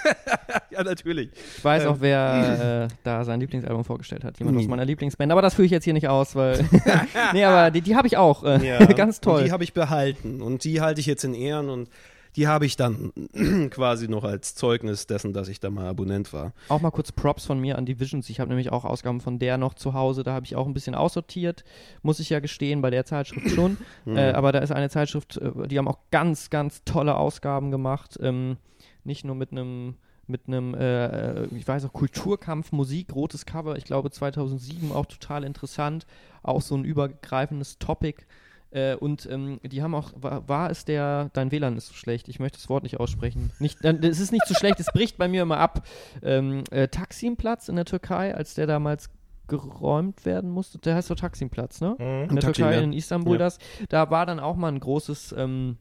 [0.70, 1.30] ja, natürlich.
[1.58, 1.88] Ich weiß Ähm.
[1.90, 4.38] auch, wer äh, da sein Lieblingsalbum vorgestellt hat.
[4.38, 4.70] Jemand aus Hm.
[4.70, 5.30] meiner Lieblingsband.
[5.32, 6.64] Aber das führe ich jetzt hier nicht aus, weil.
[7.32, 8.44] nee, aber die, die habe ich auch.
[8.44, 9.44] Äh, Ja, ganz toll.
[9.44, 11.88] Die habe ich behalten und die halte ich jetzt in Ehren und
[12.36, 13.12] die habe ich dann
[13.70, 16.52] quasi noch als Zeugnis dessen, dass ich da mal Abonnent war.
[16.68, 18.30] Auch mal kurz Props von mir an die Visions.
[18.30, 20.22] Ich habe nämlich auch Ausgaben von der noch zu Hause.
[20.22, 21.64] Da habe ich auch ein bisschen aussortiert,
[22.02, 23.76] muss ich ja gestehen, bei der Zeitschrift schon.
[24.06, 28.18] äh, aber da ist eine Zeitschrift, äh, die haben auch ganz, ganz tolle Ausgaben gemacht.
[28.22, 28.56] Ähm,
[29.04, 29.96] nicht nur mit einem
[30.30, 35.42] mit einem, äh, ich weiß auch, Kulturkampf, Musik, rotes Cover, ich glaube 2007 auch total
[35.44, 36.06] interessant,
[36.44, 38.22] auch so ein übergreifendes Topic.
[38.70, 42.28] Äh, und ähm, die haben auch, war, war es der, dein WLAN ist so schlecht,
[42.28, 43.50] ich möchte das Wort nicht aussprechen.
[43.58, 45.86] Nicht, äh, es ist nicht so schlecht, es bricht bei mir immer ab.
[46.22, 49.10] Ähm, äh, Taksimplatz in der Türkei, als der damals
[49.48, 51.96] geräumt werden musste, der heißt so Taksimplatz, ne?
[51.98, 52.80] in der Taksim, Türkei, ja.
[52.80, 53.38] in Istanbul Ja.
[53.38, 53.58] das.
[53.88, 55.76] Da war dann auch mal ein großes, ähm,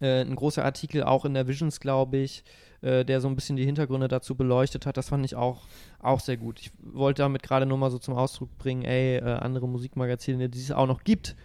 [0.00, 2.44] äh, ein großer Artikel, auch in der Visions, glaube ich,
[2.82, 4.96] äh, der so ein bisschen die Hintergründe dazu beleuchtet hat.
[4.96, 5.62] Das fand ich auch,
[6.00, 6.60] auch sehr gut.
[6.60, 10.58] Ich wollte damit gerade nur mal so zum Ausdruck bringen, ey, äh, andere Musikmagazine, die
[10.58, 11.36] es auch noch gibt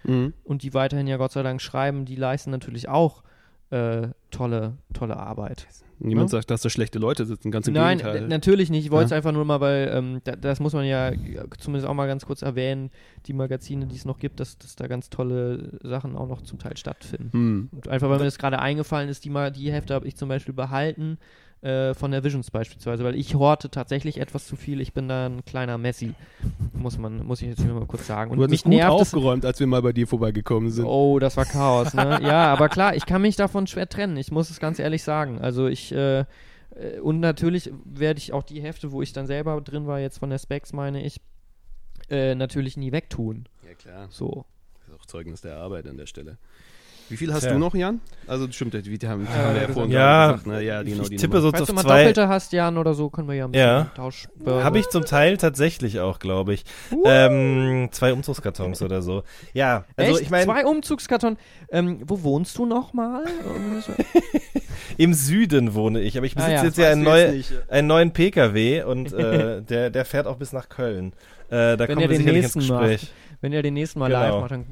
[0.44, 3.24] und die weiterhin ja Gott sei Dank schreiben, die leisten natürlich auch
[3.70, 5.68] äh, tolle, tolle Arbeit.
[6.00, 6.38] Niemand Ja.
[6.38, 8.22] sagt, dass da schlechte Leute sitzen, ganz im Nein, Gegenteil.
[8.22, 8.86] d- natürlich nicht.
[8.86, 9.18] Ich wollte es Ja.
[9.18, 11.12] einfach nur mal, weil ähm, da, das muss man ja
[11.60, 12.92] zumindest auch mal ganz kurz erwähnen,
[13.26, 16.60] die Magazine, die es noch gibt, dass, dass da ganz tolle Sachen auch noch zum
[16.60, 17.30] Teil stattfinden.
[17.34, 17.70] Hm.
[17.72, 20.30] Und einfach, weil mir das gerade eingefallen ist, die, mal, die Hefte habe ich zum
[20.30, 21.18] Beispiel behalten,
[21.68, 24.80] äh, von der Visions beispielsweise, weil ich horte tatsächlich etwas zu viel.
[24.80, 26.14] Ich bin da ein kleiner Messi,
[26.74, 28.32] muss man, muss ich jetzt hier mal kurz sagen.
[28.32, 30.86] Und Du hast mich gut aufgeräumt, als wir mal bei dir vorbeigekommen sind.
[30.86, 32.20] Oh, das war Chaos, ne?
[32.24, 34.16] ja, aber klar, ich kann mich davon schwer trennen.
[34.16, 35.40] Ich muss es ganz ehrlich sagen.
[35.42, 39.60] Also ich, äh, äh, und natürlich werde ich auch die Hefte, wo ich dann selber
[39.60, 41.20] drin war, jetzt von der Specs, meine ich,
[42.10, 43.50] äh, natürlich nie wegtun.
[43.68, 44.08] Ja, klar.
[44.10, 44.46] So.
[44.80, 46.38] Das ist auch Zeugnis der Arbeit an der Stelle.
[47.10, 47.54] Wie viel hast Tja.
[47.54, 48.02] du noch, Jan?
[48.28, 50.48] Also stimmt, die, die haben, die haben wir ja vorhin Ja, gerade gesagt.
[50.48, 50.62] Ne?
[50.64, 51.42] Ja, die, genau, ich die tippe Nummer.
[51.44, 51.98] so Falls auf du mal zwei.
[52.00, 53.92] Doppelte hast, Jan, oder so, können wir ja ein bisschen Ja.
[53.96, 54.28] Tausch.
[54.46, 56.66] Habe ich zum Teil tatsächlich auch, glaube ich.
[57.06, 59.24] Ähm, zwei Umzugskartons oder so.
[59.54, 60.22] Ja, also Echt?
[60.24, 61.38] ich meine, Zwei Umzugskarton.
[61.72, 63.24] Ähm, wo wohnst du nochmal?
[64.98, 66.64] im Süden wohne ich, aber ich Ah, besitze ja.
[66.66, 67.54] jetzt ja einen, neu, jetzt nicht.
[67.70, 71.14] einen neuen PKW und äh, der, der fährt auch bis nach Köln.
[71.50, 73.12] Äh, da Wenn kommen ihr wir den sicherlich ins nächsten Gespräch.
[73.42, 74.20] Wenn ihr den nächsten Mal Genau.
[74.20, 74.66] live macht, dann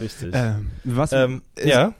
[0.00, 0.30] Richtig.
[0.34, 1.12] Ähm, was?
[1.12, 1.88] ähm, äh, ja.
[1.88, 1.94] äh,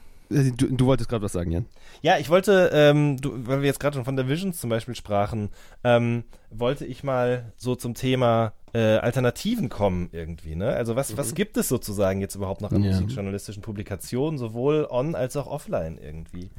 [0.51, 1.65] Du, du wolltest gerade was sagen, Jan.
[2.01, 4.93] Ja, ich wollte, ähm, du, weil wir jetzt gerade schon von der Visions zum Beispiel
[4.95, 5.49] sprachen,
[5.83, 10.69] ähm, wollte ich mal so zum Thema äh, Alternativen kommen irgendwie, ne?
[10.69, 12.91] Also was, was gibt es sozusagen jetzt überhaupt noch an Ja.
[12.91, 16.51] musikjournalistischen Publikationen, sowohl on als auch offline irgendwie?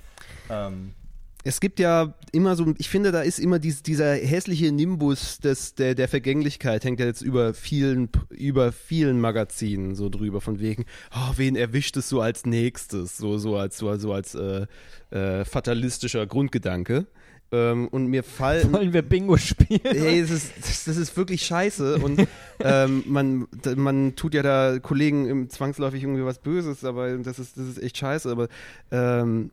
[0.51, 0.95] Ähm,
[1.43, 5.75] Es gibt ja immer so, ich finde, da ist immer dies, dieser hässliche Nimbus des,
[5.75, 10.85] der, der Vergänglichkeit, hängt ja jetzt über vielen, über vielen Magazinen so drüber, von wegen,
[11.15, 14.67] oh, wen erwischt es so als nächstes, so, so als, so, so als äh,
[15.11, 17.07] äh, fatalistischer Grundgedanke.
[17.53, 18.73] Ähm, und mir fallen.
[18.73, 19.81] Wollen wir Bingo spielen?
[19.83, 22.29] Hey, das ist, das, das ist wirklich scheiße und
[22.61, 27.57] ähm, man, man tut ja da Kollegen im zwangsläufig irgendwie was Böses, aber das ist,
[27.57, 28.31] das ist echt scheiße.
[28.31, 28.47] Aber
[28.93, 29.51] ähm,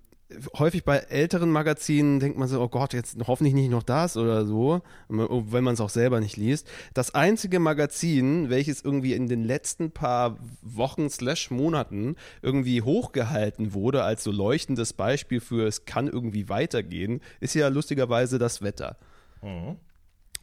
[0.57, 4.45] häufig bei älteren Magazinen denkt man so, oh Gott, jetzt hoffentlich nicht noch das oder
[4.45, 6.67] so, wenn man es auch selber nicht liest.
[6.93, 14.03] Das einzige Magazin, welches irgendwie in den letzten paar Wochen slash Monaten irgendwie hochgehalten wurde
[14.03, 18.97] als so leuchtendes Beispiel für es kann irgendwie weitergehen, ist ja lustigerweise das Wetter.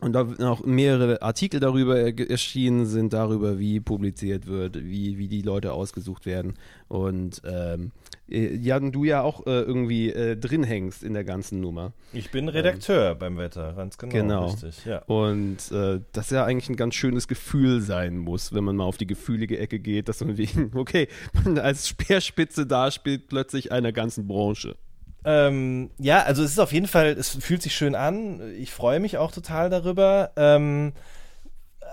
[0.05, 5.29] Und da noch mehrere Artikel darüber er- erschienen sind, darüber, wie publiziert wird, wie, wie
[5.29, 6.55] die Leute ausgesucht werden.
[6.89, 7.91] Und ähm,
[8.29, 11.93] äh, Jan, du ja auch äh, irgendwie äh, drin hängst in der ganzen Nummer.
[12.13, 14.13] ich bin Redakteur beim Wetter, ganz genau.
[14.13, 14.47] Genau.
[14.47, 14.99] Richtig, ja.
[15.07, 18.99] Und äh, das ja eigentlich ein ganz schönes Gefühl sein muss, wenn man mal auf
[18.99, 21.09] die gefühlige Ecke geht, dass man wegen, okay,
[21.45, 24.77] man als Speerspitze daspielt plötzlich einer ganzen Branche.
[25.25, 28.41] Ähm, ja, also es ist auf jeden Fall, es fühlt sich schön an.
[28.59, 30.33] Ich freue mich auch total darüber.
[30.37, 30.93] Ähm,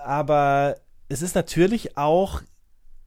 [0.03, 0.77] aber
[1.09, 2.41] es ist natürlich auch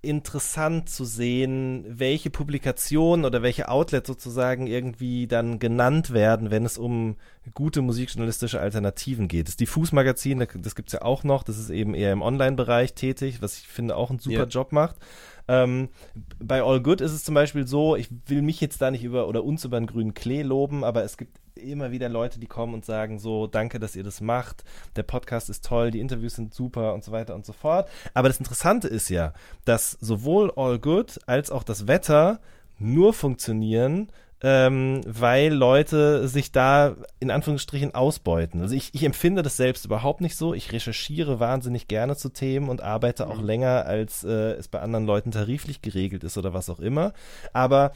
[0.02, 6.76] interessant zu sehen, welche Publikationen oder welche Outlets sozusagen irgendwie dann genannt werden, wenn es
[6.76, 7.16] um
[7.54, 9.48] gute musikjournalistische Alternativen geht.
[9.48, 13.40] Das Diffus-Magazin, das- das gibt's ja auch noch, das ist eben eher im Online-Bereich tätig,
[13.40, 14.44] was ich finde auch einen super Ja.
[14.44, 14.96] Job macht.
[15.48, 15.88] Ähm,
[16.38, 19.28] bei All Good ist es zum Beispiel so, ich will mich jetzt da nicht über
[19.28, 22.74] oder uns über einen grünen Klee loben, aber es gibt immer wieder Leute, die kommen
[22.74, 24.64] und sagen so, danke, dass ihr das macht,
[24.96, 27.88] der Podcast ist toll, die Interviews sind super und so weiter und so fort.
[28.12, 29.32] Aber das Interessante ist ja,
[29.64, 32.40] dass sowohl All Good als auch das Wetter
[32.78, 34.08] nur funktionieren,
[34.46, 38.60] ähm, weil Leute sich da in Anführungsstrichen ausbeuten.
[38.60, 40.52] Also ich, ich empfinde das selbst überhaupt nicht so.
[40.52, 45.06] Ich recherchiere wahnsinnig gerne zu Themen und arbeite auch länger, als äh, es bei anderen
[45.06, 47.14] Leuten tariflich geregelt ist oder was auch immer.
[47.54, 47.92] Aber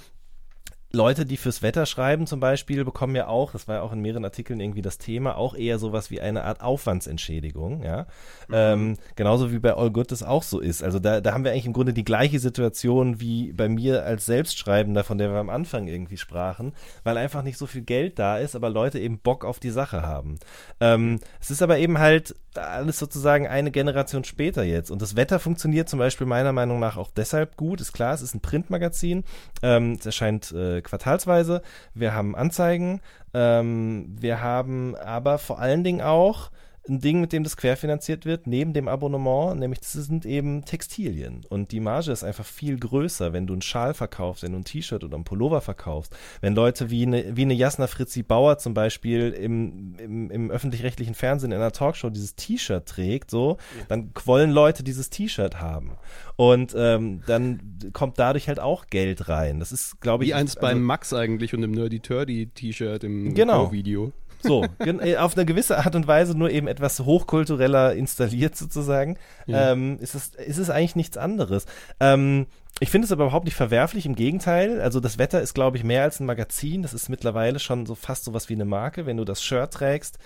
[0.90, 4.00] Leute, die fürs Wetter schreiben zum Beispiel, bekommen ja auch, das war ja auch in
[4.00, 8.06] mehreren Artikeln irgendwie das Thema, auch eher sowas wie eine Art Aufwandsentschädigung, ja.
[8.50, 10.82] Ähm, genauso wie bei All Good das auch so ist.
[10.82, 14.24] Also da, da haben wir eigentlich im Grunde die gleiche Situation wie bei mir als
[14.24, 16.72] Selbstschreibender, von der wir am Anfang irgendwie sprachen,
[17.04, 20.02] weil einfach nicht so viel Geld da ist, aber Leute eben Bock auf die Sache
[20.02, 20.38] haben.
[20.80, 24.90] Ähm, es ist aber eben halt alles sozusagen eine Generation später jetzt.
[24.90, 27.80] Und das Wetter funktioniert zum Beispiel meiner Meinung nach auch deshalb gut.
[27.80, 29.24] Ist klar, es ist ein Printmagazin.
[29.62, 31.62] Ähm, es erscheint äh, quartalsweise.
[31.94, 33.00] Wir haben Anzeigen.
[33.34, 36.50] Ähm, wir haben aber vor allen Dingen auch
[36.88, 41.44] ein Ding, mit dem das querfinanziert wird, neben dem Abonnement, nämlich das sind eben Textilien.
[41.48, 44.64] Und die Marge ist einfach viel größer, wenn du einen Schal verkaufst, wenn du ein
[44.64, 46.16] T-Shirt oder ein Pullover verkaufst.
[46.40, 51.14] Wenn Leute wie eine, wie eine Jasna Fritzi Bauer zum Beispiel im, im, im öffentlich-rechtlichen
[51.14, 53.58] Fernsehen in einer Talkshow dieses T-Shirt trägt, so,
[53.88, 55.92] dann wollen Leute dieses T-Shirt haben.
[56.36, 57.60] Und ähm, dann
[57.92, 59.58] kommt dadurch halt auch Geld rein.
[59.58, 63.04] Das ist, glaube ich, Wie eins also- beim Max eigentlich und dem Nerdy Turdy T-Shirt
[63.04, 63.72] im Genau.
[63.72, 64.12] Video.
[64.42, 69.16] So, äh, auf eine gewisse Art und Weise nur eben etwas hochkultureller installiert sozusagen,
[69.46, 69.72] Ja.
[69.72, 71.66] ähm, ist, es, ist es eigentlich nichts anderes.
[72.00, 72.46] Ähm,
[72.80, 74.80] ich finde es aber überhaupt nicht verwerflich, im Gegenteil.
[74.80, 76.82] Also das Wetter ist, glaube ich, mehr als ein Magazin.
[76.82, 79.04] Das ist mittlerweile schon so fast sowas wie eine Marke.
[79.04, 80.18] Wenn du das Shirt trägst,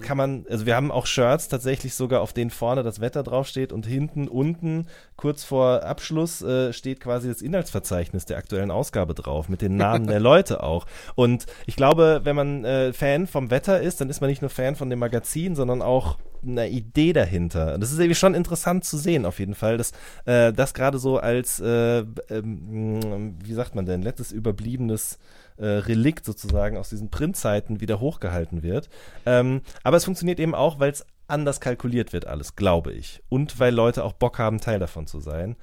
[0.00, 3.72] kann man, also wir haben auch Shirts tatsächlich sogar, auf denen vorne das Wetter draufsteht
[3.72, 9.48] und hinten unten, kurz vor Abschluss, äh, steht quasi das Inhaltsverzeichnis der aktuellen Ausgabe drauf,
[9.48, 10.86] mit den Namen der Leute auch.
[11.14, 14.50] Und ich glaube, wenn man äh, Fan vom Wetter ist, dann ist man nicht nur
[14.50, 17.78] Fan von dem Magazin, sondern auch einer Idee dahinter.
[17.78, 19.92] Das ist irgendwie schon interessant zu sehen, auf jeden Fall, dass
[20.24, 25.18] äh, das gerade so als, äh, ähm, wie sagt man denn, letztes überbliebenes
[25.56, 28.88] äh, Relikt sozusagen aus diesen Printzeiten wieder hochgehalten wird.
[29.26, 33.22] Ähm, aber es funktioniert eben auch, weil es anders kalkuliert wird alles, glaube ich.
[33.28, 35.56] Und weil Leute auch Bock haben, Teil davon zu sein.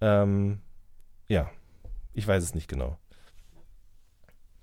[0.00, 0.60] Ähm,
[1.28, 1.50] ja,
[2.14, 2.98] ich weiß es nicht genau.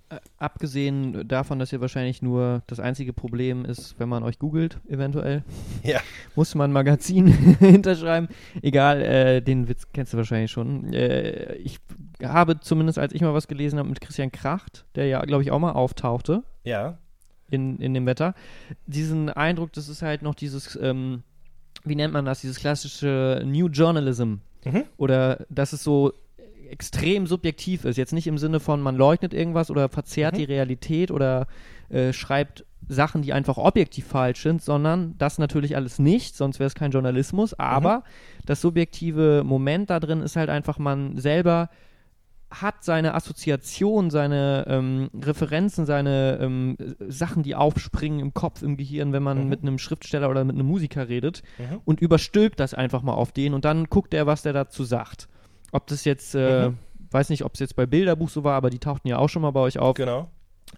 [0.09, 4.79] Äh, Abgesehen davon, dass ihr wahrscheinlich nur das einzige Problem ist, wenn man euch googelt,
[4.87, 5.43] eventuell,
[5.83, 5.99] Ja.
[6.35, 7.27] muss man ein Magazin
[7.59, 8.29] hinterschreiben.
[8.61, 10.93] Egal, äh, den Witz kennst du wahrscheinlich schon.
[10.93, 11.79] Äh, ich
[12.23, 15.51] habe zumindest, als ich mal was gelesen habe mit Christian Kracht, der ja, glaube ich,
[15.51, 16.97] auch mal auftauchte Ja.
[17.49, 18.33] in, in dem Wetter,
[18.85, 21.23] diesen Eindruck, das ist halt noch dieses, ähm,
[21.83, 24.35] wie nennt man das, dieses klassische New Journalism.
[24.65, 24.83] Mhm.
[24.97, 26.13] Oder dass es so
[26.67, 27.97] extrem subjektiv ist.
[27.97, 30.37] Jetzt nicht im Sinne von, man leugnet irgendwas oder verzerrt Mhm.
[30.39, 31.47] die Realität oder
[31.89, 36.67] äh, schreibt Sachen, die einfach objektiv falsch sind, sondern das natürlich alles nicht, sonst wäre
[36.67, 37.53] es kein Journalismus.
[37.53, 38.03] Aber
[38.45, 41.69] das subjektive Moment da drin ist halt einfach, man selber
[42.49, 46.77] hat seine Assoziation, seine ähm, Referenzen, seine ähm,
[47.09, 50.65] Sachen, die aufspringen im Kopf, im Gehirn, wenn man mit einem Schriftsteller oder mit einem
[50.67, 51.43] Musiker redet
[51.83, 55.27] und überstülpt das einfach mal auf den und dann guckt er, was der dazu sagt.
[55.77, 56.71] Ob das jetzt, äh,
[57.11, 59.43] weiß nicht, ob es jetzt bei Bilderbuch so war, aber die tauchten ja auch schon
[59.43, 59.95] mal bei euch auf.
[59.95, 60.29] Genau.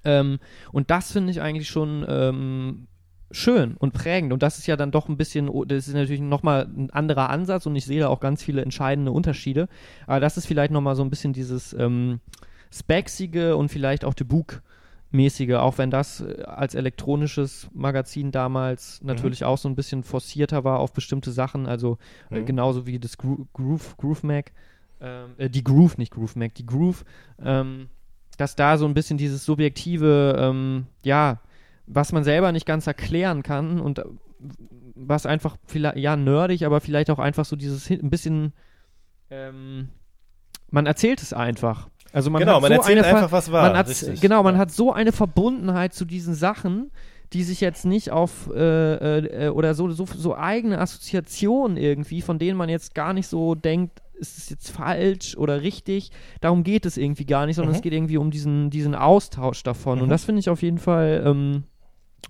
[0.03, 0.39] Ähm,
[0.71, 2.87] und das finde ich eigentlich schon ähm,
[3.31, 4.33] schön und prägend.
[4.33, 7.65] Und das ist ja dann doch ein bisschen, das ist natürlich nochmal ein anderer Ansatz
[7.65, 9.67] und ich sehe da auch ganz viele entscheidende Unterschiede.
[10.05, 12.19] Aber das ist vielleicht nochmal so ein bisschen dieses ähm,
[12.71, 14.61] Specksige und vielleicht auch Book
[15.11, 20.63] mäßige, auch wenn das äh, als elektronisches Magazin damals natürlich auch so ein bisschen forcierter
[20.63, 21.97] war auf bestimmte Sachen, also
[22.29, 22.45] äh, Mhm.
[22.45, 24.51] genauso wie das Gro Groove, Groove Mac,
[24.99, 27.03] äh, die Groove, nicht Groove Mac, die Groove,
[27.43, 27.87] ähm,
[28.37, 31.39] dass da so ein bisschen dieses subjektive, ähm, ja,
[31.87, 34.03] was man selber nicht ganz erklären kann und äh,
[34.95, 38.53] was einfach vielleicht, ja, nerdig, aber vielleicht auch einfach so dieses hin- ein bisschen,
[39.29, 39.89] ähm,
[40.69, 41.89] man erzählt es einfach.
[42.11, 43.71] Also man genau, hat man so erzählt Ver- einfach, was war.
[43.73, 43.85] man
[44.19, 44.61] genau, man Ja.
[44.61, 46.91] hat so eine Verbundenheit zu diesen Sachen,
[47.33, 52.21] die sich jetzt nicht auf äh, äh, äh, oder so, so, so eigene Assoziationen irgendwie,
[52.21, 56.11] von denen man jetzt gar nicht so denkt, ist es jetzt falsch oder richtig.
[56.41, 57.77] Darum geht es irgendwie gar nicht, sondern Mhm.
[57.77, 59.99] es geht irgendwie um diesen, diesen Austausch davon.
[60.01, 60.11] Und Mhm.
[60.11, 61.63] das finde ich auf jeden Fall, ähm,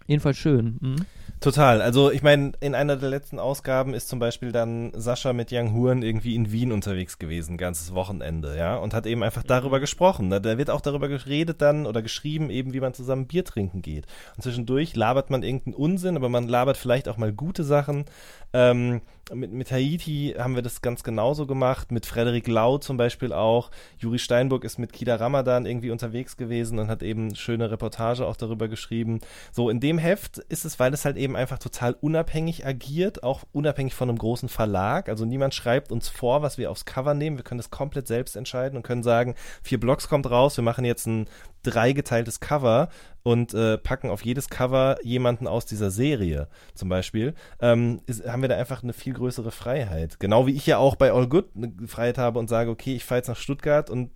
[0.08, 0.78] jedenfalls schön.
[0.82, 0.96] Mhm.
[1.42, 1.82] Total.
[1.82, 5.74] Also ich meine, in einer der letzten Ausgaben ist zum Beispiel dann Sascha mit Young
[5.74, 10.28] Huren irgendwie in Wien unterwegs gewesen, ganzes Wochenende, ja, und hat eben einfach darüber gesprochen.
[10.28, 10.42] Ne?
[10.42, 14.06] Da wird auch darüber geredet dann oder geschrieben, eben wie man zusammen Bier trinken geht.
[14.36, 18.04] Und zwischendurch labert man irgendeinen Unsinn, aber man labert vielleicht auch mal gute Sachen.
[18.52, 19.02] Ähm,
[19.34, 23.70] mit, mit Haiti haben wir das ganz genauso gemacht, mit Frederik Lau zum Beispiel auch.
[23.98, 28.36] Juri Steinburg ist mit Kida Ramadan irgendwie unterwegs gewesen und hat eben schöne Reportage auch
[28.36, 29.20] darüber geschrieben.
[29.52, 33.44] So, in dem Heft ist es, weil es halt eben einfach total unabhängig agiert, auch
[33.52, 35.10] unabhängig von einem großen Verlag.
[35.10, 37.38] Also niemand schreibt uns vor, was wir aufs Cover nehmen.
[37.38, 40.86] Wir können das komplett selbst entscheiden und können sagen, vier Blocks kommt raus, wir machen
[40.86, 41.28] jetzt ein
[41.64, 42.90] dreigeteiltes Cover
[43.24, 48.42] und äh, packen auf jedes Cover jemanden aus dieser Serie zum Beispiel, ähm, ist, haben
[48.42, 50.20] wir da einfach eine viel größere Freiheit.
[50.20, 53.04] Genau wie ich ja auch bei All Good eine Freiheit habe und sage, okay, ich
[53.04, 54.12] fahre jetzt nach Stuttgart und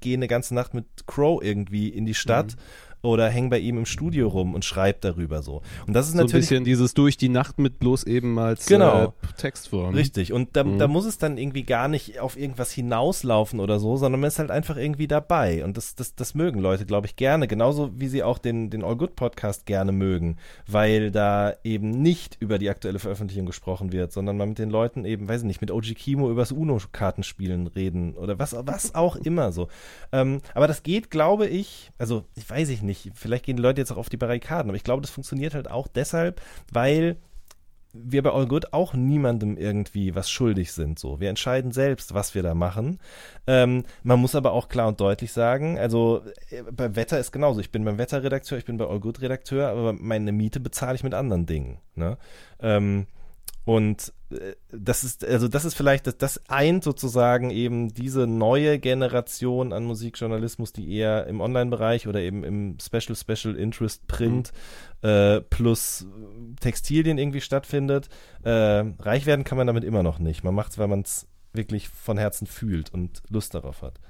[0.00, 2.56] gehe eine ganze Nacht mit Crow irgendwie in die Stadt
[3.02, 5.62] oder hänge bei ihm im Studio rum und schreibe darüber so.
[5.86, 8.66] Und das ist So ein natürlich bisschen dieses durch die Nacht mit bloß eben als
[8.66, 9.04] Genau.
[9.06, 9.94] äh, Textform.
[9.94, 10.32] Richtig.
[10.32, 10.78] Und da, Mhm.
[10.78, 14.38] da muss es dann irgendwie gar nicht auf irgendwas hinauslaufen oder so, sondern man ist
[14.38, 15.64] halt einfach irgendwie dabei.
[15.64, 17.48] Und das, das, das mögen Leute, glaube ich, gerne.
[17.48, 22.36] Genauso wie sie auch den, den All Good Podcast gerne mögen, weil da eben nicht
[22.40, 25.60] über die aktuelle Veröffentlichung gesprochen wird, sondern man mit den Leuten eben, weiß ich nicht,
[25.60, 29.68] mit OG Kimo übers UNO-Kartenspielen reden oder was, was auch immer so.
[30.12, 33.80] Ähm, aber das geht, glaube ich, also ich weiß ich nicht, vielleicht gehen die Leute
[33.80, 36.40] jetzt auch auf die Barrikaden, aber ich glaube, das funktioniert halt auch deshalb,
[36.70, 37.16] weil
[37.92, 40.98] wir bei All Good auch niemandem irgendwie was schuldig sind.
[40.98, 42.98] So, wir entscheiden selbst, was wir da machen.
[43.46, 47.60] Ähm, man muss aber auch klar und deutlich sagen, also äh, beim Wetter ist genauso.
[47.60, 51.04] Ich bin beim Wetterredakteur, ich bin bei All Good Redakteur, aber meine Miete bezahle ich
[51.04, 51.78] mit anderen Dingen.
[51.94, 52.16] Ne?
[52.60, 53.06] Ähm,
[53.64, 58.78] und äh, das ist, also das ist vielleicht, das, das eint sozusagen eben diese neue
[58.78, 64.52] Generation an Musikjournalismus, die eher im Online-Bereich oder eben im Special, Special Interest Print
[65.02, 66.06] äh, plus
[66.60, 68.08] Textilien irgendwie stattfindet.
[68.42, 70.42] Äh, reich werden kann man damit immer noch nicht.
[70.44, 74.00] Man macht es, weil man es wirklich von Herzen fühlt und Lust darauf hat.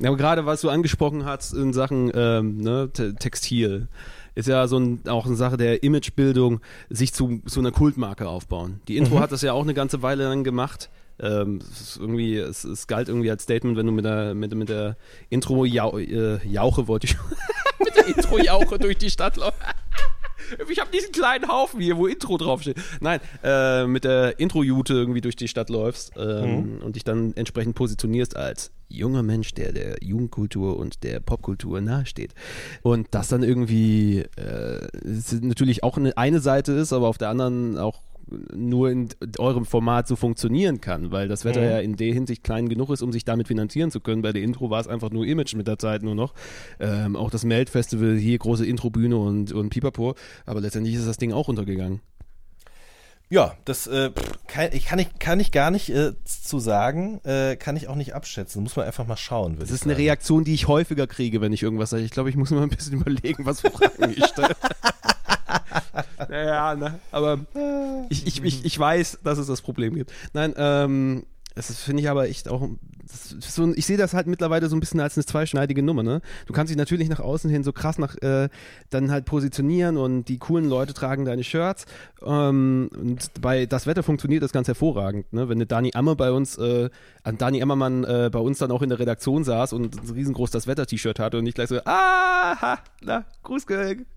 [0.00, 3.88] Ja, aber gerade was du angesprochen hast in Sachen ähm, ne, Te- Textil,
[4.40, 8.80] ist ja so ein, auch eine Sache der Imagebildung, sich zu so einer Kultmarke aufbauen.
[8.88, 10.90] Die Intro hat das ja auch eine ganze Weile lang gemacht.
[11.20, 14.68] Ähm, es, irgendwie, es, es galt irgendwie als Statement, wenn du mit der, mit, mit
[14.70, 14.96] der
[15.28, 17.16] Intro-Jauche, wollte ich,
[17.78, 19.60] mit der Intro-Jauche durch die Stadt läufst.
[20.68, 22.76] Ich habe diesen kleinen Haufen hier, wo Intro draufsteht.
[23.00, 27.74] Nein, äh, mit der Intro-Jute irgendwie durch die Stadt läufst ähm, und dich dann entsprechend
[27.74, 32.34] positionierst als junger Mensch, der der Jugendkultur und der Popkultur nahesteht.
[32.82, 34.88] Und das dann irgendwie äh,
[35.40, 38.02] natürlich auch eine, eine Seite ist, aber auf der anderen auch
[38.54, 39.08] nur in
[39.38, 41.66] eurem Format so funktionieren kann, weil das Wetter Mhm.
[41.66, 44.22] ja in der Hinsicht klein genug ist, um sich damit finanzieren zu können.
[44.22, 46.34] Bei der Intro war es einfach nur Image mit der Zeit nur noch.
[46.78, 50.14] Ähm, auch das Melt-Festival, hier große Introbühne und, und Pipapo,
[50.46, 52.00] aber letztendlich ist das Ding auch untergegangen.
[53.32, 54.10] Ja, das äh,
[54.48, 57.94] kann, ich, kann, ich, kann ich gar nicht äh, zu sagen, äh, kann ich auch
[57.94, 58.60] nicht abschätzen.
[58.60, 59.56] Muss man einfach mal schauen.
[59.60, 59.96] Das ist eine.
[59.96, 62.02] Reaktion, die ich häufiger kriege, wenn ich irgendwas sage.
[62.02, 64.56] Ich glaube, ich muss mir mal ein bisschen überlegen, was Fragen ich stelle.
[66.30, 66.98] Naja, ne?
[67.10, 67.40] aber
[68.08, 70.12] ich, ich, ich, ich weiß, dass es das Problem gibt.
[70.32, 71.24] Nein, ähm,
[71.54, 72.68] Das finde ich aber echt auch.
[73.40, 76.22] So, ich sehe das halt mittlerweile so ein bisschen als eine zweischneidige Nummer, ne?
[76.46, 78.48] Du kannst dich natürlich nach außen hin so krass nach äh,
[78.90, 81.86] dann halt positionieren und die coolen Leute tragen deine Shirts.
[82.24, 85.48] Ähm, und bei das Wetter funktioniert das ganz hervorragend, ne?
[85.48, 86.88] Wenn eine Dani Ammer bei uns, äh,
[87.24, 90.68] an Dani Emmermann äh, bei uns dann auch in der Redaktion saß und riesengroß das
[90.68, 93.66] Wetter-T-Shirt hatte und nicht gleich so, ah, ha, na, Gruß,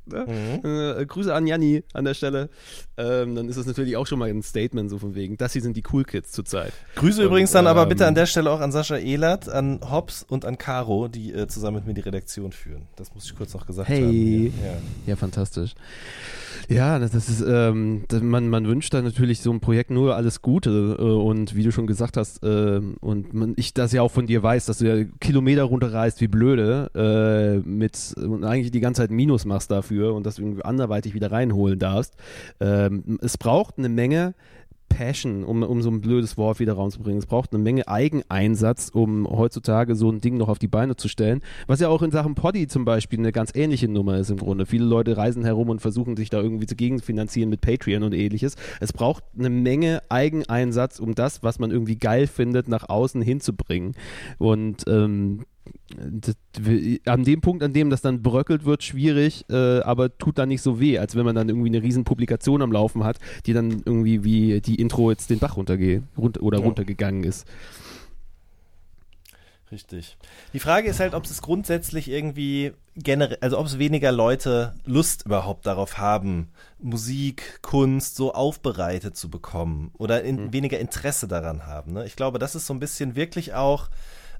[0.05, 0.95] ne?
[0.99, 2.49] äh, Grüße an Janni an der Stelle.
[2.97, 5.61] Ähm, dann ist das natürlich auch schon mal ein Statement so von wegen, das hier
[5.61, 6.73] sind die Cool Kids zurzeit.
[6.95, 9.79] Grüße Und, übrigens dann aber ähm, bitte an der Stelle auch an Sascha Ehlert, an
[9.89, 12.83] Hobbs und an Caro, die äh, zusammen mit mir die Redaktion führen.
[12.95, 14.01] Das muss ich kurz noch gesagt Hey.
[14.01, 14.11] haben.
[14.11, 14.45] hier.
[14.45, 14.77] Ja.
[15.07, 15.73] Ja, fantastisch.
[16.69, 20.15] Ja, das, das ist, ähm, das, man, man wünscht da natürlich so ein Projekt nur
[20.15, 24.01] alles Gute äh, und wie du schon gesagt hast, ähm, und man, ich das ja
[24.01, 26.89] auch von dir weiß, dass du ja Kilometer runterreist wie blöde
[27.65, 31.31] äh, mit und eigentlich die ganze Zeit Minus machst dafür und das irgendwie anderweitig wieder
[31.31, 32.15] reinholen darfst.
[32.59, 34.33] Ähm, es braucht eine Menge
[34.93, 37.19] Passion, um, um so ein blödes Wort wieder rauszubringen.
[37.19, 41.07] Es braucht eine Menge Eigeneinsatz, um heutzutage so ein Ding noch auf die Beine zu
[41.07, 41.41] stellen.
[41.65, 44.65] Was ja auch in Sachen Poddy zum Beispiel eine ganz ähnliche Nummer ist im Grunde.
[44.65, 48.55] Viele Leute reisen herum und versuchen sich da irgendwie zu gegenfinanzieren mit Patreon und ähnliches.
[48.79, 53.95] Es braucht eine Menge Eigeneinsatz, um das, was man irgendwie geil findet, nach außen hinzubringen.
[54.37, 55.45] Und ähm,
[57.05, 60.61] an dem Punkt, an dem das dann bröckelt wird, schwierig, äh, aber tut dann nicht
[60.61, 63.83] so weh, als wenn man dann irgendwie eine riesen Publikation am Laufen hat, die dann
[63.85, 66.65] irgendwie wie die Intro jetzt den Bach runtergeht run oder Ja.
[66.65, 67.47] runtergegangen ist.
[69.71, 70.17] Richtig.
[70.53, 75.25] Die Frage ist halt, ob es grundsätzlich irgendwie generell, also ob es weniger Leute Lust
[75.25, 76.49] überhaupt darauf haben,
[76.79, 81.93] Musik, Kunst so aufbereitet zu bekommen oder in, weniger Interesse daran haben.
[81.93, 82.05] Ne?
[82.05, 83.89] Ich glaube, das ist so ein bisschen wirklich auch,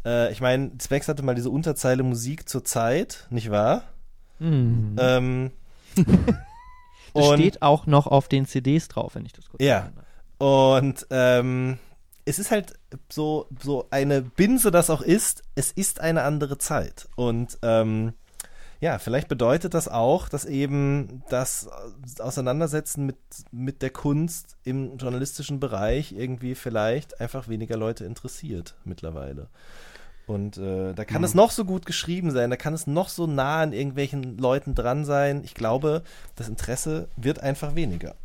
[0.06, 3.84] äh, ich meine, Specs hatte mal diese Unterzeile Musik zur Zeit, nicht wahr?
[4.40, 4.96] Hm.
[5.00, 5.52] Ähm,
[7.14, 9.92] Das und- steht auch noch auf den CDs drauf, wenn ich das kurz Ja.
[10.40, 11.78] Und ähm,
[12.26, 12.74] es ist halt
[13.10, 17.08] so, so eine Binse das auch ist, es ist eine andere Zeit.
[17.16, 18.14] Und ähm,
[18.80, 21.70] ja, vielleicht bedeutet das auch, dass eben das
[22.20, 23.18] Auseinandersetzen mit,
[23.52, 29.48] mit der Kunst im journalistischen Bereich irgendwie vielleicht einfach weniger Leute interessiert mittlerweile.
[30.26, 31.26] Und äh, da kann Mhm.
[31.26, 34.74] es noch so gut geschrieben sein, da kann es noch so nah an irgendwelchen Leuten
[34.74, 35.42] dran sein.
[35.44, 36.02] Ich glaube,
[36.36, 38.16] das Interesse wird einfach weniger.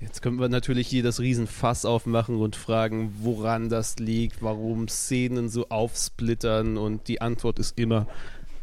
[0.00, 5.48] Jetzt können wir natürlich hier das Riesenfass aufmachen und fragen, woran das liegt, warum Szenen
[5.48, 8.06] so aufsplittern und die Antwort ist immer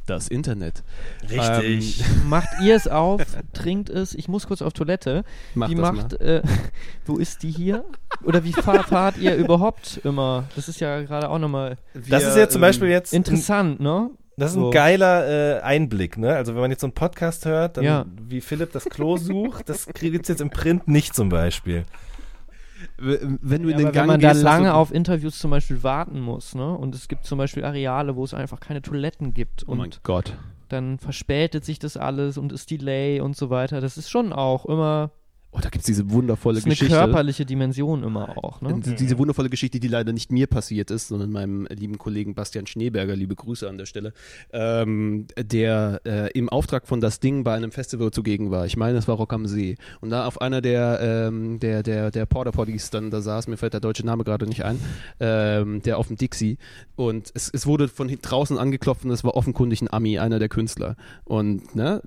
[0.06, 0.84] das Internet.
[1.30, 2.04] Richtig.
[2.28, 3.22] Macht ihr es auf,
[3.54, 4.14] trinkt es.
[4.14, 5.24] Ich muss kurz auf Toilette.
[5.56, 6.42] Mach die das macht, äh,
[7.06, 7.84] wo ist die hier?
[8.24, 10.46] Oder wie fahr, fahrt ihr überhaupt immer?
[10.56, 11.78] Das ist ja gerade auch nochmal
[12.10, 14.10] Das ist ja zum Beispiel jetzt ein, interessant, ne?
[14.38, 14.70] das ist ein so.
[14.72, 16.36] geiler äh, Einblick, ne?
[16.36, 18.06] Also wenn man jetzt so einen Podcast hört, dann Ja.
[18.28, 21.84] wie Philipp das Klo sucht, das gibt es jetzt im Print nicht zum Beispiel.
[23.02, 25.38] Wenn du Ja, in den aber Gang wenn man da gehst, hast lange auf Interviews
[25.40, 26.76] zum Beispiel warten muss, ne?
[26.78, 30.04] Und es gibt zum Beispiel Areale, wo es einfach keine Toiletten gibt Oh mein und
[30.04, 30.38] Gott.
[30.70, 33.82] dann verspätet sich das alles und ist Delay und so weiter.
[33.82, 35.12] Das ist schon auch immer
[35.54, 36.96] Oh, da gibt es diese wundervolle das ist eine Geschichte.
[36.96, 38.80] körperliche Dimension immer auch, ne?
[38.80, 42.68] Die- Diese wundervolle Geschichte, die leider nicht mir passiert ist, sondern meinem lieben Kollegen Bastian
[42.68, 44.14] Schneeberger, liebe Grüße an der Stelle,
[44.54, 48.66] ähm, der äh, im Auftrag von das Ding bei einem Festival zugegen war.
[48.66, 49.76] Ich meine, es war Rock am See.
[50.00, 53.58] Und da auf einer der, ähm, der, der, der Porter Potties dann da saß, mir
[53.58, 54.80] fällt der deutsche Name gerade nicht ein,
[55.20, 56.60] ähm, der auf dem Dixie.
[56.96, 60.48] Und es, es wurde von draußen angeklopft und es war offenkundig ein Ami, einer der
[60.50, 60.96] Künstler.
[61.26, 62.02] Und ne,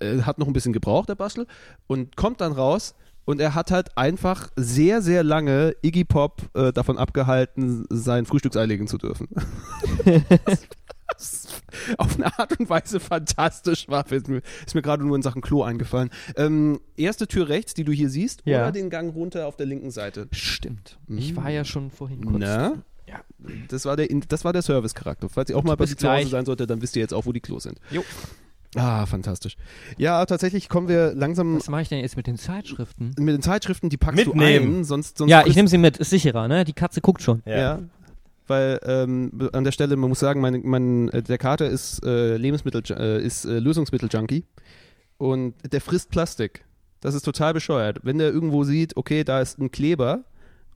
[0.00, 1.46] äh, hat noch ein bisschen gebraucht, der Bastel,
[1.86, 2.94] und kommt dann raus
[3.26, 8.66] und er hat halt einfach sehr, sehr lange Iggy Pop äh, davon abgehalten, sein Frühstücksei
[8.66, 9.28] legen zu dürfen.
[11.98, 14.10] Auf eine Art und Weise fantastisch war.
[14.10, 14.42] Ist mir,
[14.74, 16.10] mir gerade nur in Sachen Klo eingefallen.
[16.36, 18.62] Ähm, erste Tür rechts, die du hier siehst, Ja.
[18.62, 20.28] oder den Gang runter auf der linken Seite.
[20.32, 20.98] Stimmt.
[21.08, 21.36] Ich Mm.
[21.36, 22.38] war ja schon vorhin kurz.
[22.40, 22.82] Na?
[23.06, 23.20] Ja.
[23.68, 25.28] Das war der, In- das war der Service-Charakter.
[25.28, 27.26] Falls ihr auch mal bei sich zu Hause sein sollte, dann wisst ihr jetzt auch,
[27.26, 27.78] wo die Klos sind.
[27.90, 28.02] Jo.
[28.76, 29.56] Ah, fantastisch.
[29.98, 33.14] Ja, tatsächlich kommen wir langsam Was mache ich denn jetzt mit den Zeitschriften?
[33.18, 34.72] mit den Zeitschriften, die packst Mitnehmen.
[34.72, 35.96] du ein, sonst, sonst Ja, ich nehme sie mit.
[35.98, 36.64] Ist sicherer, ne?
[36.64, 37.42] Die Katze guckt schon.
[37.46, 37.80] Ja.
[38.46, 42.36] Weil ähm, an der Stelle, man muss sagen, mein, mein, äh, der Kater ist äh,
[42.36, 44.44] Lebensmittel, äh, ist äh, Lösungsmittel-Junkie
[45.16, 46.64] und der frisst Plastik.
[47.00, 48.00] Das ist total bescheuert.
[48.02, 50.24] Wenn der irgendwo sieht, okay, da ist ein Kleber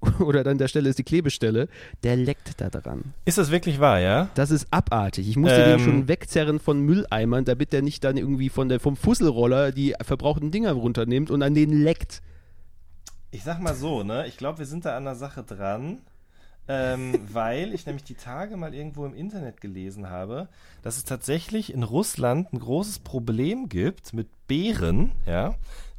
[0.21, 1.69] oder an der Stelle ist die Klebestelle,
[2.03, 3.15] der leckt da dran.
[3.25, 4.29] Ist das wirklich wahr, ja?
[4.35, 5.29] Das ist abartig.
[5.29, 5.71] Ich musste Ähm.
[5.71, 9.95] den schon wegzerren von Mülleimern, damit der nicht dann irgendwie von der, vom Fusselroller die
[10.01, 12.23] verbrauchten Dinger runternimmt und an denen leckt.
[13.31, 14.27] Ich sag mal so, ne?
[14.27, 15.99] Ich glaube, wir sind da an der Sache dran.
[16.71, 20.49] Ähm, weil ich nämlich die Tage mal irgendwo im Internet gelesen habe,
[20.83, 25.55] dass es tatsächlich in Russland ein großes Problem gibt mit Bären, ja,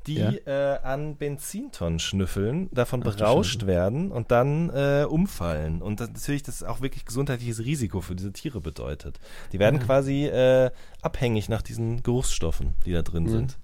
[0.10, 0.34] die Ja.
[0.76, 5.82] äh, an Benzintonnen schnüffeln, davon Ach berauscht werden und dann äh, umfallen.
[5.82, 9.20] Und das, natürlich das auch wirklich gesundheitliches Risiko für diese Tiere bedeutet.
[9.54, 10.72] Die werden quasi äh,
[11.02, 13.32] abhängig nach diesen Geruchsstoffen, die da drin Ja.
[13.32, 13.58] sind.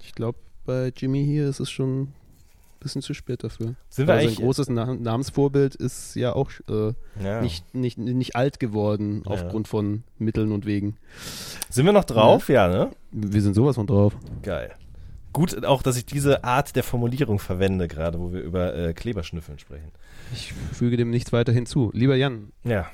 [0.00, 2.14] Ich glaube, bei Jimmy hier ist es schon ein
[2.80, 3.74] bisschen zu spät dafür.
[3.88, 6.92] Sind wir sein eigentlich großes Na Namensvorbild ist ja auch äh,
[7.22, 7.40] ja.
[7.42, 9.32] nicht, nicht, nicht alt geworden Ja.
[9.32, 10.96] aufgrund von Mitteln und Wegen.
[11.70, 12.48] Sind wir noch drauf?
[12.48, 12.90] Ja, ne?
[13.10, 14.16] Wir sind sowas von drauf.
[14.42, 14.70] Geil.
[15.32, 19.58] Gut auch, dass ich diese Art der Formulierung verwende, gerade wo wir über äh, Kleberschnüffeln
[19.58, 19.92] sprechen.
[20.32, 21.90] Ich füge dem nichts weiter hinzu.
[21.94, 22.90] Lieber Jan, Ja.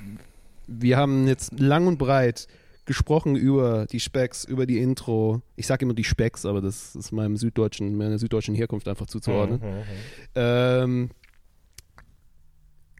[0.67, 2.47] wir haben jetzt lang und breit
[2.87, 5.41] gesprochen über die Specks, über die Intro.
[5.57, 9.61] Ich sage immer die Specks, aber das ist meinem süddeutschen, meiner süddeutschen Herkunft einfach zuzuordnen.
[9.61, 9.83] Mhm, mhm.
[10.35, 11.11] Ähm,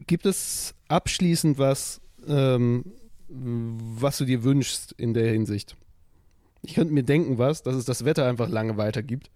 [0.07, 2.85] gibt es abschließend was, ähm,
[3.27, 5.75] was du dir wünschst in der Hinsicht?
[6.65, 9.29] Ich könnte mir denken, was, dass es das Wetter einfach lange weitergibt.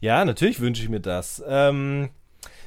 [0.00, 1.42] Ja, natürlich wünsche ich mir das.
[1.46, 2.10] Ähm,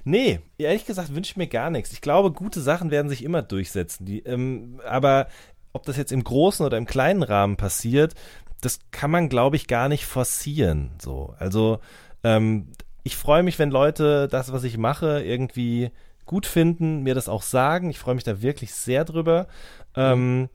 [0.03, 1.91] nee, ehrlich gesagt wünsche ich mir gar nichts.
[1.91, 4.06] Ich glaube, gute Sachen werden sich immer durchsetzen.
[4.06, 5.27] Die, ähm, aber
[5.73, 8.15] ob das jetzt im großen oder im kleinen Rahmen passiert,
[8.61, 10.91] das kann man, glaube ich, gar nicht forcieren.
[10.99, 11.80] So, also
[12.23, 12.68] ähm,
[13.03, 15.91] ich freue mich, wenn Leute das, was ich mache, irgendwie
[16.26, 17.89] gut finden, mir das auch sagen.
[17.89, 19.47] Ich freue mich da wirklich sehr drüber.
[19.95, 20.49] Ähm,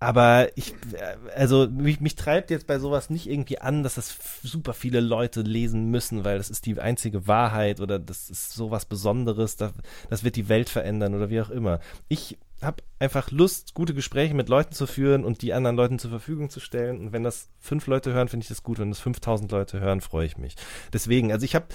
[0.00, 4.16] aber ich, äh, also mich, mich treibt jetzt bei sowas nicht irgendwie an, dass das
[4.42, 8.84] super viele Leute lesen müssen, weil das ist die einzige Wahrheit oder das ist sowas
[8.84, 9.72] Besonderes, das,
[10.08, 11.80] das wird die Welt verändern oder wie auch immer.
[12.08, 16.10] Ich habe einfach Lust, gute Gespräche mit Leuten zu führen und die anderen Leuten zur
[16.10, 16.98] Verfügung zu stellen.
[16.98, 18.80] Und wenn das fünf Leute hören, finde ich das gut.
[18.80, 20.56] Wenn das 5000 Leute hören, freue ich mich.
[20.92, 21.66] Deswegen, also ich habe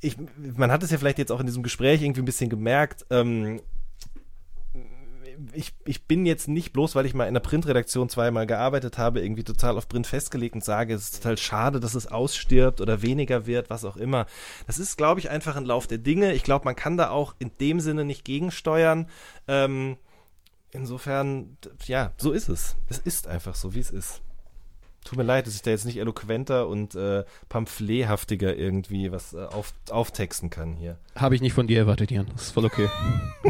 [0.00, 0.16] ich,
[0.56, 3.60] man hat es ja vielleicht jetzt auch in diesem Gespräch irgendwie ein bisschen gemerkt, ähm,
[5.52, 9.20] ich, ich bin jetzt nicht bloß, weil ich mal in der Printredaktion zweimal gearbeitet habe,
[9.20, 13.02] irgendwie total auf Print festgelegt und sage, es ist total schade, dass es ausstirbt oder
[13.02, 14.26] weniger wird, was auch immer.
[14.66, 16.32] Das ist, glaube ich, einfach ein Lauf der Dinge.
[16.32, 19.08] Ich glaube, man kann da auch in dem Sinne nicht gegensteuern.
[19.48, 19.96] Ähm,
[20.70, 22.76] insofern, ja, so ist es.
[22.88, 24.22] Es ist einfach so, wie es ist.
[25.10, 29.38] Tut mir leid, dass ich da jetzt nicht eloquenter und äh, pamphlethaftiger irgendwie was äh,
[29.38, 30.98] auf, auftexten kann hier.
[31.16, 32.28] Habe ich nicht von dir erwartet, Jan.
[32.32, 32.88] Das ist voll okay.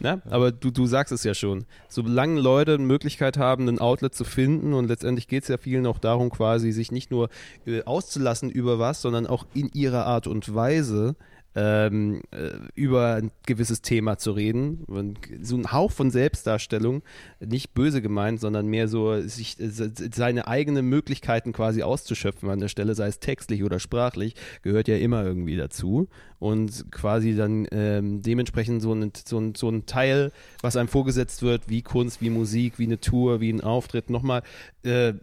[0.00, 1.64] Na, aber du, du sagst es ja schon.
[1.88, 5.86] Solange Leute eine Möglichkeit haben, ein Outlet zu finden und letztendlich geht es ja vielen
[5.86, 7.28] auch darum, quasi sich nicht nur
[7.68, 11.14] äh, auszulassen über was, sondern auch in ihrer Art und Weise
[11.54, 14.84] ähm, äh, über ein gewisses Thema zu reden.
[14.86, 17.02] Und so ein Hauch von Selbstdarstellung,
[17.40, 22.60] nicht böse gemeint, sondern mehr so, sich äh, se- seine eigenen Möglichkeiten quasi auszuschöpfen an
[22.60, 26.08] der Stelle, sei es textlich oder sprachlich, gehört ja immer irgendwie dazu.
[26.38, 31.42] Und quasi dann ähm, dementsprechend so ein, so, ein, so ein Teil, was einem vorgesetzt
[31.42, 34.42] wird, wie Kunst, wie Musik, wie eine Tour, wie ein Auftritt, nochmal
[34.82, 35.14] äh,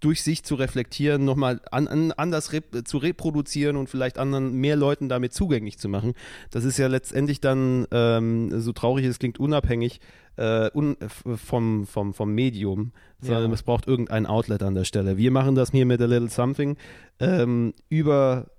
[0.00, 4.76] durch sich zu reflektieren, nochmal an, an, anders rep zu reproduzieren und vielleicht anderen mehr
[4.76, 6.14] Leuten damit zugänglich zu machen.
[6.50, 10.00] Das ist ja letztendlich dann, ähm, so traurig es klingt, unabhängig
[10.36, 10.96] äh, un,
[11.36, 13.54] vom, vom, vom Medium, sondern Ja.
[13.54, 15.16] es braucht irgendein Outlet an der Stelle.
[15.16, 16.76] Wir machen das hier mit A Little Something
[17.18, 18.50] ähm, über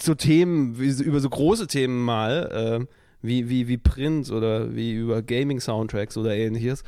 [0.00, 2.86] so Themen, über so große Themen mal, äh,
[3.20, 6.82] wie, wie, wie Print oder wie über Gaming-Soundtracks oder ähnliches.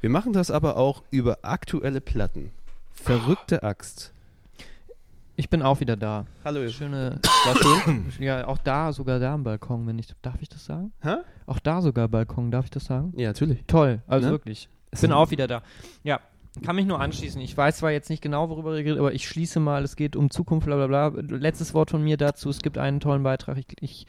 [0.00, 2.50] Wir machen das aber auch über aktuelle Platten.
[3.02, 4.12] Verrückte Axt.
[5.36, 6.26] Ich bin auch wieder da.
[6.44, 6.68] Hallo.
[6.68, 7.20] Schöne.
[7.44, 8.06] War schön.
[8.18, 10.08] Ja, auch da, sogar da am Balkon, wenn ich.
[10.20, 10.92] Darf ich das sagen?
[11.00, 11.16] Hä?
[11.46, 13.12] Auch da sogar Balkon, darf ich das sagen?
[13.16, 13.62] Ja, natürlich.
[13.66, 14.32] Toll, also Ne?
[14.32, 14.68] wirklich.
[14.92, 15.62] Ich bin auch wieder da.
[16.02, 16.18] Ja,
[16.64, 17.40] kann mich nur anschließen.
[17.40, 20.16] Ich weiß zwar jetzt nicht genau, worüber ihr redet, aber ich schließe mal, es geht
[20.16, 21.20] um Zukunft, bla bla bla.
[21.36, 23.58] Letztes Wort von mir dazu, es gibt einen tollen Beitrag.
[23.58, 24.06] Ich, ich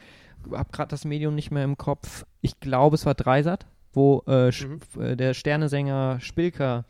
[0.52, 2.24] habe gerade das Medium nicht mehr im Kopf.
[2.40, 4.80] Ich glaube, es war Dreisat, wo äh, Mhm.
[5.00, 6.86] äh, der Sternesänger Spilker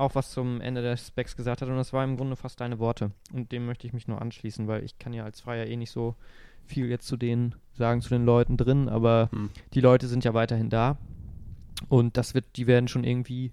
[0.00, 2.78] auch was zum Ende des Specs gesagt hat und das war im Grunde fast deine
[2.78, 3.10] Worte.
[3.32, 5.90] Und dem möchte ich mich nur anschließen, weil ich kann ja als Freier eh nicht
[5.90, 6.14] so
[6.64, 9.50] viel jetzt zu denen sagen, zu den Leuten drin, aber Hm.
[9.74, 10.96] die Leute sind ja weiterhin da.
[11.88, 13.52] Und das wird, die werden schon irgendwie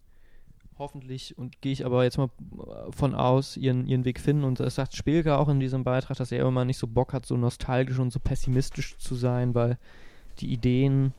[0.79, 4.43] hoffentlich, und gehe ich aber jetzt mal äh, von aus, ihren, ihren Weg finden.
[4.43, 7.25] Und das sagt Spielke auch in diesem Beitrag, dass er immer nicht so Bock hat,
[7.25, 9.77] so nostalgisch und so pessimistisch zu sein, weil
[10.39, 11.13] die Ideen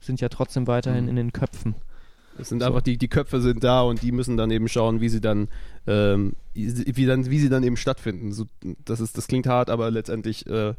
[0.00, 1.10] sind ja trotzdem weiterhin Mhm.
[1.10, 1.76] in den Köpfen.
[2.38, 5.08] Es sind einfach die, die Köpfe sind da und die müssen dann eben schauen, wie
[5.08, 5.48] sie dann,
[5.86, 8.32] ähm, wie dann, wie sie dann eben stattfinden.
[8.32, 8.46] So,
[8.84, 10.74] das ist, das klingt hart, aber letztendlich, äh,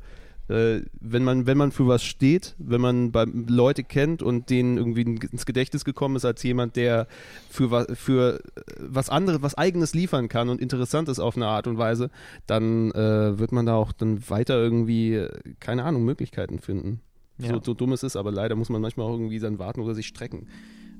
[0.48, 3.12] äh, wenn man, wenn man für was steht, wenn man
[3.48, 7.08] Leute kennt und denen irgendwie ins Gedächtnis gekommen ist als jemand, der
[7.50, 8.42] für was, für
[8.80, 12.12] was anderes, was eigenes liefern kann und interessant ist auf eine Art und Weise,
[12.48, 15.30] dann äh, wird man da auch dann weiter irgendwie, äh,
[15.60, 17.02] keine Ahnung, Möglichkeiten finden.
[17.38, 17.50] Ja.
[17.50, 19.96] So, so dumm es ist, aber leider muss man manchmal auch irgendwie dann warten oder
[19.96, 20.48] sich strecken.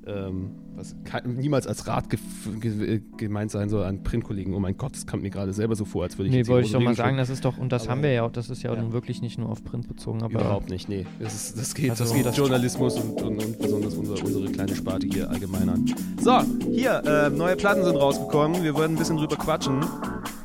[0.06, 4.54] Ähm, was kein, niemals als Rat gef- ge gemeint sein soll an Printkollegen.
[4.54, 6.66] Oh mein Gott, das kommt mir gerade selber so vor, als würde ich Nee, wollte
[6.66, 8.50] ich doch mal sagen, das ist doch, und das Aber- haben wir ja auch, das
[8.50, 8.80] ist ja, Ja.
[8.80, 11.06] nun wirklich nicht nur auf Print bezogen, aber Überhaupt nicht, nee.
[11.18, 14.76] Das, ist, das geht, das Also- geht Journalismus und, und, und besonders unsere, unsere kleine
[14.76, 15.84] Sparte hier allgemein an.
[16.22, 18.62] So, hier, äh, neue Platten sind rausgekommen.
[18.62, 19.80] Wir werden ein bisschen drüber quatschen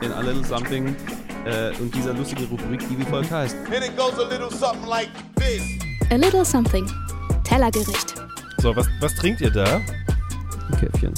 [0.02, 0.96] in A Little Something
[1.46, 3.56] äh, und dieser lustige Rubrik, die wie folgt heißt.
[3.66, 5.62] And it goes a little something like this.
[6.12, 6.86] A Little Something.
[7.44, 8.16] Tellergericht.
[8.62, 9.78] So, was, was trinkt ihr da?
[9.78, 11.16] Ein Käffchen.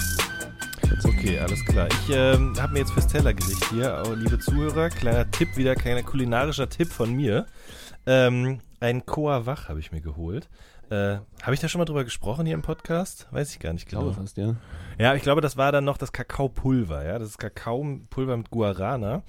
[1.03, 1.89] Okay, alles klar.
[1.89, 6.03] Ich ähm, habe mir jetzt fürs Tellergericht hier, oh, liebe Zuhörer, kleiner Tipp wieder, kleiner
[6.03, 7.45] kulinarischer Tipp von mir.
[8.05, 10.47] Ähm, ein Koa Wach habe ich mir geholt.
[10.89, 13.27] Äh, habe ich da schon mal drüber gesprochen hier im Podcast?
[13.31, 14.03] Weiß ich gar nicht Ich genau.
[14.03, 14.55] glaube fast, ja.
[14.97, 17.19] Ja, ich glaube, das war dann noch das Kakaopulver, ja.
[17.19, 19.21] Das ist Kakaopulver mit Guarana.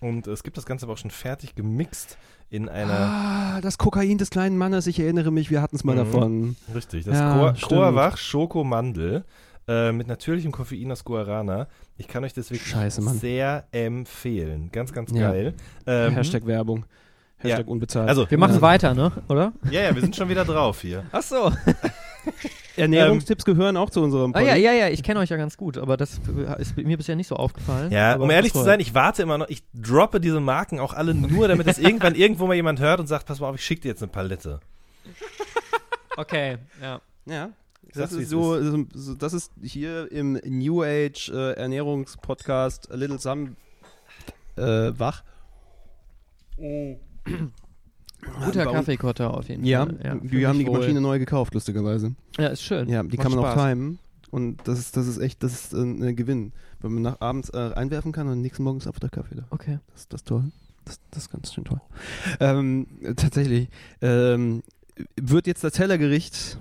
[0.00, 2.18] Und es gibt das Ganze aber auch schon fertig gemixt
[2.50, 2.92] in einer.
[2.92, 5.98] Ah, das Kokain des kleinen Mannes, ich erinnere mich, wir hatten es mal Mhm.
[5.98, 6.56] davon.
[6.74, 7.54] Richtig, das Ja.
[7.62, 9.24] Koa-Wach Schokomandel
[9.68, 11.68] äh, mit natürlichem Koffein aus Guarana.
[11.96, 14.70] Ich kann euch das wirklich Scheiße, sehr empfehlen.
[14.72, 15.30] Ganz, ganz Ja.
[15.30, 15.54] geil.
[15.86, 16.86] Ähm, Hashtag Werbung.
[17.38, 17.72] Hashtag Ja.
[17.72, 18.08] unbezahlt.
[18.08, 18.62] Also, wir machen es Ja.
[18.62, 19.12] weiter, ne?
[19.28, 19.52] Oder?
[19.70, 21.04] ja, ja, wir sind schon wieder drauf hier.
[21.12, 21.52] Ach so.
[22.76, 25.76] Ernährungstipps gehören auch zu unserem Ah ja, ja, ja, ich kenne euch ja ganz gut,
[25.78, 26.20] aber das
[26.58, 27.90] ist mir bisher nicht so aufgefallen.
[27.92, 30.92] Ja, aber um ehrlich zu sein, ich warte immer noch, ich droppe diese Marken auch
[30.92, 33.64] alle nur, damit das irgendwann irgendwo mal jemand hört und sagt, pass mal auf, ich
[33.64, 34.60] schicke dir jetzt eine Palette.
[36.16, 37.00] Okay, ja.
[37.26, 37.50] Ja.
[37.92, 42.94] Das wie ist es so, so- das ist hier im New Age äh, Ernährungspodcast A
[42.94, 43.56] Little Some
[44.56, 45.24] äh, wach.
[48.44, 50.20] Guter Kaffeekotter auf jeden Ja, Fall.
[50.22, 50.78] wir fühl haben die wohl.
[50.78, 52.14] Maschine neu gekauft, lustigerweise.
[52.38, 52.88] Ja, ist schön.
[52.88, 53.70] Ja, die Macht kann man auch Spaß.
[53.72, 53.98] timen.
[54.30, 56.52] Und das ist, das ist echt, das ist äh, ein Gewinn.
[56.80, 59.44] Wenn man nach abends äh, einwerfen kann und nächsten Morgen ist einfach der Kaffee da.
[59.50, 59.78] Okay.
[59.92, 60.44] Das, das ist toll.
[60.84, 61.80] Das, das ist ganz schön toll.
[62.38, 62.86] Ähm,
[63.16, 63.68] tatsächlich.
[64.00, 64.62] Ähm,
[65.16, 66.58] wird jetzt das Tellergericht,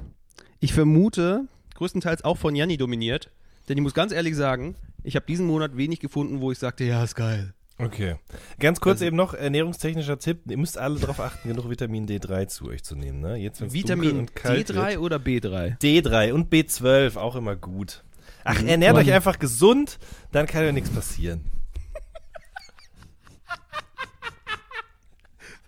[0.59, 1.45] ich vermute,
[1.75, 3.29] größtenteils auch von Janni dominiert.
[3.67, 6.83] Denn ich muss ganz ehrlich sagen, ich habe diesen Monat wenig gefunden, wo ich sagte,
[6.85, 7.53] ja, ist geil.
[7.81, 8.15] Okay.
[8.59, 10.41] Ganz kurz Also- eben noch ernährungstechnischer Tipp.
[10.49, 13.21] Ihr müsst alle darauf achten, genug Vitamin D3 zu euch zu nehmen.
[13.21, 13.37] Ne?
[13.37, 14.97] Jetzt, Vitamin und kalt D3 Wird.
[14.99, 15.77] oder B3?
[15.79, 18.03] D3 und B12 auch immer gut.
[18.43, 18.67] Ach, Mhm.
[18.67, 19.05] ernährt Mann.
[19.05, 19.97] euch einfach gesund,
[20.33, 21.45] dann kann ja nichts passieren.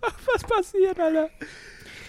[0.00, 1.30] Was passiert, Alter?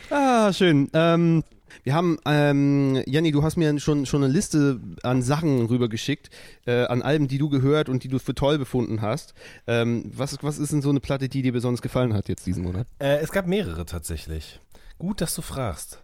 [0.10, 0.90] Ah, schön.
[0.94, 1.44] Ähm,
[1.84, 6.30] wir haben, ähm, Janni, du hast mir schon, schon eine Liste an Sachen rübergeschickt,
[6.66, 9.34] äh, an Alben, die du gehört und die du für toll befunden hast.
[9.68, 12.64] Ähm, was, was ist denn so eine Platte, die dir besonders gefallen hat jetzt diesen
[12.64, 12.88] Monat?
[13.00, 14.60] Äh, es gab mehrere tatsächlich.
[14.98, 16.02] Gut, dass du fragst.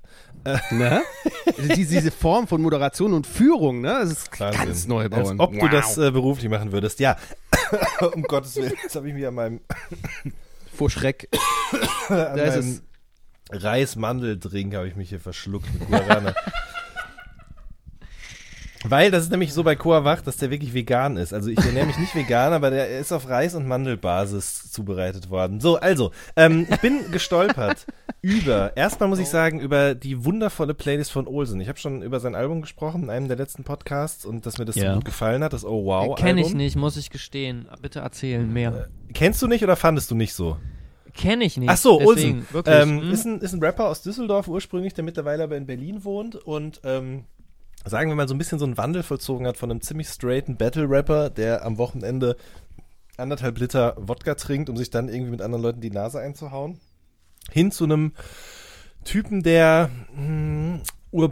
[0.71, 1.01] Ne?
[1.75, 3.99] diese, diese Form von Moderation und Führung, ne?
[4.01, 4.65] Das ist Wahnsinn.
[4.65, 5.39] ganz neu Als bauen.
[5.39, 6.99] ob du das äh, beruflich machen würdest.
[6.99, 7.17] Ja,
[8.13, 8.73] um Gottes Willen.
[8.81, 9.61] Jetzt habe ich mich an meinem,
[10.73, 11.29] Vor Schreck.
[12.09, 12.81] Da ist es.
[13.49, 16.33] Reis-Mandeldrink habe ich mich hier verschluckt mit Guarana.
[18.85, 21.33] Weil das ist nämlich so bei Coa Wach, dass der wirklich vegan ist.
[21.33, 25.59] Also ich ernähre mich nicht vegan, aber der ist auf Reis- und Mandelbasis zubereitet worden.
[25.59, 27.85] So, also, ähm, ich bin gestolpert
[28.21, 31.59] über, erstmal muss ich sagen, über die wundervolle Playlist von Olsen.
[31.59, 34.65] Ich habe schon über sein Album gesprochen in einem der letzten Podcasts und dass mir
[34.65, 34.91] das Ja.
[34.91, 37.67] so gut gefallen hat, das Oh Wow Kenne ich nicht, muss ich gestehen.
[37.81, 38.87] Bitte erzählen mehr.
[39.13, 40.55] Kennst du nicht oder fandest du nicht so?
[41.13, 41.69] Kenne ich nicht.
[41.69, 42.53] Ach so, deswegen, Olsen.
[42.53, 42.75] Wirklich.
[42.75, 43.11] Ähm, hm?
[43.11, 46.81] ist, ein, ist ein Rapper aus Düsseldorf ursprünglich, der mittlerweile aber in Berlin wohnt und
[46.83, 47.25] ähm,
[47.85, 50.57] sagen wir mal so ein bisschen so einen Wandel vollzogen hat von einem ziemlich straighten
[50.57, 52.35] Battle-Rapper, der am Wochenende
[53.17, 56.79] anderthalb Liter Wodka trinkt, um sich dann irgendwie mit anderen Leuten die Nase einzuhauen,
[57.51, 58.13] hin zu einem
[59.03, 60.81] Typen, der mh,
[61.11, 61.29] na,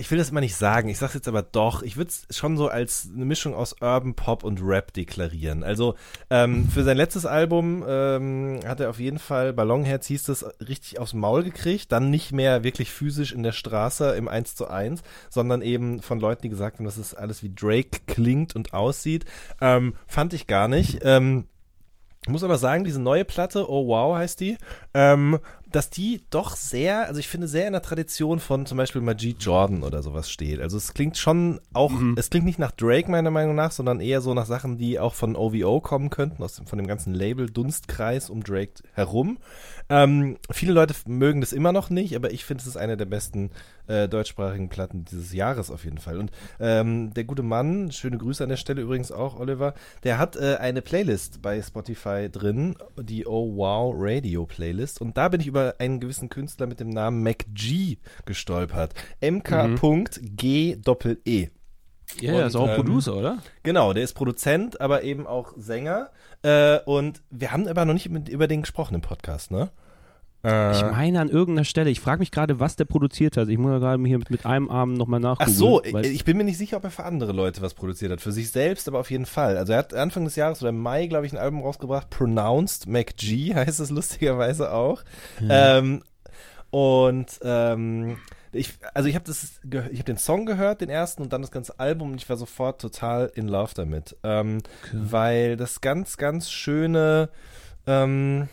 [0.00, 1.82] ich will das immer nicht sagen, ich sag's jetzt aber doch.
[1.82, 5.62] Ich würde es schon so als eine Mischung aus Urban Pop und Rap deklarieren.
[5.62, 5.94] Also
[6.28, 10.98] ähm, für sein letztes Album ähm, hat er auf jeden Fall, Ballonherz hieß das, richtig
[10.98, 11.92] aufs Maul gekriegt.
[11.92, 16.18] Dann nicht mehr wirklich physisch in der Straße im 1 zu 1, sondern eben von
[16.18, 19.24] Leuten, die gesagt haben, dass es alles wie Drake klingt und aussieht.
[19.60, 20.98] Ähm, fand ich gar nicht.
[21.02, 21.44] Ähm,
[22.26, 24.56] muss aber sagen, diese neue Platte, Oh Wow heißt die,
[24.94, 25.38] ähm,
[25.74, 29.42] dass die doch sehr, also ich finde sehr in der Tradition von zum Beispiel Majid
[29.42, 30.60] Jordan oder sowas steht.
[30.60, 34.20] Also es klingt schon auch, es klingt nicht nach Drake meiner Meinung nach, sondern eher
[34.20, 37.50] so nach Sachen, die auch von OVO kommen könnten, aus dem, von dem ganzen Label
[37.50, 39.38] Dunstkreis um Drake herum.
[39.88, 43.04] Ähm, viele Leute mögen das immer noch nicht, aber ich finde, es ist eine der
[43.04, 43.50] besten
[43.86, 46.18] äh, deutschsprachigen Platten dieses Jahres auf jeden Fall.
[46.18, 50.36] Und ähm, der gute Mann, schöne Grüße an der Stelle übrigens auch, Oliver, der hat
[50.36, 55.00] äh, eine Playlist bei Spotify drin, die Oh Wow Radio Playlist.
[55.00, 58.94] Und da bin ich über einen gewissen Künstler mit dem Namen MacG gestolpert.
[59.20, 60.78] MK.G-E.
[62.20, 63.38] Ja, Und, ist auch ähm, Producer, oder?
[63.62, 66.10] Genau, der ist Produzent, aber eben auch Sänger.
[66.42, 69.70] Äh, und wir haben aber noch nicht mit, über den gesprochen im Podcast, ne?
[70.44, 73.48] Äh, Ich meine an irgendeiner Stelle, ich frage mich gerade, was der produziert hat.
[73.48, 75.50] Ich muss ja gerade hier mit, mit einem Arm nochmal Ach nachgucken.
[75.52, 78.20] so, weil- ich bin mir nicht sicher, ob er für andere Leute was produziert hat.
[78.20, 79.56] Für sich selbst, aber auf jeden Fall.
[79.56, 82.10] Also er hat Anfang des Jahres oder im Mai, glaube ich, ein Album rausgebracht.
[82.10, 85.02] Pronounced MacG heißt es lustigerweise auch.
[85.48, 86.02] Ähm,
[86.70, 88.18] und ähm,
[88.54, 91.50] ich, also ich habe das, ich habe den Song gehört, den ersten und dann das
[91.50, 94.62] ganze Album und ich war sofort total in Love damit, ähm,
[94.92, 97.28] weil das ganz, ganz schöne
[97.86, 98.48] ähm,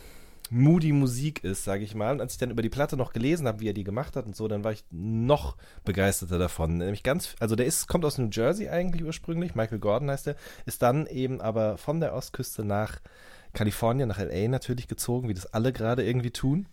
[0.51, 2.11] moody Musik ist, sage ich mal.
[2.11, 4.25] Und als ich dann über die Platte noch gelesen habe, wie er die gemacht hat
[4.25, 5.55] und so, dann war ich noch
[5.85, 6.77] begeisterter davon.
[6.77, 10.35] Nämlich ganz, also der ist, kommt aus New Jersey eigentlich ursprünglich, Michael Gordon heißt er,
[10.65, 12.99] ist dann eben aber von der Ostküste nach
[13.53, 16.67] Kalifornien, nach LA natürlich gezogen, wie das alle gerade irgendwie tun.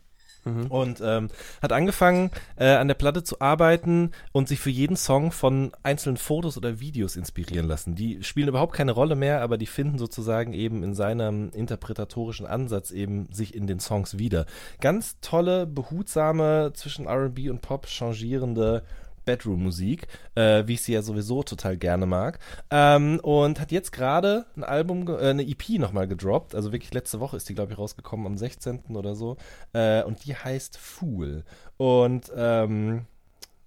[0.68, 1.28] Und ähm,
[1.60, 6.16] hat angefangen, äh, an der Platte zu arbeiten und sich für jeden Song von einzelnen
[6.16, 7.94] Fotos oder Videos inspirieren lassen.
[7.94, 12.90] Die spielen überhaupt keine Rolle mehr, aber die finden sozusagen eben in seinem interpretatorischen Ansatz
[12.90, 14.46] eben sich in den Songs wieder.
[14.80, 18.82] Ganz tolle, behutsame, zwischen RB und Pop changierende
[19.28, 20.06] Bedroom-Musik,
[20.36, 22.38] äh, wie ich sie ja sowieso total gerne mag.
[22.70, 26.54] Ähm, und hat jetzt gerade ein Album, äh, eine EP nochmal gedroppt.
[26.54, 28.96] Also wirklich letzte Woche ist die, glaube ich, rausgekommen, am 16.
[28.96, 29.36] oder so.
[29.74, 31.44] Äh, und die heißt Fool.
[31.76, 33.04] Und ähm,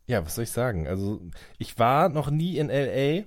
[0.08, 0.88] ja, was soll ich sagen?
[0.88, 1.22] Also,
[1.60, 3.24] ich war noch nie in L.A.,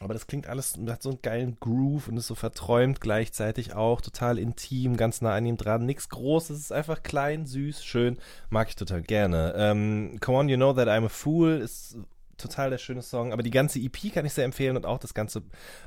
[0.00, 4.00] aber das klingt alles, hat so einen geilen Groove und ist so verträumt gleichzeitig auch,
[4.00, 5.84] total intim, ganz nah an ihm dran.
[5.84, 8.18] Nichts Großes, es ist einfach klein, süß, schön,
[8.48, 9.52] mag ich total gerne.
[9.56, 11.98] Ähm, Come on, you know that I'm a fool ist
[12.38, 15.12] total der schöne Song, aber die ganze EP kann ich sehr empfehlen und auch das
[15.12, 15.42] ganze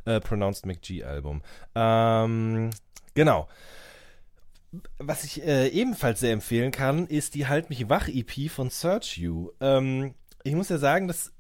[0.06, 1.42] äh, Pronounced McG Album.
[1.74, 2.70] Ähm,
[3.16, 3.48] genau.
[5.00, 9.18] Was ich äh, ebenfalls sehr empfehlen kann, ist die Halt mich wach EP von Search
[9.18, 9.50] You.
[9.60, 10.14] Ähm,
[10.44, 11.32] ich muss ja sagen, dass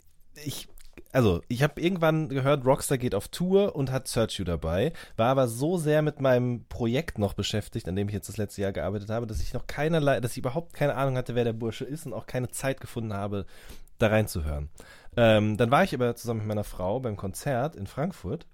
[0.43, 0.67] ich
[1.13, 5.27] also ich habe irgendwann gehört, Rockstar geht auf Tour und hat Search You dabei, war
[5.27, 8.71] aber so sehr mit meinem Projekt noch beschäftigt, an dem ich jetzt das letzte Jahr
[8.71, 11.85] gearbeitet habe, dass ich noch keinerlei, dass ich überhaupt keine Ahnung hatte, wer der Bursche
[11.85, 13.45] ist und auch keine Zeit gefunden habe,
[13.99, 14.69] da reinzuhören.
[15.15, 18.47] Ähm, dann war ich aber zusammen mit meiner Frau beim Konzert in Frankfurt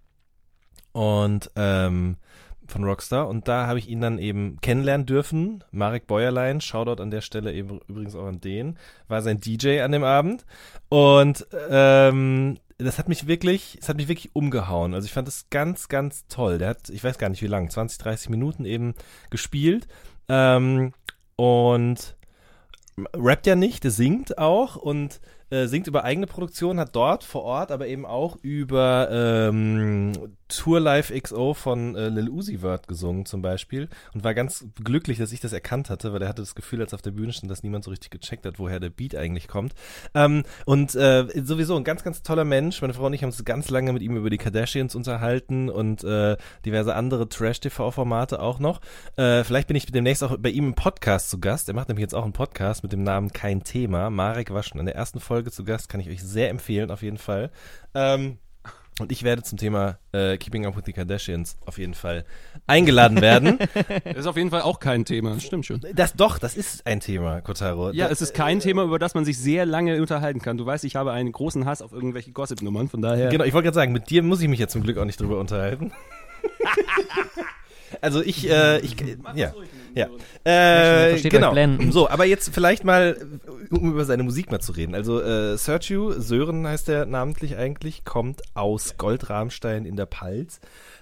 [0.92, 2.18] und ähm,
[2.72, 5.64] von Rockstar und da habe ich ihn dann eben kennenlernen dürfen.
[5.72, 8.78] Marek Bäuerlein, Shoutout an der Stelle eben übrigens auch an den,
[9.08, 10.46] war sein DJ an dem Abend
[10.90, 14.94] und ähm, das hat mich wirklich, es hat mich wirklich umgehauen.
[14.94, 16.58] Also ich fand das ganz, ganz toll.
[16.58, 18.96] Der hat, ich weiß gar nicht wie lang, 20, 30 Minuten eben
[19.30, 19.88] gespielt
[20.30, 20.94] ähm,
[21.36, 22.16] und
[23.14, 25.20] rappt ja nicht, der singt auch und
[25.50, 30.14] äh, singt über eigene Produktion, hat dort vor Ort aber eben auch über ähm,
[30.50, 35.20] Tour Live XO von äh, Lil Uzi Vert gesungen zum Beispiel und war ganz glücklich,
[35.20, 37.52] dass ich das erkannt hatte, weil er hatte das Gefühl, als auf der Bühne stand,
[37.52, 39.74] dass niemand so richtig gecheckt hat, woher der Beat eigentlich kommt.
[40.16, 42.82] Ähm, und äh, sowieso ein ganz, ganz toller Mensch.
[42.82, 46.04] Meine Frau und ich haben uns ganz lange mit ihm über die Kardashians unterhalten und
[46.04, 46.36] äh,
[46.66, 48.82] diverse andere Trash-TV-Formate auch noch.
[49.18, 51.68] Äh, vielleicht bin ich demnächst auch bei ihm im Podcast zu Gast.
[51.70, 54.10] Er macht nämlich jetzt auch einen Podcast mit dem Namen Kein Thema.
[54.10, 57.02] Marek war schon in der ersten Folge zu Gast, kann ich euch sehr empfehlen, auf
[57.02, 57.52] jeden Fall.
[57.94, 58.38] Ähm,
[59.00, 62.26] und ich werde zum Thema äh, Keeping Up with the Kardashians auf jeden Fall
[62.68, 63.58] eingeladen werden.
[64.04, 65.82] Das ist auf jeden Fall auch kein Thema, das stimmt schon.
[65.96, 67.92] das doch, das ist ein Thema, Kotaro.
[67.92, 70.58] Ja, das, es ist kein Thema, über das man sich sehr lange unterhalten kann.
[70.58, 73.30] Du weißt, ich habe einen großen Hass auf irgendwelche Gossip-Nummern, von daher.
[73.30, 75.20] Genau, ich wollte gerade sagen, mit dir muss ich mich ja zum Glück auch nicht
[75.20, 75.94] drüber unterhalten.
[78.02, 78.96] also ich, äh, ich,
[79.36, 79.54] ja,
[79.96, 80.08] ja,
[80.44, 81.54] äh, genau.
[81.92, 83.18] So, aber jetzt vielleicht mal,
[83.72, 84.96] um über seine Musik mal zu reden.
[84.96, 90.60] Also äh, Sergio Sören heißt er namentlich eigentlich, kommt aus Goldrahmstein in der Pals.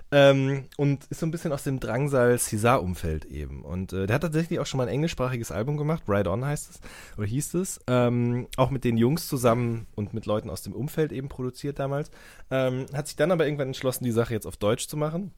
[0.09, 3.63] Ähm, und ist so ein bisschen aus dem Drangsal César-Umfeld eben.
[3.63, 6.69] Und äh, der hat tatsächlich auch schon mal ein englischsprachiges Album gemacht, Ride On heißt
[6.69, 6.79] es,
[7.17, 7.81] oder hieß es.
[7.87, 12.09] Ähm, auch mit den Jungs zusammen und mit Leuten aus dem Umfeld eben produziert damals.
[12.49, 15.33] Ähm, hat sich dann aber irgendwann entschlossen, die Sache jetzt auf Deutsch zu machen.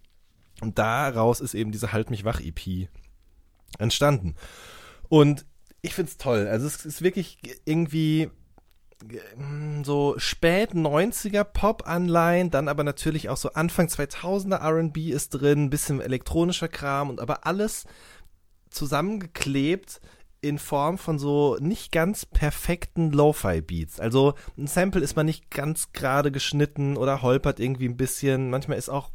[0.61, 2.90] Und daraus ist eben diese Halt mich wach EP
[3.77, 4.36] entstanden.
[5.07, 5.45] Und
[5.81, 6.48] ich find's toll.
[6.48, 8.30] Also es ist wirklich irgendwie
[9.38, 15.69] mm, so spät 90er Pop-Anleihen, dann aber natürlich auch so Anfang 2000er R&B ist drin,
[15.69, 17.86] bisschen elektronischer Kram und aber alles
[18.69, 20.02] zusammengeklebt
[20.41, 23.99] in Form von so nicht ganz perfekten Lo-Fi-Beats.
[23.99, 28.49] Also ein Sample ist mal nicht ganz gerade geschnitten oder holpert irgendwie ein bisschen.
[28.49, 29.11] Manchmal ist auch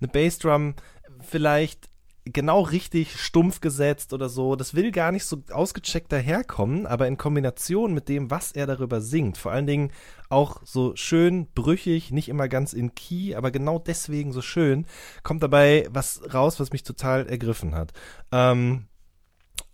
[0.00, 0.74] eine Bassdrum
[1.20, 1.88] vielleicht
[2.32, 4.56] genau richtig stumpf gesetzt oder so.
[4.56, 9.00] Das will gar nicht so ausgecheckt daherkommen, aber in Kombination mit dem, was er darüber
[9.00, 9.92] singt, vor allen Dingen
[10.28, 14.86] auch so schön brüchig, nicht immer ganz in Key, aber genau deswegen so schön,
[15.22, 17.92] kommt dabei was raus, was mich total ergriffen hat.
[18.32, 18.88] Ähm,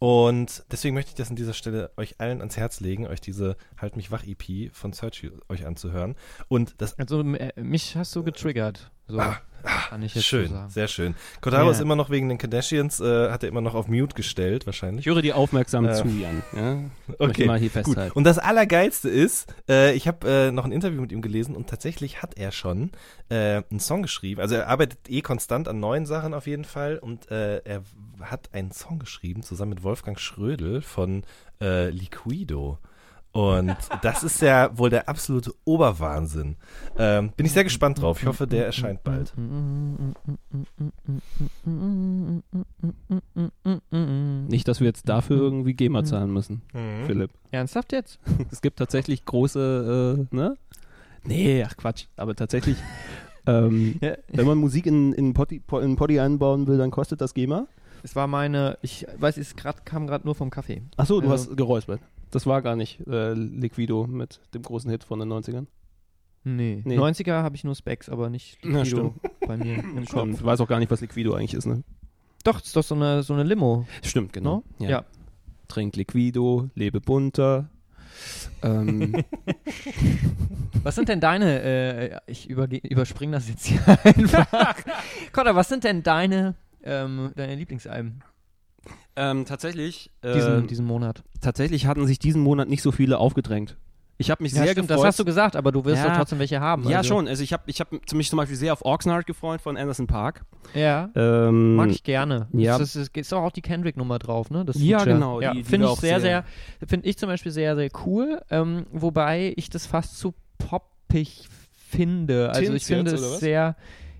[0.05, 3.57] und deswegen möchte ich das an dieser Stelle euch allen ans Herz legen, euch diese
[3.79, 6.15] Halt mich wach EP von Search euch anzuhören.
[6.49, 8.91] Und das Also äh, mich hast du getriggert.
[9.09, 9.19] So.
[9.19, 10.71] Ah, ah, Kann ich jetzt Schön, so sagen.
[10.71, 11.15] sehr schön.
[11.41, 11.71] Kotaro Ja.
[11.73, 15.07] ist immer noch wegen den Kardashians, äh, hat er immer noch auf Mute gestellt, wahrscheinlich.
[15.07, 16.43] Ich höre dir aufmerksam Äh, zu, Jan.
[16.55, 16.79] Ja?
[17.19, 17.85] Okay, mal hier Gut.
[17.85, 18.13] festhalten.
[18.17, 21.69] Und das Allergeilste ist, äh, ich habe äh, noch ein Interview mit ihm gelesen und
[21.69, 22.91] tatsächlich hat er schon
[23.31, 24.41] äh, einen Song geschrieben.
[24.41, 27.83] Also er arbeitet eh konstant an neuen Sachen auf jeden Fall und äh, er
[28.21, 31.23] hat einen Song geschrieben zusammen mit Wolfgang Schrödel von
[31.61, 32.79] Liquido.
[33.35, 36.55] Und das ist ja wohl der absolute Oberwahnsinn.
[36.97, 38.21] Ähm, bin ich sehr gespannt drauf.
[38.23, 39.33] Ich hoffe, der erscheint bald.
[44.49, 47.07] Nicht, dass wir jetzt dafür irgendwie GEMA zahlen müssen, Mhm.
[47.07, 47.31] Philipp.
[47.51, 48.19] Ernsthaft jetzt?
[48.51, 50.57] Es gibt tatsächlich große, äh, ne?
[51.25, 52.07] Nee, ach Quatsch.
[52.17, 52.77] Aber tatsächlich,
[53.47, 54.15] ähm, Ja.
[54.29, 57.67] wenn man Musik in, in, Potti, Po- in einbauen will, dann kostet das GEMA.
[58.05, 60.83] Es war meine, ich weiß, es grad, kam gerade nur vom Kaffee.
[60.97, 62.01] Achso, du Also- hast geräuspert.
[62.31, 65.67] Das war gar nicht äh, Liquido mit dem großen Hit von den 90ern.
[66.43, 66.83] Nee.
[66.85, 66.99] Nee.
[66.99, 69.15] 90er habe ich nur Specs, aber nicht Ja, Liquido
[69.47, 70.09] bei mir im Stimmt.
[70.11, 70.39] Kopf.
[70.41, 71.83] Du weißt auch gar nicht, was Liquido eigentlich ist, ne?
[72.45, 73.87] Doch, ist doch so eine, so eine Limo.
[74.03, 74.63] Stimmt, genau.
[74.79, 74.87] No?
[74.87, 75.05] Ja.
[75.69, 77.71] Trink Liquido, lebe bunter.
[78.63, 79.15] ähm,
[80.83, 84.77] Was sind denn deine, äh, ich überspringe das jetzt hier einfach.
[85.33, 86.55] Kotter, was sind denn deine,
[86.85, 88.23] ähm, deine Lieblingsalben
[89.17, 91.23] ähm, tatsächlich, äh, diesen, diesen Monat?
[91.41, 93.77] tatsächlich hatten sich diesen Monat nicht so viele aufgedrängt.
[94.17, 94.99] Ich habe mich sehr stimmt, gefreut.
[95.01, 96.11] das hast du gesagt, aber du wirst Ja.
[96.11, 96.89] doch trotzdem welche haben.
[96.89, 97.15] ja, also.
[97.15, 97.27] schon.
[97.27, 100.45] Also ich habe ich hab mich zum Beispiel sehr auf Oxnard gefreut von Anderson Park.
[100.73, 102.47] Ja, Ähm, mag ich gerne.
[102.53, 102.79] ja.
[102.79, 104.65] Das ist, ist auch die Kendrick-Nummer drauf, ne?
[104.65, 105.15] Das Ja, Feature.
[105.17, 106.45] genau, Ja, finde ich sehr, sehr,
[106.81, 111.49] sehr- finde ich zum Beispiel sehr, sehr cool, ähm, wobei ich das fast zu poppig
[111.89, 112.51] finde.
[112.51, 113.75] Also Tints ich finde es sehr,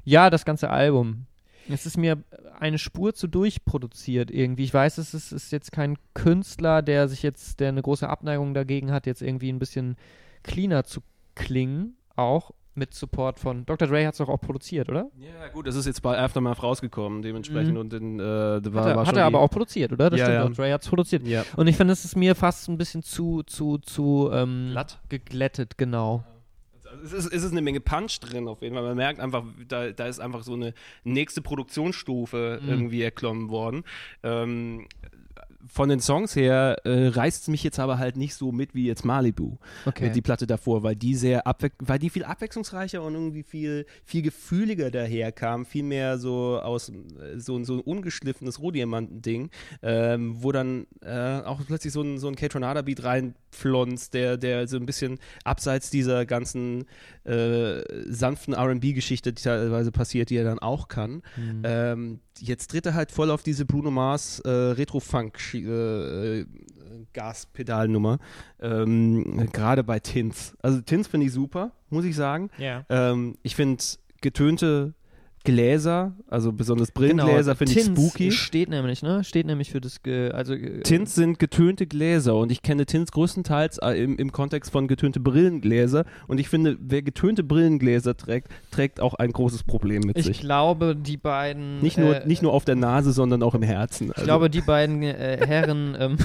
[0.05, 1.27] ja, das ganze Album.
[1.69, 2.23] Es ist mir
[2.59, 4.65] eine Spur zu durchproduziert irgendwie.
[4.65, 8.55] Ich weiß, es ist, ist jetzt kein Künstler, der sich jetzt, der eine große Abneigung
[8.55, 9.97] dagegen hat, jetzt irgendwie ein bisschen
[10.43, 11.01] cleaner zu
[11.35, 13.87] klingen, auch mit Support von Dr.
[13.87, 15.09] Dre hat es doch auch produziert, oder?
[15.19, 17.79] Ja, gut, das ist jetzt bei Aftermath rausgekommen, dementsprechend Mhm.
[17.79, 20.11] und in, äh, war, Hat er, war hat er aber auch produziert, oder?
[20.11, 20.45] Das Ja, stimmt ja.
[20.45, 20.51] auch.
[20.57, 21.25] Dre hat es produziert.
[21.27, 21.45] Ja.
[21.57, 24.99] Und ich finde, es ist mir fast ein bisschen zu, zu, zu ähm, Glatt?
[25.09, 26.25] geglättet, genau.
[27.03, 28.85] Es, ist, es ist eine Menge Punch drin auf jeden Fall.
[28.85, 32.69] Man merkt einfach, da, da ist einfach so eine nächste Produktionsstufe Mhm.
[32.69, 33.85] irgendwie erklommen worden.
[34.23, 34.87] Ähm,
[35.67, 38.87] von den Songs her äh, reißt es mich jetzt aber halt nicht so mit wie
[38.87, 40.07] jetzt Malibu, Okay.
[40.07, 43.87] äh, die Platte davor, weil die sehr abwe weil die viel abwechslungsreicher und irgendwie viel,
[44.05, 49.51] viel gefühliger daherkam, viel mehr so aus äh, so, so ein ungeschliffenes Rohdiamanten-Ding,
[49.83, 54.77] ähm, wo dann äh, auch plötzlich so ein, so ein K-Tornado-Beat reinflonzt, der, der so
[54.77, 56.85] ein bisschen abseits dieser ganzen
[57.25, 61.23] äh, sanften RB-Geschichte, die teilweise passiert, die er dann auch kann.
[61.37, 61.63] Mhm.
[61.65, 66.47] Ähm, jetzt tritt er halt voll auf diese Bruno Mars äh, Retro-Funk äh,
[67.13, 68.19] Gaspedalnummer.
[68.61, 70.57] Ähm, Gerade bei Tins.
[70.63, 72.51] Also Tins finde ich super, muss ich sagen.
[72.59, 72.85] ja.
[72.89, 73.83] Ähm, ich finde
[74.21, 74.95] getönte
[75.45, 78.33] Gläser, also besonders Brillengläser, finde ich Genau, Tins spooky.
[78.33, 79.23] steht nämlich, ne?
[79.25, 83.13] Steht nämlich für das, Ge also äh, Tins sind getönte Gläser und ich kenne Tins
[83.13, 88.49] größtenteils äh, im, im Kontext von getönte Brillengläser und ich finde, wer getönte Brillengläser trägt,
[88.71, 90.41] trägt auch ein großes Problem mit ich sich.
[90.41, 94.09] glaube, die beiden Nicht nur, äh, nicht nur auf der Nase, sondern auch im Herzen.
[94.11, 96.17] Also Ich glaube, die beiden äh, Herren ähm,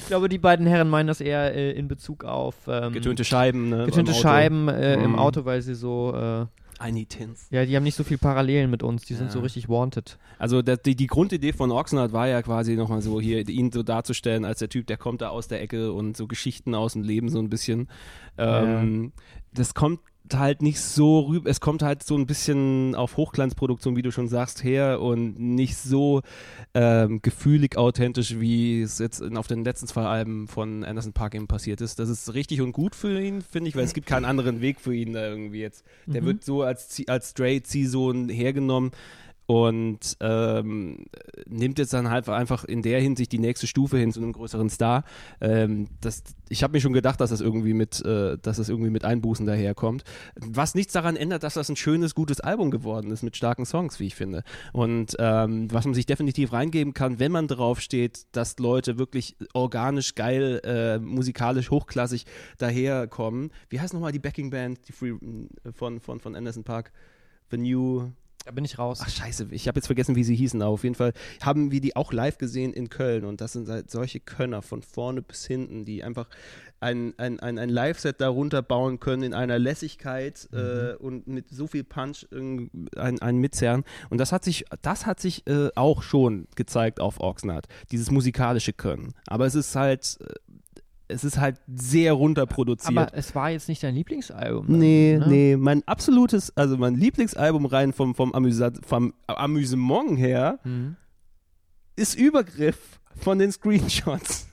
[0.00, 3.70] Ich glaube, die beiden Herren meinen das eher äh, in Bezug auf ähm, getönte Scheiben,
[3.70, 3.86] ne?
[3.86, 4.12] getönte.
[4.12, 5.18] Scheiben äh, im Mhm.
[5.18, 6.44] Auto, weil sie so äh,
[6.92, 7.46] Need Tins.
[7.50, 9.32] ja, die haben nicht so viel Parallelen mit uns, die sind Ja.
[9.32, 10.18] so richtig wanted.
[10.38, 13.82] Also das, die, die Grundidee von Oxnard war ja quasi nochmal so hier, ihn so
[13.82, 17.02] darzustellen als der Typ, der kommt da aus der Ecke und so Geschichten aus dem
[17.02, 17.88] Leben so ein bisschen.
[18.38, 19.12] Ähm,
[19.52, 20.00] Das kommt
[20.32, 24.26] halt nicht so rüber, es kommt halt so ein bisschen auf Hochglanzproduktion, wie du schon
[24.28, 26.22] sagst, her und nicht so
[26.72, 31.46] ähm, gefühlig authentisch, wie es jetzt auf den letzten zwei Alben von Anderson Park eben
[31.46, 31.98] passiert ist.
[31.98, 34.80] Das ist richtig und gut für ihn, finde ich, weil es gibt keinen anderen Weg
[34.80, 35.84] für ihn da irgendwie jetzt.
[36.06, 36.26] Der Mhm.
[36.26, 38.92] wird so als, als Stray-Ziehsohn hergenommen
[39.46, 41.06] und ähm,
[41.46, 44.70] nimmt jetzt dann halt einfach in der Hinsicht die nächste Stufe hin zu einem größeren
[44.70, 45.04] Star.
[45.40, 48.90] Ähm, das, ich habe mir schon gedacht, dass das irgendwie mit, äh, dass das irgendwie
[48.90, 50.04] mit Einbußen daherkommt.
[50.36, 54.00] Was nichts daran ändert, dass das ein schönes, gutes Album geworden ist mit starken Songs,
[54.00, 54.44] wie ich finde.
[54.72, 59.36] Und ähm, was man sich definitiv reingeben kann, wenn man drauf steht, dass Leute wirklich
[59.52, 62.24] organisch geil, äh, musikalisch hochklassig
[62.58, 63.50] daherkommen.
[63.68, 65.12] Wie heißt nochmal die Backing Band, die Free
[65.72, 66.92] von, von, von Anderson Park?
[67.50, 68.10] The New
[68.44, 69.00] Da bin ich raus.
[69.02, 71.80] Ach scheiße, ich habe jetzt vergessen, wie sie hießen, aber auf jeden Fall haben wir
[71.80, 75.46] die auch live gesehen in Köln und das sind halt solche Könner von vorne bis
[75.46, 76.28] hinten, die einfach
[76.80, 81.66] ein, ein, ein, ein Live-Set darunter bauen können in einer Lässigkeit äh, und mit so
[81.66, 83.84] viel Punch irgend- ein, ein Mitzerren.
[84.10, 88.74] Und das hat sich, das hat sich äh, auch schon gezeigt auf Oxnard, dieses musikalische
[88.74, 89.14] Können.
[89.26, 90.34] Aber es ist halt äh,
[91.08, 92.96] es ist halt sehr runterproduziert.
[92.96, 94.66] Aber es war jetzt nicht dein Lieblingsalbum.
[94.68, 95.26] Nee, ne?
[95.28, 100.96] nee, mein absolutes, also mein Lieblingsalbum rein vom, vom, Amüsa vom Amüsement her Mhm.
[101.96, 104.48] ist Übergriff von den Screenshots.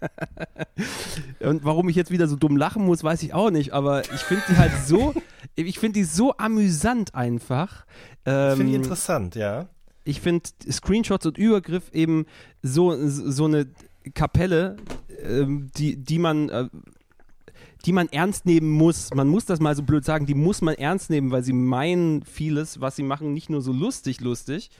[1.40, 4.20] Und warum ich jetzt wieder so dumm lachen muss, weiß ich auch nicht, aber ich
[4.20, 5.14] finde die halt so,
[5.54, 7.86] ich finde die so amüsant einfach.
[8.24, 9.68] Finde ich Ähm, interessant, ja.
[10.04, 12.26] ich finde Screenshots und Übergriff eben
[12.62, 13.66] so, so eine
[14.14, 14.76] Kapelle,
[15.22, 16.48] ähm, die, die man.
[16.48, 16.68] Äh,
[17.84, 19.14] die man ernst nehmen muss.
[19.14, 22.24] Man muss das mal so blöd sagen, die muss man ernst nehmen, weil sie meinen
[22.24, 24.70] vieles, was sie machen, nicht nur so lustig, lustig,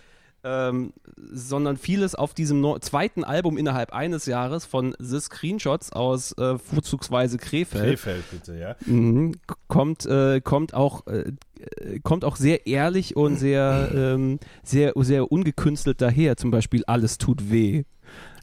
[0.43, 0.93] ähm,
[1.33, 6.59] sondern vieles auf diesem no zweiten Album innerhalb eines Jahres von The Screenshots aus äh,
[6.59, 7.85] vorzugsweise Krefeld.
[7.85, 8.77] Krefeld, bitte, ja.
[8.87, 9.37] Mhm.
[9.69, 11.33] Kommt, äh, kommt, auch, äh,
[12.03, 16.37] kommt auch sehr ehrlich und sehr, ähm, sehr, sehr ungekünstelt daher.
[16.37, 17.85] Zum Beispiel Alles tut weh.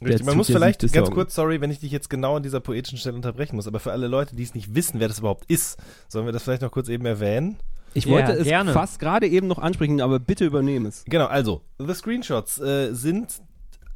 [0.00, 1.14] Richtig, man muss vielleicht ganz Song.
[1.14, 3.92] kurz, sorry, wenn ich dich jetzt genau an dieser poetischen Stelle unterbrechen muss, aber für
[3.92, 5.78] alle Leute, die es nicht wissen, wer das überhaupt ist,
[6.08, 7.56] sollen wir das vielleicht noch kurz eben erwähnen?
[7.94, 8.72] Ich wollte es gerne.
[8.72, 11.04] fast gerade eben noch ansprechen, aber bitte übernehme es.
[11.04, 13.40] Genau, also, The Screenshots äh, sind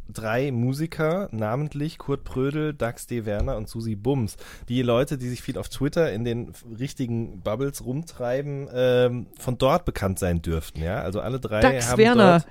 [0.08, 3.26] drei Musiker, namentlich Kurt Prödel, Dax D.
[3.26, 4.36] Werner und Susi Bums.
[4.68, 9.84] Die Leute, die sich viel auf Twitter in den richtigen Bubbles rumtreiben, ähm, von dort
[9.84, 11.00] bekannt sein dürften, ja?
[11.00, 12.38] Also alle drei Dax haben Werner.
[12.38, 12.46] dort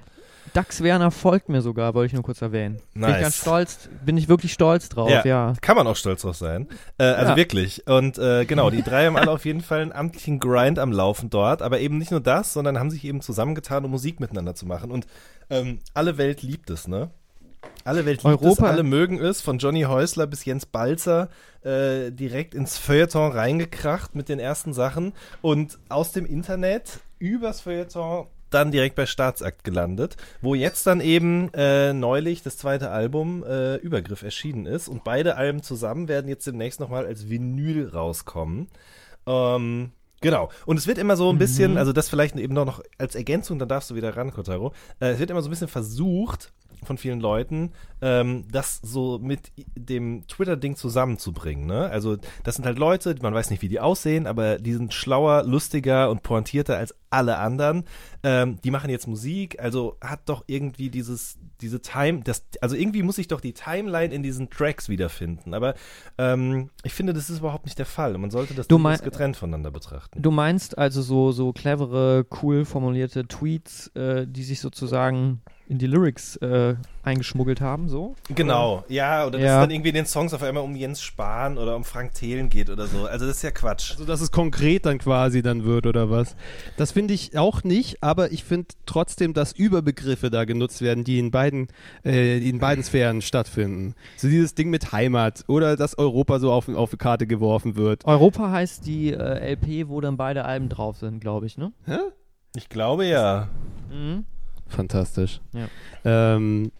[0.53, 2.81] Dax Werner folgt mir sogar, wollte ich nur kurz erwähnen.
[2.93, 3.15] Bin Nice.
[3.17, 5.23] ich ganz stolz, bin ich wirklich stolz drauf, Ja.
[5.25, 5.53] ja.
[5.61, 6.67] Kann man auch stolz drauf sein.
[6.97, 7.35] Äh, also Ja.
[7.37, 7.87] wirklich.
[7.87, 11.29] Und äh, genau, die drei haben alle auf jeden Fall einen amtlichen Grind am Laufen
[11.29, 11.61] dort.
[11.61, 14.91] Aber eben nicht nur das, sondern haben sich eben zusammengetan, um Musik miteinander zu machen.
[14.91, 15.05] Und
[15.49, 17.09] ähm, alle Welt liebt es, ne?
[17.83, 21.29] Alle Welt liebt es, Europa- alle mögen es, von Johnny Häusler bis Jens Balzer
[21.63, 28.27] äh, direkt ins Feuilleton reingekracht mit den ersten Sachen und aus dem Internet übers Feuilleton
[28.49, 33.75] dann direkt bei Staatsakt gelandet, wo jetzt dann eben äh, neulich das zweite Album äh,
[33.75, 38.67] Übergriff erschienen ist und beide Alben zusammen werden jetzt demnächst nochmal als Vinyl rauskommen.
[39.25, 39.91] Ähm,
[40.21, 40.49] genau.
[40.65, 43.59] Und es wird immer so ein bisschen, also das vielleicht eben noch, noch als Ergänzung,
[43.59, 44.73] dann darfst du wieder ran, Kotaro.
[44.99, 46.53] Äh, es wird immer so ein bisschen versucht
[46.83, 47.71] von vielen Leuten,
[48.01, 51.65] ähm, das so mit dem Twitter-Ding zusammenzubringen.
[51.65, 51.89] Ne?
[51.89, 55.43] Also das sind halt Leute, man weiß nicht, wie die aussehen, aber die sind schlauer,
[55.43, 57.85] lustiger und pointierter als alle anderen.
[58.23, 63.01] Ähm, die machen jetzt Musik, also hat doch irgendwie dieses, diese Time, das, also irgendwie
[63.01, 65.53] muss ich doch die Timeline in diesen Tracks wiederfinden.
[65.53, 65.73] Aber
[66.17, 68.13] ähm, ich finde, das ist überhaupt nicht der Fall.
[68.15, 70.21] Und man sollte das Du mein- getrennt voneinander betrachten.
[70.21, 75.87] Du meinst also so, so clevere, cool formulierte Tweets, äh, die sich sozusagen in die
[75.87, 78.15] Lyrics äh, eingeschmuggelt haben, so?
[78.33, 79.55] Genau, ja, oder dass Ja.
[79.57, 82.49] es dann irgendwie in den Songs auf einmal um Jens Spahn oder um Frank Thelen
[82.49, 83.05] geht oder so.
[83.05, 83.91] Also das ist ja Quatsch.
[83.91, 86.35] Also, dass es konkret dann quasi dann wird oder was.
[86.77, 91.19] Das finde ich auch nicht, aber ich finde trotzdem, dass Überbegriffe da genutzt werden, die
[91.19, 91.67] in beiden,
[92.03, 93.93] äh, die in beiden Sphären stattfinden.
[94.15, 98.05] So dieses Ding mit Heimat oder dass Europa so auf, auf die Karte geworfen wird.
[98.05, 101.73] Europa heißt die äh, LP, wo dann beide Alben drauf sind, glaube ich, ne?
[101.85, 101.97] Hä?
[102.55, 103.49] Ich glaube ja.
[103.91, 104.25] Mhm.
[104.69, 105.39] Fantastisch.
[105.53, 105.67] Ja.
[106.03, 106.71] Ähm,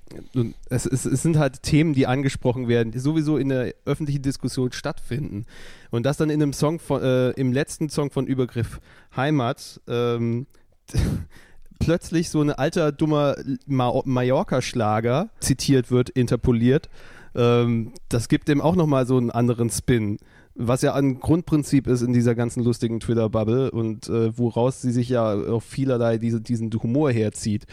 [0.70, 4.72] es, es, es sind halt Themen, die angesprochen werden, die sowieso in der öffentlichen Diskussion
[4.72, 5.46] stattfinden.
[5.92, 8.80] Und das dann in einem Song von, äh, im letzten Song von Übergriff
[9.16, 10.48] Heimat, ähm,
[11.80, 13.36] plötzlich so ein alter, dummer
[13.66, 16.90] Ma Mallorca-Schlager zitiert wird, interpoliert.
[17.36, 20.18] Ähm, das gibt dem auch nochmal so einen anderen Spin.
[20.60, 25.10] Was ja ein Grundprinzip ist in dieser ganzen lustigen Twitter-Bubble und äh, woraus sie sich
[25.10, 27.66] ja auf vielerlei diese, diesen Humor herzieht.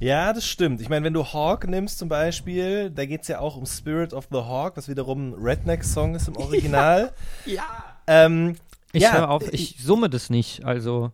[0.00, 0.80] Ja, das stimmt.
[0.80, 4.12] Ich meine, wenn du Hawk nimmst zum Beispiel, da geht es ja auch um Spirit
[4.14, 7.12] of the Hawk, was wiederum ein Redneck-Song ist im Original.
[7.44, 7.62] Ja.
[8.06, 8.54] Ähm,
[8.92, 11.10] Ich ja, höre auf, ich summe das nicht, also.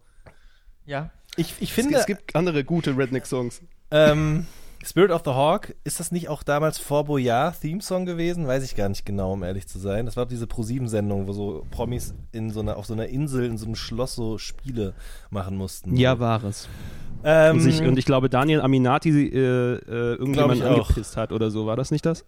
[0.87, 1.11] Ja.
[1.37, 3.62] ich, ich Es, finde, es gibt andere gute Redneck-Songs.
[3.91, 4.47] ähm,
[4.85, 8.47] Spirit of the Hawk, ist das nicht auch damals vor Boyard Theme-Song gewesen?
[8.47, 10.05] Weiß ich gar nicht genau, um ehrlich zu sein.
[10.05, 13.56] Das war diese Pro-7-Sendung, wo so Promis in so einer, auf so einer Insel, in
[13.56, 14.93] so einem Schloss so Spiele
[15.31, 15.97] machen mussten.
[15.97, 16.69] Ja, war es.
[17.24, 19.78] ähm, und, ich, und ich glaube, Daniel Aminati äh, äh,
[20.16, 21.66] irgendjemand angepisst hat oder so.
[21.66, 22.24] War das nicht das?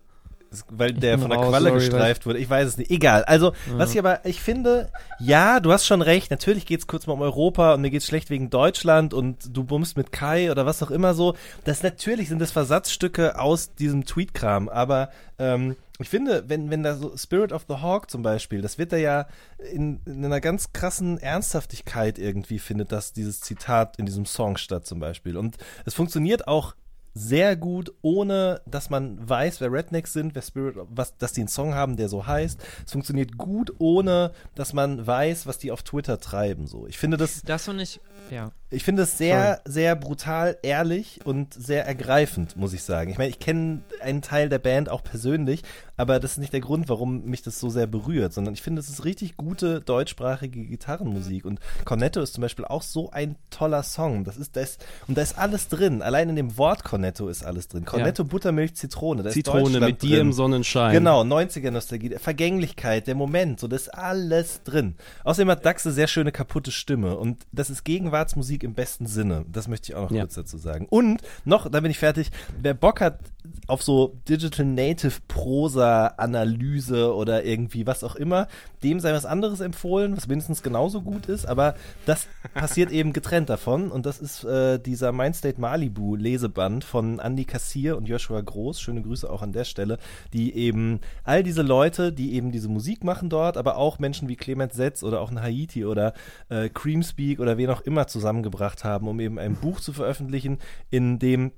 [0.70, 2.38] Weil der von der raus, Qualle sorry, gestreift wurde.
[2.38, 2.90] Ich weiß es nicht.
[2.90, 3.24] Egal.
[3.24, 6.30] Also, was ich aber, ich finde, ja, du hast schon recht.
[6.30, 9.56] Natürlich geht es kurz mal um Europa und mir geht es schlecht wegen Deutschland und
[9.56, 11.34] du bummst mit Kai oder was auch immer so.
[11.64, 16.94] Das natürlich sind das Versatzstücke aus diesem Tweet-Kram, aber ähm, ich finde, wenn, wenn da
[16.96, 19.26] so Spirit of the Hawk zum Beispiel, das wird da ja
[19.72, 24.86] in, in einer ganz krassen Ernsthaftigkeit irgendwie findet das dieses Zitat in diesem Song statt
[24.86, 25.36] zum Beispiel.
[25.36, 25.56] Und
[25.86, 26.74] es funktioniert auch
[27.16, 31.48] sehr gut, ohne dass man weiß, wer Rednecks sind, wer Spirit, was, dass die einen
[31.48, 32.60] Song haben, der so heißt.
[32.84, 36.66] Es funktioniert gut, ohne dass man weiß, was die auf Twitter treiben.
[36.66, 38.52] So, ich finde das, Das finde ich, ja.
[38.68, 43.10] ich finde es sehr, sehr brutal, ehrlich und sehr ergreifend, muss ich sagen.
[43.10, 45.62] Ich meine, ich kenne einen Teil der Band auch persönlich,
[45.96, 48.80] aber das ist nicht der Grund, warum mich das so sehr berührt, sondern ich finde,
[48.80, 53.82] es ist richtig gute deutschsprachige Gitarrenmusik und Cornetto ist zum Beispiel auch so ein toller
[53.82, 54.24] Song.
[54.24, 54.78] Das ist das
[55.08, 56.02] und da ist alles drin.
[56.02, 57.84] Allein in dem Wort Cornetto ist alles drin.
[57.84, 59.22] Cornetto, Buttermilch, Zitrone.
[59.22, 60.26] Da Zitrone mit dir drin.
[60.28, 60.92] im Sonnenschein.
[60.92, 64.96] Genau, 90er Nostalgie, Vergänglichkeit, der Moment, so das ist alles drin.
[65.24, 69.44] Außerdem hat Dax eine sehr schöne kaputte Stimme und das ist Gegenwartsmusik im besten Sinne.
[69.50, 70.22] Das möchte ich auch noch Ja.
[70.24, 70.86] kurz dazu sagen.
[70.90, 73.20] Und noch, da bin ich fertig, wer Bock hat
[73.68, 78.48] auf so Digital Native Prosa Analyse oder irgendwie was auch immer,
[78.82, 83.48] dem sei was anderes empfohlen, was mindestens genauso gut ist, aber das passiert eben getrennt
[83.48, 88.80] davon und das ist äh, dieser Mindstate Malibu Leseband von Andy Kassier und Joshua Groß,
[88.80, 89.98] schöne Grüße auch an der Stelle,
[90.32, 94.36] die eben all diese Leute, die eben diese Musik machen dort, aber auch Menschen wie
[94.36, 96.12] Clement Setz oder auch ein Haiti oder
[96.48, 100.58] äh, Creamspeak oder wen auch immer zusammengebracht haben, um eben ein Buch zu veröffentlichen,
[100.90, 101.52] in dem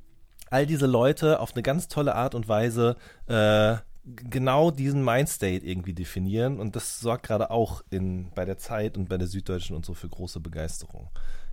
[0.50, 2.96] all diese Leute auf eine ganz tolle Art und Weise
[3.26, 3.76] äh,
[4.16, 9.08] genau diesen Mindstate irgendwie definieren und das sorgt gerade auch in, bei der Zeit und
[9.08, 11.08] bei der Süddeutschen und so für große Begeisterung.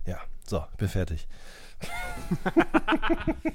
[0.06, 1.26] Ja, so, ich bin fertig.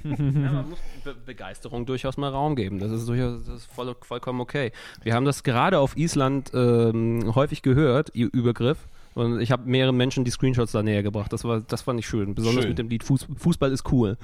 [0.04, 2.78] Ja, man muss Be Begeisterung durchaus mal Raum geben.
[2.78, 4.72] Das ist durchaus das ist voll, vollkommen okay.
[5.02, 8.86] Wir haben das gerade auf Island ähm, häufig gehört, ihr Übergriff.
[9.14, 11.32] Und ich habe mehreren Menschen die Screenshots da näher gebracht.
[11.32, 12.34] Das war, das fand ich schön.
[12.34, 12.70] Besonders Schön.
[12.70, 14.16] mit dem Lied Fuß, Fußball ist cool.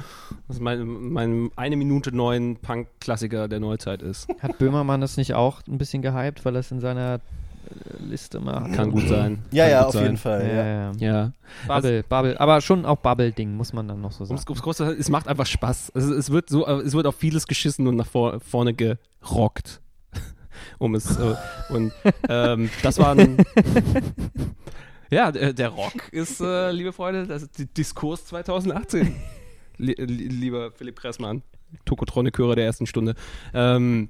[0.47, 4.29] Das ist mein, mein eine Minute neuen Punk-Klassiker der Neuzeit ist.
[4.41, 8.41] Hat Böhmermann das nicht auch ein bisschen gehypt, weil er es in seiner äh, Liste
[8.41, 8.73] macht?
[8.73, 9.41] Kann gut sein.
[9.51, 10.03] Ja, Kann ja, auf sein.
[10.05, 10.47] jeden Fall.
[10.47, 10.93] Ja, Ja.
[10.93, 10.93] ja.
[10.99, 11.33] Ja.
[11.67, 12.41] Bubble, Bubble.
[12.41, 14.39] Aber schon auch Bubble-Ding, muss man dann noch so sagen.
[14.39, 15.93] Ums, ums Große, es macht einfach Spaß.
[15.95, 19.83] Es, es, wird so, es wird auf vieles geschissen und nach vor, vorne gerockt.
[20.79, 21.35] Um es äh,
[21.71, 21.93] und
[22.29, 23.39] ähm, das war ein
[25.11, 29.15] ja der, der Rock ist äh, liebe Freunde das ist die Diskurs 2018
[29.79, 31.43] Li li lieber Philipp Pressmann
[31.85, 33.15] Tokotronic-Hörer der ersten Stunde
[33.55, 34.09] ähm,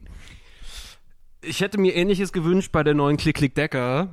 [1.41, 4.09] ich hätte mir ähnliches gewünscht bei der neuen Klick Klick Decker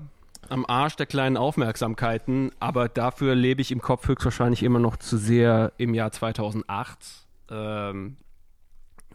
[0.50, 5.18] am Arsch der kleinen Aufmerksamkeiten, aber dafür lebe ich im Kopf höchstwahrscheinlich immer noch zu
[5.18, 6.98] sehr im Jahr 2008.
[7.50, 8.18] Ähm,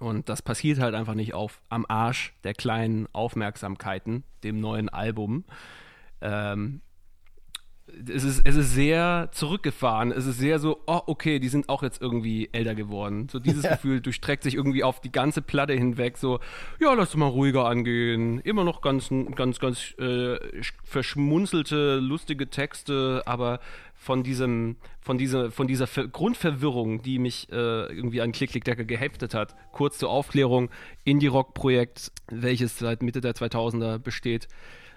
[0.01, 5.45] und das passiert halt einfach nicht auf am Arsch der kleinen Aufmerksamkeiten, dem neuen Album.
[6.23, 6.81] Ähm,
[8.09, 10.13] es ist, es ist sehr zurückgefahren.
[10.13, 13.29] Es ist sehr so, oh, okay, die sind auch jetzt irgendwie älter geworden.
[13.31, 16.17] So dieses Gefühl durchträgt sich irgendwie auf die ganze Platte hinweg.
[16.17, 16.41] So,
[16.81, 18.41] ja, lass doch mal ruhiger angehen.
[18.41, 23.61] Immer noch ganz, ganz, ganz äh, sch- verschmunzelte, lustige Texte, aber
[23.95, 28.65] von diesem, von dieser, von dieser Ver Grundverwirrung, die mich äh, irgendwie an Klick Klick
[28.65, 29.55] Decker geheftet hat.
[29.73, 30.71] Kurz zur Aufklärung:
[31.05, 34.49] Indie-Rock-Projekt, welches seit Mitte der 2000er besteht.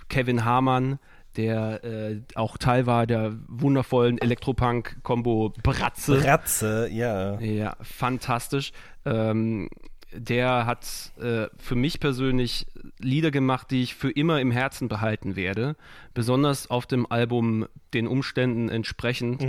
[0.09, 0.99] Kevin Hamann,
[1.37, 6.23] der äh, auch Teil war der wundervollen Elektropunk-Kombo Bratze.
[6.23, 7.39] Ratze, ja.
[7.39, 8.71] Ja, fantastisch.
[9.05, 9.69] Ähm,
[10.15, 10.85] der hat
[11.19, 12.67] äh, für mich persönlich
[12.99, 15.75] Lieder gemacht, die ich für immer im Herzen behalten werde.
[16.13, 19.41] Besonders auf dem Album den Umständen entsprechend.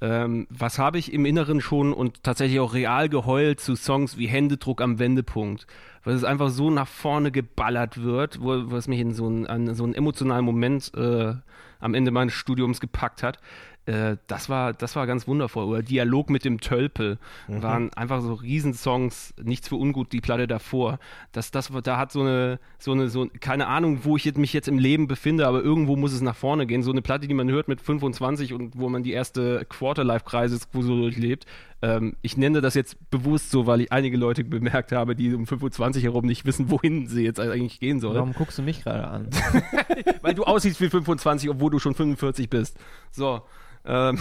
[0.00, 4.26] Ähm, was habe ich im Inneren schon und tatsächlich auch real geheult zu Songs wie
[4.26, 5.66] Händedruck am Wendepunkt,
[6.04, 9.74] weil es einfach so nach vorne geballert wird, wo, es mich in so einen, an
[9.74, 11.34] so einen emotionalen Moment äh,
[11.80, 13.38] am Ende meines Studiums gepackt hat.
[13.86, 15.64] Äh, das war, das war ganz wundervoll.
[15.64, 20.98] Oder Dialog mit dem Tölpel waren einfach so Riesensongs, nichts für ungut, die Platte davor.
[21.32, 24.52] Das, das, da hat so eine, so eine, so, keine Ahnung, wo ich jetzt, mich
[24.52, 26.82] jetzt im Leben befinde, aber irgendwo muss es nach vorne gehen.
[26.82, 30.96] So eine Platte, die man hört mit 25 und wo man die erste Quarterlife-Kreise so
[30.96, 31.46] durchlebt.
[31.80, 35.46] Ähm, ich nenne das jetzt bewusst so, weil ich einige Leute bemerkt habe, die um
[35.46, 38.16] 25 herum nicht wissen, wohin sie jetzt eigentlich gehen sollen.
[38.16, 39.28] Warum guckst du mich gerade an?
[40.22, 42.78] Weil du aussiehst wie 25, obwohl du schon 45 bist.
[43.10, 43.42] So.
[43.84, 44.18] Ähm,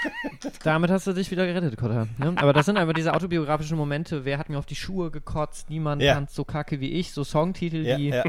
[0.62, 2.06] Damit hast du dich wieder gerettet, Kotter.
[2.18, 2.34] Ne?
[2.36, 4.24] Aber das sind einfach diese autobiografischen Momente.
[4.24, 5.70] Wer hat mir auf die Schuhe gekotzt?
[5.70, 6.14] Niemand Ja.
[6.14, 7.12] tanzt so kacke wie ich.
[7.12, 8.24] So Songtitel, Ja, die ja.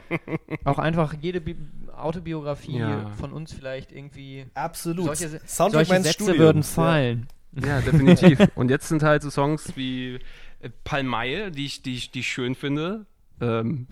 [0.63, 1.55] auch einfach jede Bi
[1.95, 3.09] Autobiografie Ja.
[3.19, 4.45] von uns vielleicht irgendwie.
[4.53, 5.05] Absolut.
[5.17, 7.27] Solche, Soundtrack solche Sätze Studiums, würden fallen.
[7.63, 8.39] ja, definitiv.
[8.55, 10.15] Und jetzt sind halt so Songs wie
[10.61, 13.05] äh, Palmaie, die ich, die, ich, die ich schön finde.
[13.39, 13.87] Ähm,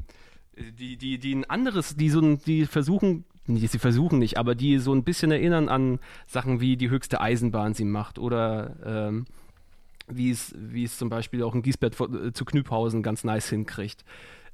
[0.58, 4.56] die, die, die ein anderes, die so ein, die versuchen, nee, sie versuchen nicht, aber
[4.56, 9.26] die so ein bisschen erinnern an Sachen wie die höchste Eisenbahn sie macht oder ähm,
[10.08, 14.06] wie es, wie es zum Beispiel auch in Giesbert äh, zu Knüphausen ganz nice hinkriegt.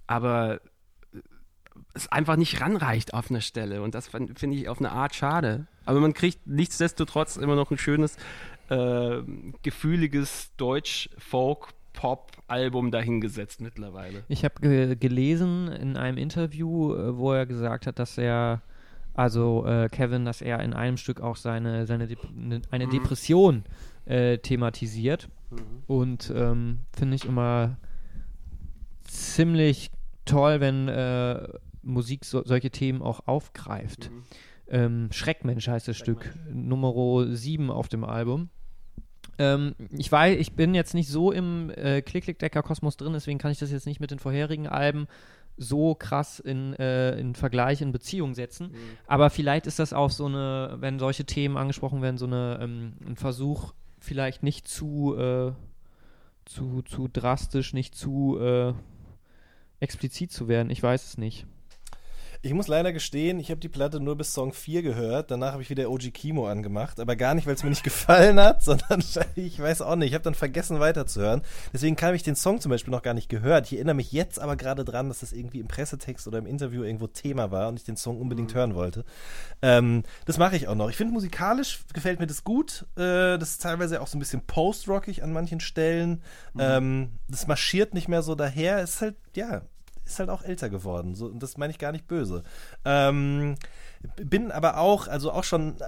[0.08, 0.60] Aber äh,
[1.94, 5.16] es einfach nicht ranreicht auf einer Stelle und das fin- finde ich auf eine Art
[5.16, 5.68] schade.
[5.86, 8.18] Aber man kriegt nichtsdestotrotz immer noch ein schönes,
[8.70, 9.22] äh,
[9.62, 14.24] gefühliges Deutsch-Folk-Pop-Album dahingesetzt mittlerweile.
[14.28, 18.62] Ich habe ge gelesen in einem Interview, äh, wo er gesagt hat, dass er,
[19.16, 23.64] also äh, Kevin, dass er in einem Stück auch seine, seine Dep ne, eine Depression
[24.06, 25.30] äh, thematisiert.
[25.88, 27.78] Und ähm, finde ich immer
[29.04, 29.90] ziemlich
[30.26, 31.48] toll, wenn äh,
[31.82, 34.12] Musik so, solche Themen auch aufgreift.
[34.68, 38.50] Ähm, Schreckmensch heißt das Stück, Nummer 7 auf dem Album.
[39.38, 43.60] Ähm, ich weiß, ich bin jetzt nicht so im äh, Klick-Klick-Decker-Kosmos drin, deswegen kann ich
[43.60, 45.08] das jetzt nicht mit den vorherigen Alben
[45.58, 48.72] so krass in, äh, in Vergleich, in Beziehung setzen.
[49.08, 52.94] Aber vielleicht ist das auch so eine, wenn solche Themen angesprochen werden, so eine, ähm,
[53.06, 55.52] ein Versuch, vielleicht nicht zu, äh,
[56.46, 58.74] zu, zu drastisch, nicht zu äh,
[59.80, 60.70] explizit zu werden.
[60.70, 61.46] Ich weiß es nicht.
[62.46, 65.32] Ich muss leider gestehen, ich habe die Platte nur bis Song 4 gehört.
[65.32, 67.00] Danach habe ich wieder OG Kimo angemacht.
[67.00, 69.04] Aber gar nicht, weil es mir nicht gefallen hat, sondern
[69.36, 70.10] ich weiß auch nicht.
[70.10, 71.42] Ich habe dann vergessen weiterzuhören.
[71.74, 73.66] Deswegen habe ich den Song zum Beispiel noch gar nicht gehört.
[73.66, 76.84] Ich erinnere mich jetzt aber gerade dran, dass das irgendwie im Pressetext oder im Interview
[76.84, 79.06] irgendwo Thema war und ich den Song unbedingt hören wollte.
[79.64, 80.92] Ähm, das mache ich auch noch.
[80.92, 82.86] Ich finde, musikalisch gefällt mir das gut.
[82.96, 86.22] Äh, das ist teilweise auch so ein bisschen post-rockig an manchen Stellen.
[86.60, 88.84] Ähm, das marschiert nicht mehr so daher.
[88.84, 89.64] Ist halt, ja,
[90.06, 91.16] ist halt auch älter geworden.
[91.16, 92.44] So, und das meine ich gar nicht böse.
[92.86, 93.56] Ähm,
[94.18, 95.84] bin aber auch, also auch schon äh,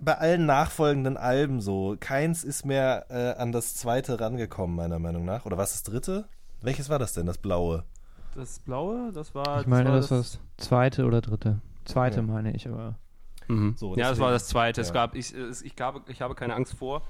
[0.00, 5.24] bei allen nachfolgenden Alben so, keins ist mehr äh, an das zweite rangekommen, meiner Meinung
[5.24, 5.46] nach.
[5.46, 6.26] Oder was das dritte?
[6.60, 7.84] Welches war das denn, das blaue?
[8.34, 9.60] Das blaue, das war.
[9.60, 11.60] Ich meine, das das war das zweite oder dritte.
[11.84, 12.22] Zweite Ja.
[12.22, 12.94] meine ich, aber.
[13.48, 13.74] Mhm.
[13.76, 14.80] So, ja, das war das zweite.
[14.80, 14.94] Es Ja.
[14.94, 17.02] gab, ich, es- ich, habe, ich habe keine Angst vor.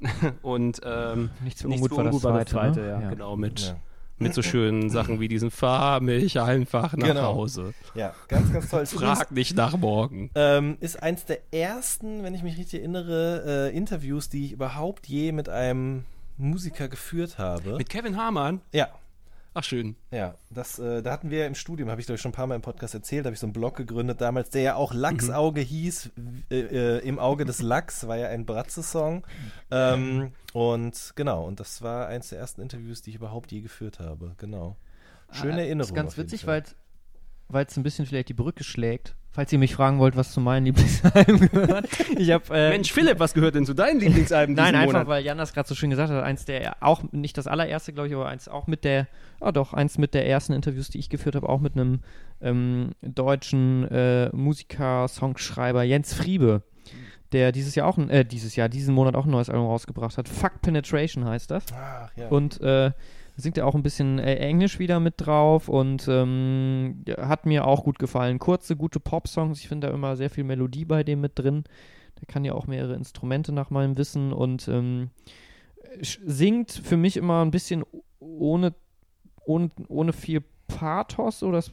[0.42, 2.88] Und ähm, Nichts für nichts ungut für war das ungut war das zweite, zweite, ne?
[2.88, 3.08] ja, Ja.
[3.10, 3.76] genau, mit, Ja.
[4.18, 7.34] Mit so schönen Sachen wie diesen Fahr mich einfach nach Genau.
[7.34, 7.74] Hause.
[7.94, 8.86] Ja, ganz, ganz toll.
[8.86, 10.30] Frag nicht nach morgen.
[10.34, 15.06] Ähm, ist eins der ersten, wenn ich mich richtig erinnere, äh, Interviews, die ich überhaupt
[15.06, 16.04] je mit einem
[16.38, 17.76] Musiker geführt habe.
[17.76, 18.60] Mit Kevin Hamann?
[18.72, 18.88] ja,
[19.58, 19.96] Ach, schön.
[20.10, 20.34] ja.
[20.50, 22.56] Das, äh, da hatten wir im Studium, habe ich glaube ich schon ein paar Mal
[22.56, 26.10] im Podcast erzählt, habe ich so einen Blog gegründet damals, der ja auch Lachsauge hieß.
[26.50, 29.26] Äh, äh, Im Auge des Lachs war ja ein Bratze-Song.
[29.70, 33.98] Ähm, und genau, und das war eins der ersten Interviews, die ich überhaupt je geführt
[33.98, 34.34] habe.
[34.36, 34.76] Genau.
[35.32, 35.88] Schöne Ah, Erinnerung.
[35.90, 36.62] Ist ganz witzig, weil
[37.48, 39.14] weil es ein bisschen vielleicht die Brücke schlägt.
[39.30, 41.86] Falls ihr mich fragen wollt, was zu meinen Lieblingsalben gehört.
[42.16, 45.08] Ich habe äh, Mensch, Philipp, was gehört denn zu deinen Lieblingsalben Nein, einfach Monat?
[45.08, 46.24] weil Jan das gerade so schön gesagt hat.
[46.24, 49.08] Eins der auch nicht das allererste, glaube ich, aber eins auch mit der,
[49.40, 52.00] ah doch, eins mit der ersten Interviews, die ich geführt habe, auch mit einem
[52.40, 56.62] ähm, deutschen äh, Musiker, Songschreiber Jens Friebe,
[57.32, 60.16] der dieses Jahr auch, ein- äh, dieses Jahr, diesen Monat auch ein neues Album rausgebracht
[60.16, 60.30] hat.
[60.30, 61.64] Fuck Penetration heißt das.
[61.74, 62.28] Ach, ja.
[62.28, 62.92] Und äh,
[63.36, 67.66] singt er auch ein bisschen äh, Englisch wieder mit drauf und ähm, ja, hat mir
[67.66, 68.38] auch gut gefallen.
[68.38, 69.60] Kurze, gute Pop-Songs.
[69.60, 71.64] Ich finde da immer sehr viel Melodie bei dem mit drin.
[72.20, 75.10] Der kann ja auch mehrere Instrumente nach meinem Wissen und ähm,
[76.00, 77.84] singt für mich immer ein bisschen
[78.18, 78.74] ohne,
[79.44, 81.70] ohne, ohne viel Pathos, oder das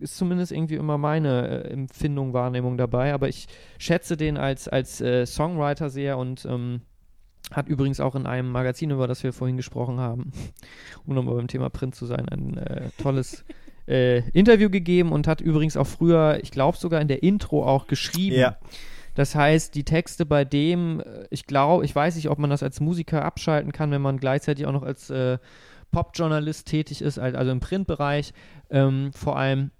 [0.00, 3.14] ist zumindest irgendwie immer meine äh, Empfindung, Wahrnehmung dabei.
[3.14, 3.46] Aber ich
[3.78, 6.82] schätze den als, als äh, Songwriter sehr und ähm,
[7.52, 10.32] hat übrigens auch in einem Magazin, über das wir vorhin gesprochen haben,
[11.06, 13.44] um nochmal beim Thema Print zu sein, ein äh, tolles
[13.88, 17.86] äh, Interview gegeben und hat übrigens auch früher, ich glaube sogar in der Intro auch
[17.86, 18.36] geschrieben.
[18.36, 18.56] Ja.
[19.14, 22.62] Das heißt, die Texte bei dem, äh, ich glaube, ich weiß nicht, ob man das
[22.62, 25.38] als Musiker abschalten kann, wenn man gleichzeitig auch noch als äh,
[25.92, 28.32] Popjournalist tätig ist, al- also im Printbereich
[28.70, 29.70] ähm, vor allem.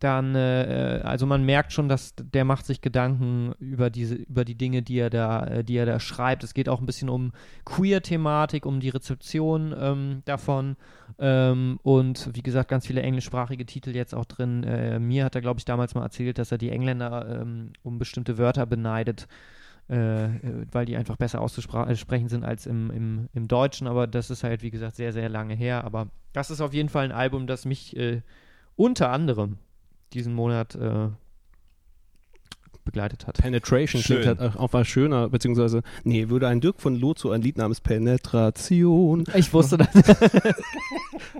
[0.00, 4.54] Dann, äh, also man merkt schon, dass der macht sich Gedanken über diese, über die
[4.54, 6.42] Dinge, die er da, äh, die er da schreibt.
[6.42, 7.32] Es geht auch ein bisschen um
[7.66, 10.76] Queer-Thematik, um die Rezeption ähm, davon
[11.18, 14.64] ähm, und wie gesagt ganz viele englischsprachige Titel jetzt auch drin.
[14.64, 17.98] Äh, mir hat er, glaube ich, damals mal erzählt, dass er die Engländer ähm, um
[17.98, 19.28] bestimmte Wörter beneidet,
[19.90, 23.86] äh, äh, weil die einfach besser auszusprechen sind als im, im, im Deutschen.
[23.86, 25.84] Aber das ist halt, wie gesagt, sehr, sehr lange her.
[25.84, 28.22] Aber das ist auf jeden Fall ein Album, das mich äh,
[28.76, 29.58] unter anderem
[30.12, 31.08] diesen Monat äh,
[32.84, 33.38] begleitet hat.
[33.38, 34.22] Penetration Schön.
[34.22, 37.80] klingt halt auch was schöner, beziehungsweise, nee, würde ein Dirk von Lozo ein Lied namens
[37.80, 39.88] Penetration, Ich wusste das.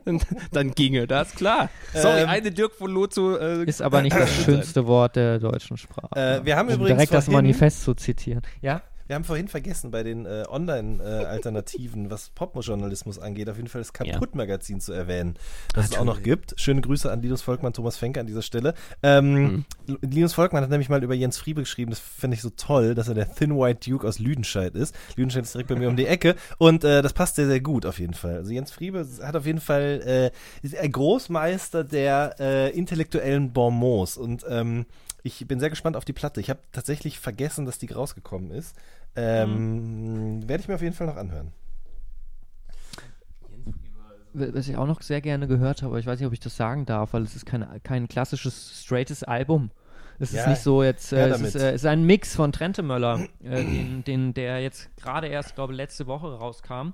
[0.53, 1.71] dann, ginge das, klar.
[1.93, 5.77] Sorry, Ähm, eine Dirk von Lozo äh, Ist aber nicht das schönste Wort der deutschen
[5.77, 6.15] Sprache.
[6.15, 8.43] Äh, wir haben um übrigens direkt das Manifest zu zitieren.
[8.61, 8.83] Ja?
[9.11, 13.93] Wir haben vorhin vergessen, bei den äh, Online-Alternativen, was Popjournalismus angeht, auf jeden Fall das
[13.93, 15.35] Kaputt-Magazin zu erwähnen,
[15.75, 16.55] das es auch noch gibt.
[16.61, 18.73] Schöne Grüße an Linus Volkmann, Thomas Fenke an dieser Stelle.
[19.03, 19.65] Ähm,
[20.01, 23.09] Linus Volkmann hat nämlich mal über Jens Friebe geschrieben, das finde ich so toll, dass
[23.09, 24.95] er der Thin White Duke aus Lüdenscheid ist.
[25.17, 27.87] Lüdenscheid ist direkt bei mir um die Ecke und äh, das passt sehr, sehr gut
[27.87, 28.37] auf jeden Fall.
[28.37, 30.31] Also Jens Friebe hat auf jeden Fall,
[30.63, 34.87] äh, ist ein Großmeister der äh, intellektuellen Bonmots und ähm,
[35.23, 36.41] ich bin sehr gespannt auf die Platte.
[36.41, 38.75] Ich habe tatsächlich vergessen, dass die rausgekommen ist.
[39.17, 41.53] Ähm, Werde ich mir auf jeden Fall noch anhören.
[44.33, 46.57] Was ich auch noch sehr gerne gehört habe, aber ich weiß nicht, ob ich das
[46.57, 49.71] sagen darf, weil es ist kein, kein klassisches, straightes Album.
[50.21, 52.53] Es Ja, ist nicht so jetzt, äh, es, ist, äh, es ist ein Mix von
[52.53, 56.91] Trente Möller, äh, den, den, der jetzt gerade erst, glaube letzte Woche rauskam.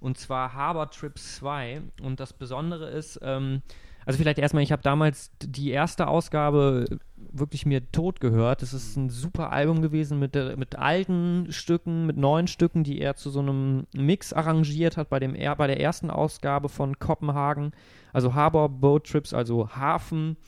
[0.00, 1.82] Und zwar Harbor Trip 2.
[2.02, 3.62] Und das Besondere ist, ähm,
[4.08, 6.86] also vielleicht erstmal, ich habe damals die erste Ausgabe
[7.30, 8.62] wirklich mir tot gehört.
[8.62, 13.00] Das ist ein super Album gewesen mit, der- mit alten Stücken, mit neuen Stücken, die
[13.02, 17.72] er zu so einem Mix arrangiert hat bei, dem, bei der ersten Ausgabe von Kopenhagen.
[18.14, 20.38] Also Harbor Boat Trips, also Hafen.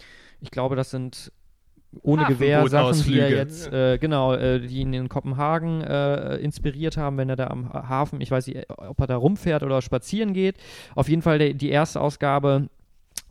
[0.41, 1.31] Ich glaube, das sind
[2.01, 6.97] ohne Gewehr Sachen, die er jetzt, äh, genau, äh, die ihn in Kopenhagen äh, inspiriert
[6.97, 10.32] haben, wenn er da am Hafen, ich weiß nicht, ob er da rumfährt oder spazieren
[10.32, 10.57] geht.
[10.95, 12.70] Auf jeden Fall der, die erste Ausgabe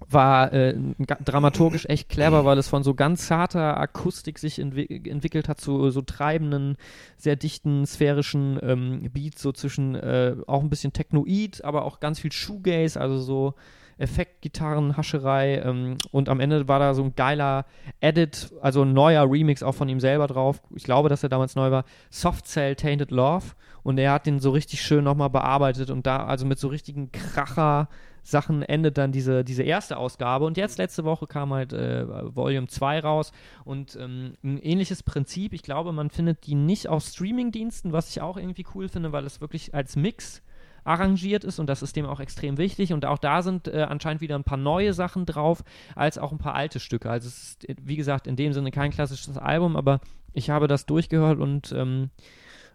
[0.08, 0.76] war äh,
[1.24, 5.90] dramaturgisch echt clever, weil es von so ganz zarter Akustik sich entwi entwickelt hat zu
[5.90, 6.78] so treibenden,
[7.18, 12.20] sehr dichten, sphärischen ähm, Beats, so zwischen äh, auch ein bisschen Technoid, aber auch ganz
[12.20, 13.56] viel Shoegaze, also so
[14.00, 17.66] Effektgitarren, Hascherei ähm, und am Ende war da so ein geiler
[18.00, 20.62] Edit, also ein neuer Remix auch von ihm selber drauf.
[20.74, 21.84] Ich glaube, dass er damals neu war.
[22.10, 23.48] Soft Cell Tainted Love
[23.84, 27.12] und er hat den so richtig schön nochmal bearbeitet und da also mit so richtigen
[27.12, 27.90] Kracher
[28.24, 30.46] Sachen endet dann diese, diese erste Ausgabe.
[30.46, 32.06] Und jetzt letzte Woche kam halt äh,
[32.36, 33.32] Volume 2 raus
[33.66, 35.54] und ähm, ein ähnliches Prinzip.
[35.54, 39.26] Ich glaube, man findet die nicht auf Streaming-Diensten, was ich auch irgendwie cool finde, weil
[39.26, 40.42] es wirklich als Mix
[40.84, 42.94] arrangiert ist und das ist dem auch extrem wichtig.
[42.94, 45.64] Und auch da sind äh, anscheinend wieder ein paar neue Sachen drauf,
[45.96, 47.10] als auch ein paar alte Stücke.
[47.10, 50.00] Also es ist, wie gesagt, in dem Sinne kein klassisches Album, aber
[50.34, 52.10] ich habe das durchgehört und ähm,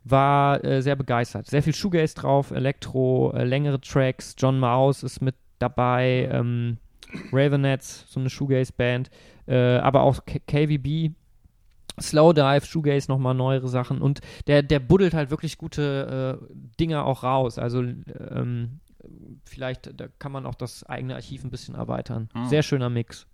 [0.05, 1.47] war äh, sehr begeistert.
[1.47, 4.35] Sehr viel Shoegaze drauf, Elektro, äh, längere Tracks.
[4.39, 6.79] John Mouse ist mit dabei, ähm,
[7.33, 9.11] Ravenettes, so eine Shoegaze-Band,
[9.47, 11.15] äh, aber auch K KVB.
[12.01, 17.23] Slowdive, Shoegaze, nochmal neuere Sachen und der, der buddelt halt wirklich gute äh, Dinge auch
[17.23, 17.57] raus.
[17.57, 18.81] Also ähm,
[19.45, 22.29] vielleicht, da kann man auch das eigene Archiv ein bisschen erweitern.
[22.49, 23.29] Sehr schöner Mix.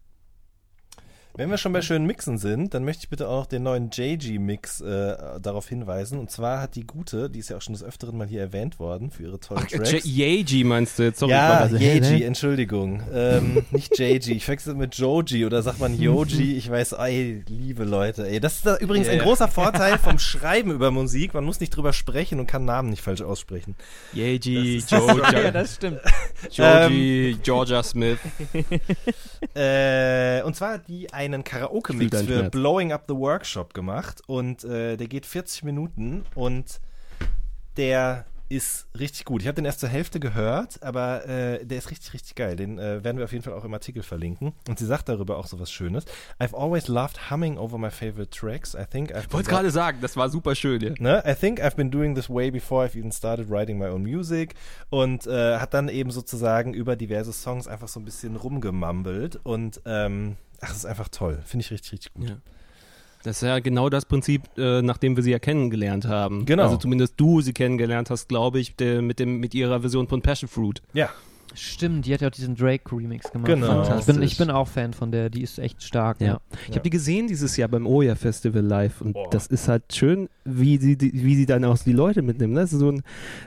[1.34, 3.90] Wenn wir schon bei schönen Mixen sind, dann möchte ich bitte auch noch den neuen
[3.90, 6.18] JG-Mix äh, darauf hinweisen.
[6.18, 8.78] Und zwar hat die Gute, die ist ja auch schon des Öfteren mal hier erwähnt
[8.80, 10.04] worden für ihre tollen Tracks.
[10.04, 11.20] Yeji meinst du jetzt?
[11.20, 13.02] Sorry, ja, Yeji, Entschuldigung.
[13.12, 14.32] Ähm, nicht JG.
[14.32, 16.56] Ich wechsle mit Joji oder sagt man Yoji.
[16.56, 18.40] Ich weiß, ey, liebe Leute, ey.
[18.40, 19.24] Das ist da übrigens ein Yeah.
[19.24, 21.34] großer Vorteil vom Schreiben über Musik.
[21.34, 23.76] Man muss nicht drüber sprechen und kann Namen nicht falsch aussprechen.
[24.12, 26.00] Yeji, ja, Georgia, das stimmt.
[26.50, 28.18] Georgie, Georgia Smith.
[29.54, 32.50] Äh, und zwar hat die einen Karaoke-Mix für Schmerz.
[32.50, 36.80] Blowing Up the Workshop gemacht und äh, der geht 40 Minuten und
[37.76, 39.42] der ist richtig gut.
[39.42, 42.56] Ich habe den erst zur Hälfte gehört, aber äh, der ist richtig, richtig geil.
[42.56, 44.52] Den äh, werden wir auf jeden Fall auch im Artikel verlinken.
[44.68, 46.04] Und sie sagt darüber auch so was Schönes.
[46.40, 48.74] I've always loved humming over my favorite tracks.
[48.74, 50.92] I think I've Ich wollte gerade sagen, das war super schön, ja.
[50.98, 51.22] Ne?
[51.24, 54.54] I think I've been doing this way before I've even started writing my own music
[54.90, 59.80] und äh, hat dann eben sozusagen über diverse Songs einfach so ein bisschen rumgemambelt und
[59.86, 61.40] ähm, ach, das ist einfach toll.
[61.44, 62.28] Finde ich richtig, richtig gut.
[62.28, 62.36] Ja.
[63.22, 66.46] Das ist ja genau das Prinzip, äh, nachdem wir sie ja kennengelernt haben.
[66.46, 66.62] Genau.
[66.62, 70.22] Also zumindest du sie kennengelernt hast, glaube ich, der, mit, dem, mit ihrer Version von
[70.22, 70.80] Passion Fruit.
[70.94, 71.10] Ja,
[71.54, 73.46] Stimmt, die hat ja auch diesen Drake-Remix gemacht.
[73.46, 73.66] Genau.
[73.66, 74.00] Fantastisch.
[74.00, 76.20] Ich bin, ich bin auch Fan von der, die ist echt stark.
[76.20, 76.40] Ja.
[76.68, 80.28] Ich habe die gesehen dieses Jahr beim Oya Festival live und das ist halt schön,
[80.44, 82.54] wie sie, die, wie sie dann auch die Leute mitnehmen.
[82.54, 83.02] Das ist so ein,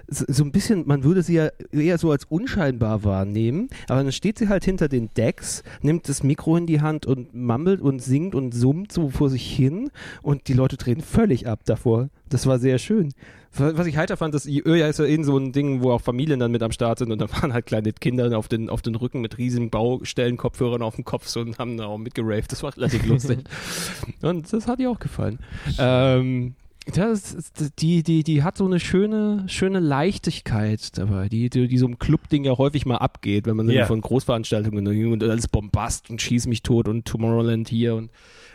[0.07, 4.37] so ein bisschen, man würde sie ja eher so als unscheinbar wahrnehmen, aber dann steht
[4.37, 8.35] sie halt hinter den Decks, nimmt das Mikro in die Hand und mammelt und singt
[8.35, 9.89] und summt so vor sich hin
[10.21, 12.09] und die Leute drehen völlig ab davor.
[12.33, 13.13] Das war sehr schön.
[13.55, 16.39] Was ich heiter fand, dass Öja ist ja eben so ein Ding, wo auch Familien
[16.39, 18.95] dann mit am Start sind und da waren halt kleine Kinder auf den, auf den
[18.95, 22.51] Rücken mit riesigen Baustellenkopfhörern auf dem Kopf so und haben da auch mitgeraved.
[22.51, 23.39] Das war relativ lustig.
[24.23, 25.37] Und das hat ihr auch gefallen.
[25.77, 26.55] Ähm,
[26.91, 27.37] das,
[27.79, 31.99] die, die, die hat so eine schöne, schöne Leichtigkeit dabei, die, die, die so im
[31.99, 33.85] Club-Ding ja häufig mal abgeht, wenn man Ja.
[33.85, 38.09] von Großveranstaltungen und alles Bombast und Schieß mich tot und Tomorrowland hier und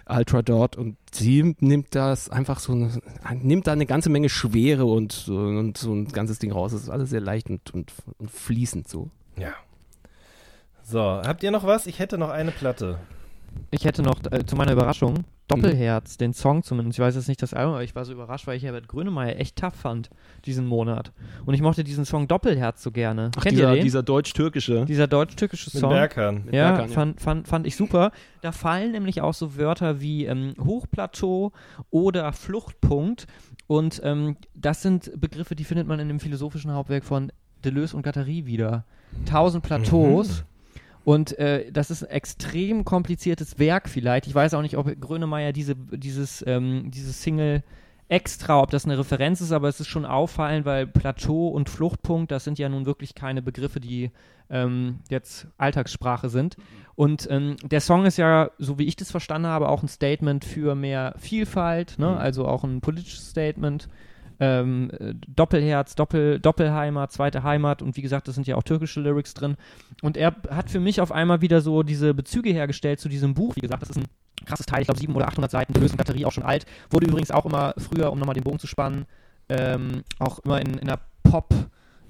[0.09, 2.91] Ultra dort und sie nimmt das einfach so eine,
[3.43, 6.73] nimmt da eine ganze Menge Schwere und, so- und so ein ganzes Ding raus.
[6.73, 9.11] Das ist alles sehr leicht und, und, und fließend so.
[9.37, 9.53] ja.
[10.83, 11.87] So, habt ihr noch was?
[11.87, 12.99] Ich hätte noch eine Platte.
[13.71, 16.99] Ich hätte noch äh, zu meiner Überraschung Doppelherz, den Song zumindest.
[16.99, 19.39] Ich weiß jetzt nicht das Album, aber ich war so überrascht, weil ich Herbert Grönemeyer
[19.39, 20.11] echt tough fand
[20.45, 21.13] diesen Monat.
[21.47, 23.31] Und ich mochte diesen Song Doppelherz so gerne.
[23.41, 23.85] Kennt dieser, ihr den?
[23.85, 24.85] dieser deutsch-türkische.
[24.85, 25.91] Dieser deutsch-türkische Mit Song.
[25.91, 26.45] Berkan.
[26.53, 26.95] Ja, Berkan, ja.
[26.95, 28.13] fand, fand, fand ich super.
[28.43, 31.53] Da fallen nämlich auch so Wörter wie ähm, Hochplateau
[31.91, 33.27] oder Fluchtpunkt.
[33.67, 37.33] Und ähm, das sind Begriffe, die findet man in dem philosophischen Hauptwerk von
[37.65, 38.85] Deleuze und Guattari wieder.
[39.25, 40.45] Tausend Plateaus.
[41.09, 44.27] Und äh, das ist ein extrem kompliziertes Werk vielleicht.
[44.27, 47.63] Ich weiß auch nicht, ob Grönemeyer diese, dieses, ähm, dieses Single
[48.09, 52.31] extra, ob das eine Referenz ist, aber es ist schon auffallend, weil Plateau und Fluchtpunkt,
[52.31, 54.11] das sind ja nun wirklich keine Begriffe, die
[54.51, 56.59] ähm, jetzt Alltagssprache sind.
[56.95, 60.45] Und ähm, der Song ist ja, so wie ich das verstanden habe, auch ein Statement
[60.45, 62.19] für mehr Vielfalt, ne?
[62.19, 63.89] also auch ein politisches Statement.
[64.41, 69.01] Ähm, äh, Doppelherz, Doppel, Doppelheimat, zweite Heimat und wie gesagt, das sind ja auch türkische
[69.01, 69.57] Lyrics drin.
[70.03, 73.57] Und er hat für mich auf einmal wieder so diese Bezüge hergestellt zu diesem Buch.
[73.57, 74.07] Wie gesagt, das ist ein
[74.47, 76.67] krasses Teil, ich glaube 700 oder 800 Seiten, Lösung Batterie auch schon alt.
[76.91, 79.07] Wurde übrigens auch immer früher, um nochmal den Bogen zu spannen,
[79.49, 81.55] ähm, auch immer in, in der Pop-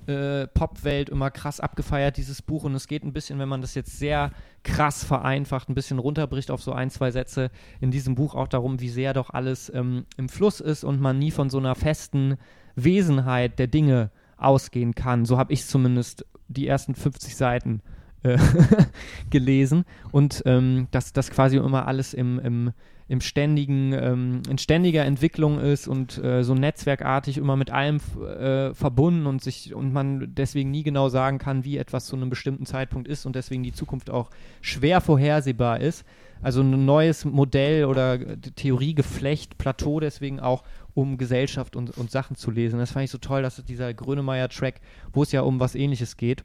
[0.08, 2.64] äh, Popwelt immer krass abgefeiert, dieses Buch.
[2.64, 4.30] Und es geht ein bisschen, wenn man das jetzt sehr
[4.62, 8.80] krass vereinfacht, ein bisschen runterbricht auf so ein, zwei Sätze in diesem Buch auch darum,
[8.80, 12.38] wie sehr doch alles ähm, im Fluss ist und man nie von so einer festen
[12.74, 15.24] Wesenheit der Dinge ausgehen kann.
[15.24, 17.82] So habe ich zumindest die ersten 50 Seiten
[18.22, 18.38] äh,
[19.30, 19.84] gelesen.
[20.10, 22.72] Und ähm, dass das quasi immer alles im, im
[23.08, 28.74] im ständigen, ähm, in ständiger Entwicklung ist und äh, so netzwerkartig immer mit allem äh,
[28.74, 32.66] verbunden und sich und man deswegen nie genau sagen kann, wie etwas zu einem bestimmten
[32.66, 34.28] Zeitpunkt ist und deswegen die Zukunft auch
[34.60, 36.04] schwer vorhersehbar ist.
[36.42, 40.62] Also ein neues Modell oder Theoriegeflecht, Plateau deswegen auch,
[40.94, 42.78] um Gesellschaft und, und Sachen zu lesen.
[42.78, 44.80] Das fand ich so toll, dass dieser Grönemeyer-Track,
[45.12, 46.44] wo es ja um was ähnliches geht,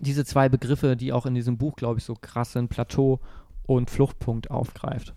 [0.00, 3.20] diese zwei Begriffe, die auch in diesem Buch, glaube ich, so krass sind, Plateau
[3.66, 5.14] und Fluchtpunkt aufgreift.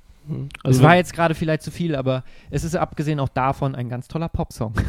[0.64, 3.90] Also es war jetzt gerade vielleicht zu viel, aber es ist abgesehen auch davon ein
[3.90, 4.74] ganz toller Popsong.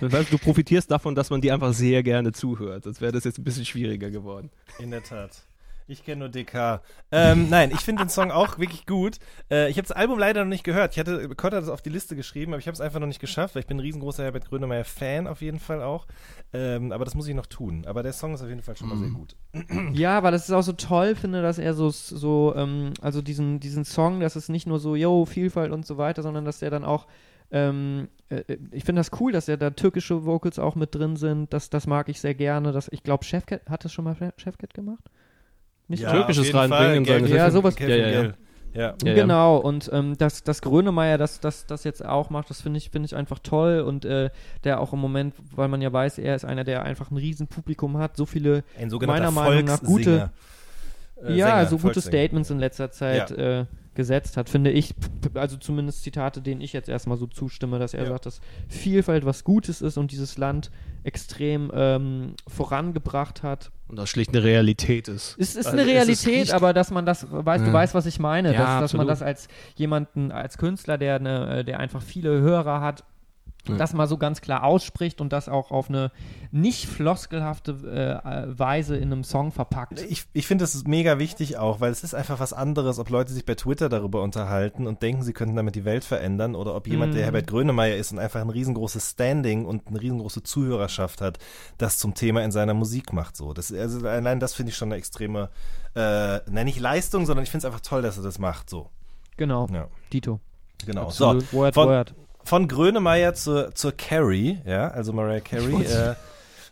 [0.00, 2.84] Das heißt, du profitierst davon, dass man dir einfach sehr gerne zuhört.
[2.84, 4.50] Sonst wäre das jetzt ein bisschen schwieriger geworden.
[4.78, 5.46] In der Tat.
[5.88, 6.80] Ich kenne nur DK.
[7.12, 9.18] Ähm, nein, ich finde den Song auch wirklich gut.
[9.50, 10.92] Äh, ich habe das Album leider noch nicht gehört.
[10.92, 13.20] Ich hatte, hat es auf die Liste geschrieben, aber ich habe es einfach noch nicht
[13.20, 16.06] geschafft, weil ich bin ein riesengroßer Herbert Grönemeyer-Fan auf jeden Fall auch.
[16.52, 17.84] Ähm, aber das muss ich noch tun.
[17.86, 19.36] Aber der Song ist auf jeden Fall schon mal sehr gut.
[19.92, 23.60] Ja, weil das ist auch so toll, finde, dass er so, so ähm, also diesen,
[23.60, 26.70] diesen Song, dass es nicht nur so, yo, Vielfalt und so weiter, sondern dass der
[26.70, 27.06] dann auch
[27.50, 28.42] ähm, äh,
[28.72, 31.52] ich finde das cool, dass ja da türkische Vocals auch mit drin sind.
[31.52, 32.72] Das, das mag ich sehr gerne.
[32.72, 35.04] Das, ich glaube, Chefcat hat das schon mal Chefcat gemacht?
[35.88, 37.14] Nicht Ja, Türkisches reinbringen in Fall.
[37.14, 38.22] seine Gel- Ja, sowas- Kevin Ja, ja, ja.
[38.22, 38.32] Ja.
[38.74, 39.14] Ja, ja.
[39.14, 42.90] genau, und ähm, dass, dass Grönemeyer das, das, das jetzt auch macht, das finde ich,
[42.90, 44.28] finde ich einfach toll und äh,
[44.64, 47.46] der auch im Moment, weil man ja weiß, er ist einer, der einfach ein riesen
[47.46, 48.64] Publikum hat, so viele,
[49.06, 50.30] meiner Meinung nach, gute,
[51.24, 52.02] Äh, ja, Sänger, so gute.
[52.02, 53.64] Statements in letzter Zeit äh,
[53.96, 54.94] gesetzt hat, finde ich,
[55.34, 58.10] also zumindest Zitate, denen ich jetzt erstmal so zustimme, dass er Ja.
[58.10, 60.70] sagt, dass Vielfalt was Gutes ist und dieses Land
[61.02, 63.70] extrem ähm, vorangebracht hat.
[63.88, 65.36] Und das schlicht eine Realität ist.
[65.38, 67.72] Es ist Also eine Realität, aber dass man das, weißt du, Ja.
[67.74, 71.58] weißt, was ich meine, Ja, dass, dass man das als jemanden, als Künstler, der eine,
[71.58, 73.04] äh, der einfach viele Hörer hat,
[73.74, 73.78] Ja.
[73.78, 76.10] das mal so ganz klar ausspricht und das auch auf eine
[76.52, 77.72] nicht floskelhafte
[78.24, 80.00] äh, Weise in einem Song verpackt.
[80.02, 83.32] Ich, ich finde das mega wichtig auch, weil es ist einfach was anderes, ob Leute
[83.32, 86.86] sich bei Twitter darüber unterhalten und denken, sie könnten damit die Welt verändern oder ob
[86.86, 87.24] jemand, der Mhm.
[87.24, 91.38] Herbert Grönemeyer ist und einfach ein riesengroßes Standing und eine riesengroße Zuhörerschaft hat,
[91.78, 93.36] das zum Thema in seiner Musik macht.
[93.36, 95.50] So, das, also allein das finde ich schon eine extreme,
[95.94, 98.70] äh, nenne ich Leistung, sondern ich finde es einfach toll, dass er das macht.
[98.70, 98.90] So,
[99.36, 100.40] Genau, ja, Dito.
[100.84, 101.02] genau.
[101.06, 101.42] Absolut.
[101.48, 102.14] So, Word, von- Word.
[102.46, 106.14] Von Grönemeyer zur, zur Carrie, ja, also Mariah Carey, äh,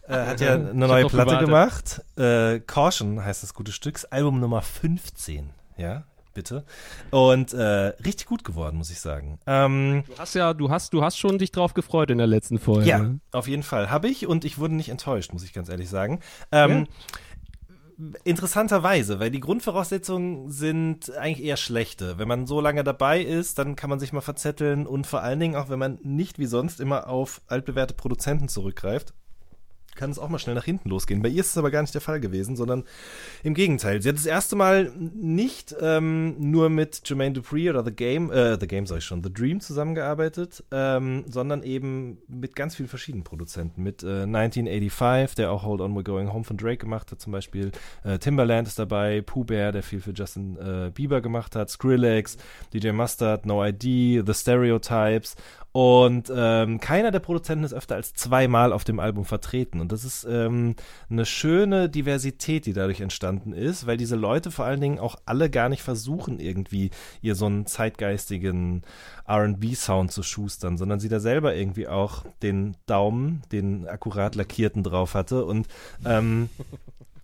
[0.08, 1.46] äh, hat ja eine neue Platte gewartet.
[1.46, 2.02] gemacht.
[2.16, 6.64] Äh, Caution heißt das gute Stück, Album Nummer 15, ja, bitte.
[7.10, 9.38] Und äh, richtig gut geworden, muss ich sagen.
[9.46, 12.58] Ähm, Du hast ja, du hast, du hast schon dich drauf gefreut in der letzten
[12.58, 12.88] Folge.
[12.88, 15.88] ja, auf jeden Fall habe ich und ich wurde nicht enttäuscht, muss ich ganz ehrlich
[15.88, 16.20] sagen.
[16.52, 16.86] Ähm,
[18.24, 22.18] Interessanterweise, weil die Grundvoraussetzungen sind eigentlich eher schlechte.
[22.18, 25.40] Wenn man so lange dabei ist, dann kann man sich mal verzetteln und vor allen
[25.40, 29.14] Dingen auch, wenn man nicht wie sonst immer auf altbewährte Produzenten zurückgreift,
[29.94, 31.22] kann es auch mal schnell nach hinten losgehen.
[31.22, 32.84] Bei ihr ist es aber gar nicht der Fall gewesen, sondern
[33.42, 34.02] im Gegenteil.
[34.02, 38.58] Sie hat das erste Mal nicht ähm, nur mit Jermaine Dupri oder The Game, äh,
[38.58, 43.24] The Game sag ich schon, The Dream zusammengearbeitet, ähm, sondern eben mit ganz vielen verschiedenen
[43.24, 43.82] Produzenten.
[43.82, 47.32] Mit äh, 1985, der auch Hold On We're Going Home von Drake gemacht hat zum
[47.32, 47.72] Beispiel.
[48.02, 52.36] Äh, Timbaland ist dabei, Pooh Bear, der viel für Justin äh, Bieber gemacht hat, Skrillex,
[52.72, 53.82] DJ Mustard, No ID,
[54.26, 55.36] The Stereotypes
[55.76, 59.80] und ähm, keiner der Produzenten ist öfter als zweimal auf dem Album vertreten.
[59.80, 60.76] Und das ist ähm,
[61.10, 65.50] eine schöne Diversität, die dadurch entstanden ist, weil diese Leute vor allen Dingen auch alle
[65.50, 66.92] gar nicht versuchen, irgendwie
[67.22, 68.82] ihr so einen zeitgeistigen
[69.28, 75.14] RB-Sound zu schustern, sondern sie da selber irgendwie auch den Daumen, den akkurat lackierten drauf
[75.14, 75.66] hatte und
[76.06, 76.50] ähm,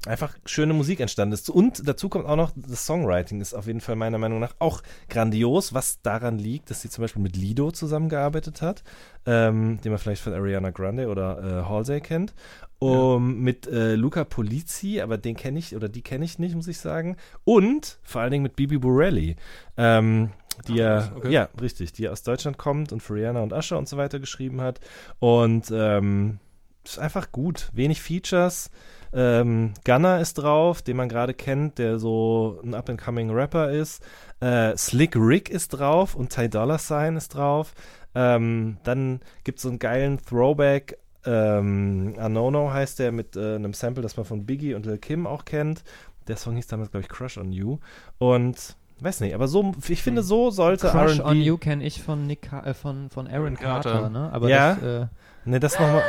[0.07, 1.51] einfach schöne Musik entstanden ist.
[1.51, 4.83] Und dazu kommt auch noch, das Songwriting ist auf jeden Fall meiner Meinung nach auch
[5.09, 8.83] grandios, was daran liegt, dass sie zum Beispiel mit Lido zusammengearbeitet hat,
[9.27, 12.35] ähm, den man vielleicht von Ariana Grande oder äh, Halsey kennt.
[12.83, 16.67] Um, Mit äh, Luca Polizzi, aber den kenne ich, oder die kenne ich nicht, muss
[16.67, 17.19] ich sagen.
[17.45, 19.37] Und vor allen Dingen mit Bibi Borelli,
[19.77, 20.31] ähm,
[20.67, 21.31] die ja, okay.
[21.31, 24.63] ja, richtig, die aus Deutschland kommt und für Rihanna und Usher und so weiter geschrieben
[24.63, 24.81] hat.
[25.19, 26.39] Und ähm,
[26.83, 27.69] ist einfach gut.
[27.75, 28.71] Wenig Features,
[29.13, 34.03] Ähm, Gunner ist drauf, den man gerade kennt, der so ein up-and-coming Rapper ist.
[34.41, 37.75] Äh, Slick Rick ist drauf und Ty Dolla Sign ist drauf.
[38.15, 40.99] Ähm, dann gibt es so einen geilen Throwback.
[41.25, 45.27] Ähm, Anono heißt der mit äh, einem Sample, das man von Biggie und Lil Kim
[45.27, 45.83] auch kennt.
[46.29, 47.79] Der Song hieß damals, glaube ich, Crush on You.
[48.19, 52.03] Und weiß nicht, aber so, ich finde, so sollte Crush R&B on You kenne ich
[52.03, 54.11] von Nick äh, von, von Aaron Carter, Carter.
[54.11, 54.31] ne?
[54.33, 54.75] Aber Ja.
[54.75, 55.07] das, äh,
[55.47, 56.03] Ne, das nochmal.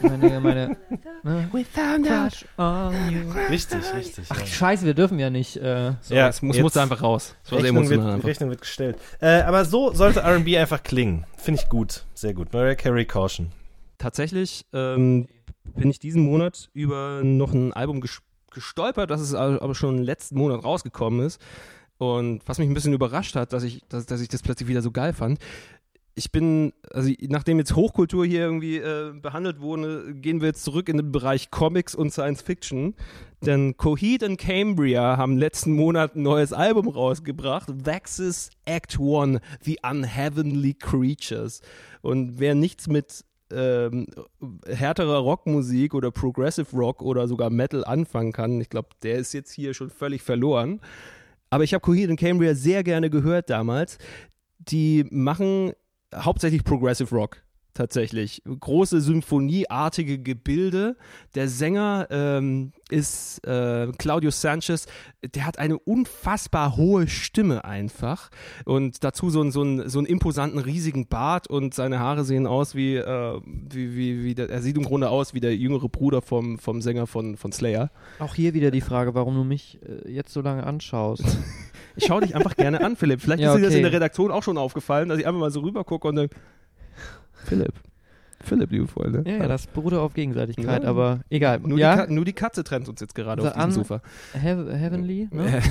[0.00, 0.76] Meine, meine
[1.22, 1.48] ne?
[1.50, 3.30] Crush on You.
[3.50, 4.26] Richtig, richtig.
[4.28, 4.46] Ach ja.
[4.46, 5.56] scheiße, wir dürfen ja nicht.
[5.56, 7.34] Äh, So, Ja, jetzt muss, musste einfach raus.
[7.42, 8.28] Das war sehr Rechnung wird, einfach.
[8.28, 8.98] Rechnung wird gestellt.
[9.20, 11.24] Äh, aber so sollte RB einfach klingen.
[11.36, 12.04] Finde ich gut.
[12.14, 12.52] Sehr gut.
[12.52, 13.52] Mariah Carey Caution.
[13.98, 15.28] Tatsächlich ähm,
[15.64, 18.20] bin ich diesen Monat über noch ein Album ges
[18.50, 21.40] gestolpert, das ist aber aber schon letzten Monat rausgekommen ist.
[21.98, 24.82] Und was mich ein bisschen überrascht hat, dass ich, dass, dass ich das plötzlich wieder
[24.82, 25.38] so geil fand.
[26.16, 30.88] Ich bin, also nachdem jetzt Hochkultur hier irgendwie äh, behandelt wurde, gehen wir jetzt zurück
[30.88, 32.94] in den Bereich Comics und Science Fiction.
[33.44, 37.68] Denn Coheed und Cambria haben letzten Monat ein neues Album rausgebracht.
[37.84, 41.62] Vaxis Act One, The Unheavenly Creatures.
[42.00, 44.06] Und wer nichts mit ähm,
[44.66, 49.52] härterer Rockmusik oder Progressive Rock oder sogar Metal anfangen kann, ich glaube, der ist jetzt
[49.52, 50.80] hier schon völlig verloren.
[51.50, 53.98] Aber ich habe Coheed und Cambria sehr gerne gehört damals.
[54.58, 55.72] Die machen
[56.16, 57.38] hauptsächlich Progressive Rock.
[57.76, 58.40] Tatsächlich.
[58.46, 60.96] Große symphonieartige Gebilde.
[61.34, 64.86] Der Sänger ähm, ist äh, Claudio Sanchez.
[65.34, 68.30] Der hat eine unfassbar hohe Stimme einfach.
[68.64, 71.48] Und dazu so, einen- so, einen, so einen imposanten, riesigen Bart.
[71.50, 75.08] Und seine Haare sehen aus wie, äh, wie, wie, wie der, er sieht im Grunde
[75.10, 77.90] aus wie der jüngere Bruder vom, vom Sänger von, von Slayer.
[78.20, 81.24] auch hier wieder die Frage, warum du mich äh, jetzt so lange anschaust.
[81.96, 83.20] Ich schaue dich einfach gerne an, Philipp.
[83.20, 85.50] Vielleicht Ja, ist dir das in der Redaktion auch schon aufgefallen, dass ich einfach mal
[85.50, 86.34] so rüber gucke und denke,
[87.44, 87.74] Philipp,
[88.40, 89.22] Philipp, liebe Freunde.
[89.26, 90.88] ja, ja, das beruht auf Gegenseitigkeit, Ja.
[90.88, 91.60] aber egal.
[91.60, 94.00] Nur, die ja, Ka- nur die Katze trennt uns jetzt gerade The auf diesem Sofa.
[94.32, 95.62] Heav Heavenly, ne?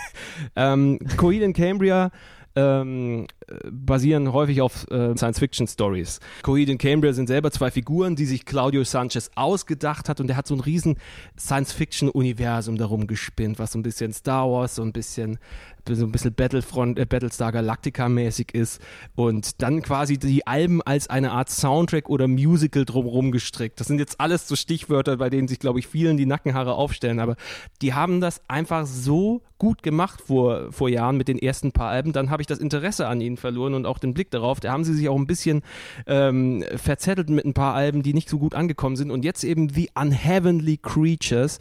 [0.56, 2.10] ähm, Coheed und Cambria
[2.56, 6.20] ähm, äh, basieren häufig auf äh, Science-Fiction-Stories.
[6.42, 10.36] Coheed und Cambria sind selber zwei Figuren, die sich Claudio Sanchez ausgedacht hat und der
[10.36, 10.96] hat so ein riesen
[11.38, 15.38] Science-Fiction-Universum darum gespinnt, was so ein bisschen Star Wars, so ein bisschen
[15.88, 18.80] so ein bisschen Battlefront, äh, Battlestar Galactica mäßig ist
[19.14, 23.80] und dann quasi die Alben als eine Art Soundtrack oder Musical drumherum gestrickt.
[23.80, 27.20] Das sind jetzt alles so Stichwörter, bei denen sich, glaube ich, vielen die Nackenhaare aufstellen,
[27.20, 27.36] aber
[27.82, 32.12] die haben das einfach so gut gemacht vor, vor Jahren mit den ersten paar Alben.
[32.12, 34.58] Dann habe ich das Interesse an ihnen verloren und auch den Blick darauf.
[34.58, 35.62] Da haben sie sich auch ein bisschen
[36.06, 39.10] ähm, verzettelt mit ein paar Alben, die nicht so gut angekommen sind.
[39.10, 41.58] Und jetzt eben The Unheavenly Creatures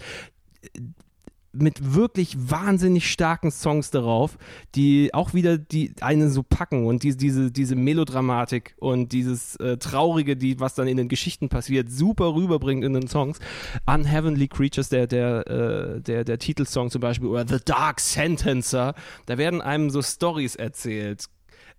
[1.52, 4.38] mit wirklich wahnsinnig starken Songs darauf,
[4.76, 9.78] die auch wieder die einen so packen und die, diese, diese Melodramatik und dieses äh,
[9.78, 13.40] Traurige, die, was dann in den Geschichten passiert, super rüberbringt in den Songs.
[13.86, 18.94] Unheavenly Creatures, der, der, äh, der, der Titelsong zum Beispiel, oder The Dark Sentencer,
[19.26, 21.26] da werden einem so Stories erzählt.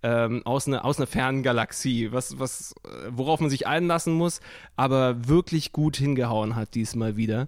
[0.03, 4.39] Ähm, aus einer aus einer fernen Galaxie, was, was, äh, worauf man sich einlassen muss,
[4.75, 7.47] aber wirklich gut hingehauen hat diesmal wieder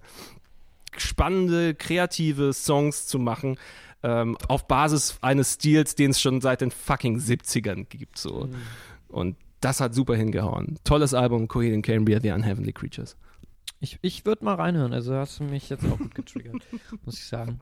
[1.01, 3.57] spannende, kreative Songs zu machen,
[4.03, 8.17] ähm, auf Basis eines Stils, den es schon seit den fucking 70ern gibt.
[8.17, 8.49] So.
[9.07, 10.77] Und das hat super hingehauen.
[10.83, 13.15] Tolles Album, Coheed and Cambria, The Unheavenly Creatures.
[13.79, 16.55] Ich, ich würde mal reinhören, also hast du mich jetzt auch gut getriggert,
[17.05, 17.59] muss ich sagen.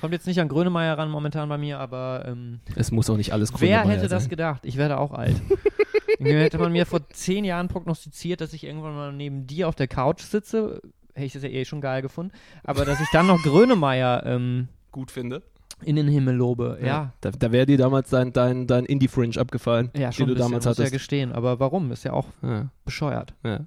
[0.00, 3.32] Kommt jetzt nicht an Grönemeyer ran momentan bei mir, aber ähm, Es muss auch nicht
[3.32, 4.30] alles wer Grünemeyer hätte das sein.
[4.30, 4.64] gedacht?
[4.64, 5.40] Ich werde auch alt.
[6.18, 9.86] Hätte man mir vor zehn Jahren prognostiziert, dass ich irgendwann mal neben dir auf der
[9.86, 10.80] Couch sitze,
[11.18, 12.32] hätte ich das ja eh schon geil gefunden,
[12.64, 15.42] aber dass ich dann noch Grönemeyer ähm, gut finde.
[15.84, 17.12] in den Himmel lobe, ja.
[17.20, 20.50] Da, da wäre dir damals dein, dein, dein Indie-Fringe abgefallen, Ja, schon den du bisschen,
[20.50, 20.92] damals muss ja hattest.
[20.92, 21.92] gestehen, aber warum?
[21.92, 23.34] Ist ja auch Ja, bescheuert.
[23.44, 23.60] ja.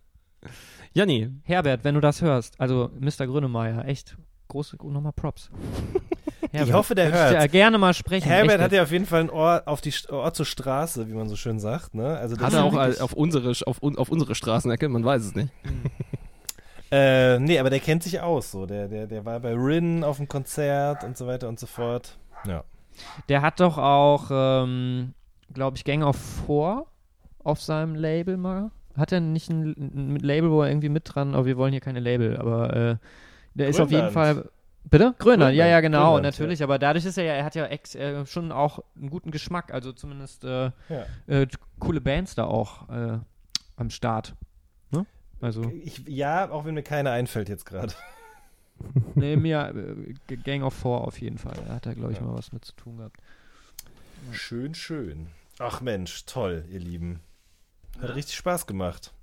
[0.94, 3.26] Janni, Herbert, wenn du das hörst, also Mr.
[3.28, 4.18] Grönemeyer, echt
[4.50, 5.50] große, nochmal Props.
[6.52, 7.42] Herbert, hoffe, der ich hört.
[7.44, 8.28] dir gerne mal sprechen.
[8.28, 11.14] Herbert echt hat ja auf jeden Fall ein Ohr auf die Ohr zur Straße, wie
[11.14, 11.94] man so schön sagt.
[11.96, 12.18] Ne?
[12.18, 15.50] Also hat er auch auf unsere, auf, auf unsere Straßenecke, man weiß es nicht.
[16.92, 18.52] Äh, nee, aber der kennt sich aus.
[18.52, 18.66] So.
[18.66, 22.18] Der, der, der war bei Rin auf dem Konzert und so weiter und so fort.
[22.46, 22.64] Ja.
[23.30, 25.14] Der hat doch auch, ähm,
[25.54, 26.88] glaube ich, Gang of Four
[27.44, 28.72] auf seinem Label mal.
[28.98, 31.80] Hat er nicht ein, ein Label, wo er irgendwie mit dran, aber wir wollen hier
[31.80, 32.96] keine Label, aber äh,
[33.54, 34.12] der ist auf jeden.
[34.12, 34.50] Fall.
[34.84, 35.14] Bitte?
[35.20, 37.66] Grönland, ja, Grönland, ja, genau, Grönland, natürlich, aber dadurch ist er ja, er hat ja
[37.68, 41.06] ex, äh, schon auch einen guten Geschmack, also zumindest äh, Ja.
[41.28, 41.48] äh,
[41.80, 43.20] coole Bands da auch äh,
[43.78, 44.34] am Start.
[45.42, 47.94] Also, Ich, ja, auch wenn mir keine einfällt jetzt gerade.
[49.16, 49.74] nee, mir
[50.30, 51.58] äh, Gang of Four auf jeden Fall.
[51.68, 52.26] Da hat er, glaube ich, Ja.
[52.26, 53.18] mal was mit zu tun gehabt.
[54.32, 55.28] Schön, schön.
[55.60, 57.20] Ach Mensch, toll, ihr Lieben.
[58.02, 59.14] Hat richtig Spaß gemacht.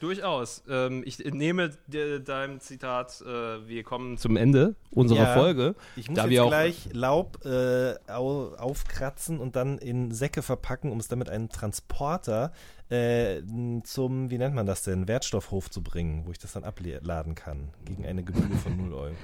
[0.00, 0.64] Durchaus.
[0.68, 5.34] Ähm, ich nehme dir dein Zitat, äh, wir kommen zum Ende unserer Ja.
[5.34, 5.76] Folge.
[5.94, 10.42] Ich muss Da jetzt wir auch- gleich Laub äh, au, aufkratzen und dann in Säcke
[10.42, 12.52] verpacken, um es dann mit einem Transporter
[12.92, 13.42] äh,
[13.84, 17.68] zum, wie nennt man das denn, Wertstoffhof zu bringen, wo ich das dann abladen kann,
[17.84, 19.14] gegen eine Gebühr von 0 Euro.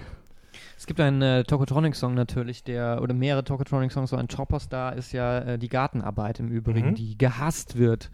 [0.76, 5.12] Es gibt einen äh, Tokotronic-Song natürlich, der, oder mehrere Tokotronic-Songs, so ein Chopper Star ist
[5.12, 6.94] ja äh, die Gartenarbeit im Übrigen, Mhm.
[6.94, 8.10] die gehasst wird.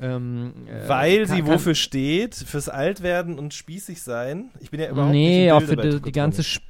[0.00, 4.50] Ähm, äh, Weil kann- sie kann- wofür steht, fürs Altwerden und spießig sein.
[4.60, 6.40] Ich bin ja überhaupt nee, nicht auch im für die, die ganze.
[6.42, 6.62] Sp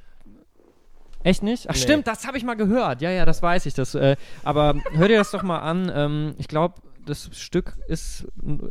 [1.23, 1.69] Echt nicht?
[1.69, 1.79] Ach Nee.
[1.79, 3.01] stimmt, das habe ich mal gehört.
[3.01, 3.73] Ja, ja, das weiß ich.
[3.73, 5.89] Das, äh, aber hör dir das doch mal an.
[5.93, 8.27] Ähm, ich glaube, das Stück ist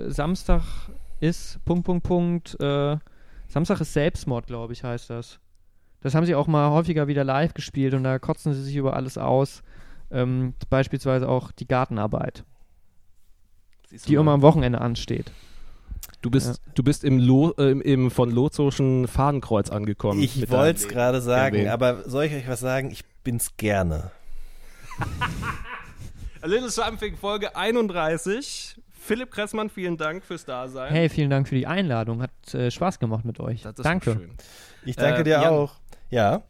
[0.08, 0.62] Samstag
[1.20, 2.60] ist Punkt Punkt Punkt.
[2.60, 2.96] Äh,
[3.48, 5.38] Samstag ist Selbstmord, glaube ich, heißt das.
[6.00, 8.96] Das haben sie auch mal häufiger wieder live gespielt und da kotzen sie sich über
[8.96, 9.62] alles aus.
[10.10, 12.44] Ähm, beispielsweise auch die Gartenarbeit,
[14.06, 15.30] die immer am Wochenende ansteht.
[16.20, 20.20] Du bist, du bist im, Lo, äh, im von Lozoschen Fadenkreuz angekommen.
[20.22, 22.90] Ich wollte es gerade sagen, aber soll ich euch was sagen?
[22.90, 24.10] Ich bin's gerne.
[26.42, 28.76] A Little Something, Folge 31.
[28.92, 30.92] Philipp Kressmann, vielen Dank fürs Dasein.
[30.92, 32.20] Hey, vielen Dank für die Einladung.
[32.22, 33.62] Hat äh, Spaß gemacht mit euch.
[33.82, 34.12] Danke.
[34.12, 34.30] schön.
[34.84, 35.52] Ich danke Äh, dir Jan.
[35.52, 35.74] auch.
[36.10, 36.42] Ja.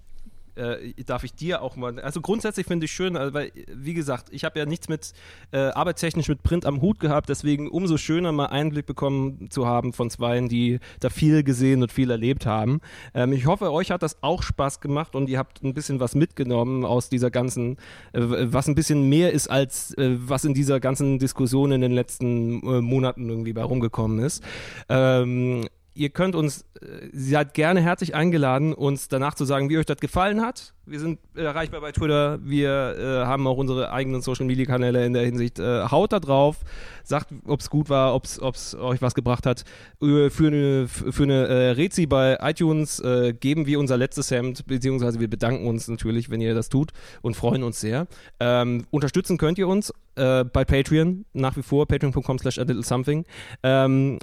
[0.54, 1.98] Äh, darf ich dir auch mal.
[2.00, 5.12] Also grundsätzlich finde ich schön, also weil, wie gesagt, ich habe ja nichts mit
[5.52, 9.92] äh, arbeitstechnisch mit Print am Hut gehabt, deswegen umso schöner mal Einblick bekommen zu haben
[9.92, 12.80] von Zweien, die da viel gesehen und viel erlebt haben.
[13.14, 16.14] Ähm, ich hoffe, euch hat das auch Spaß gemacht und ihr habt ein bisschen was
[16.14, 17.76] mitgenommen aus dieser ganzen,
[18.12, 21.92] äh, was ein bisschen mehr ist als äh, was in dieser ganzen Diskussion in den
[21.92, 24.42] letzten äh, Monaten irgendwie bei rumgekommen ist.
[24.88, 29.86] Ähm, Ihr könnt uns, äh, seid gerne herzlich eingeladen, uns danach zu sagen, wie euch
[29.86, 30.72] das gefallen hat.
[30.86, 32.38] Wir sind erreichbar bei Twitter.
[32.42, 35.58] Wir äh, haben auch unsere eigenen Social Media Kanäle in der Hinsicht.
[35.58, 36.56] Äh, haut da drauf,
[37.04, 39.64] sagt, ob es gut war, ob es euch was gebracht hat.
[40.02, 44.66] Äh, für eine, für eine äh, Rezi bei iTunes äh, geben wir unser letztes Hemd,
[44.66, 48.06] beziehungsweise wir bedanken uns natürlich, wenn ihr das tut und freuen uns sehr.
[48.40, 52.82] Ähm, unterstützen könnt ihr uns äh, bei Patreon, nach wie vor, patreon.com slash a little
[52.82, 53.24] something.
[53.62, 54.18] Ähm,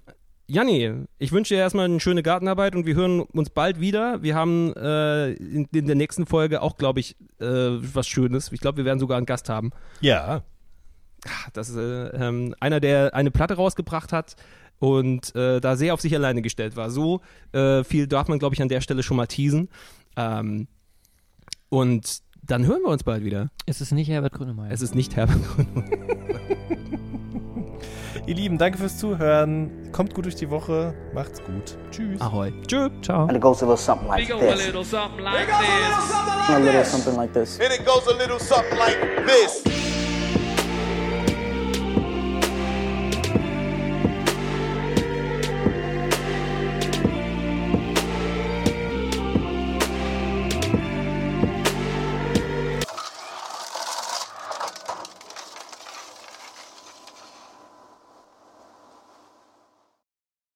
[0.50, 4.24] Janni, ich wünsche dir erstmal eine schöne Gartenarbeit und wir hören uns bald wieder.
[4.24, 8.52] Wir haben äh, in, in der nächsten Folge auch, glaube ich, äh, was Schönes.
[8.52, 9.70] Ich glaube, wir werden sogar einen Gast haben.
[10.02, 10.42] Ja.
[11.54, 14.38] Das ist äh, ähm, einer, der eine Platte rausgebracht hat
[14.80, 16.90] und äh, da sehr auf sich alleine gestellt war.
[16.90, 17.22] So
[17.52, 19.70] äh, viel darf man, glaube ich, an der Stelle schon mal teasen.
[20.16, 20.68] Ähm,
[21.70, 23.52] und dann hören wir uns bald wieder.
[23.68, 24.72] Es ist nicht Herbert Grönemeyer.
[24.72, 26.40] Es ist nicht Herbert Grönemeyer.
[28.30, 29.72] Ihr Lieben, danke fürs Zuhören.
[29.92, 30.94] Kommt gut durch die Woche.
[31.16, 31.76] Macht's gut.
[31.90, 32.22] Tschüss.
[32.22, 32.52] Ahoi.
[32.68, 32.88] Tschö.
[33.02, 33.24] Ciao.
[33.24, 34.30] And it goes a little something like this.
[34.30, 34.66] It goes a this.
[34.68, 36.92] little something like A little this.
[36.92, 37.60] something like this.
[37.60, 39.64] And it goes a little something like this.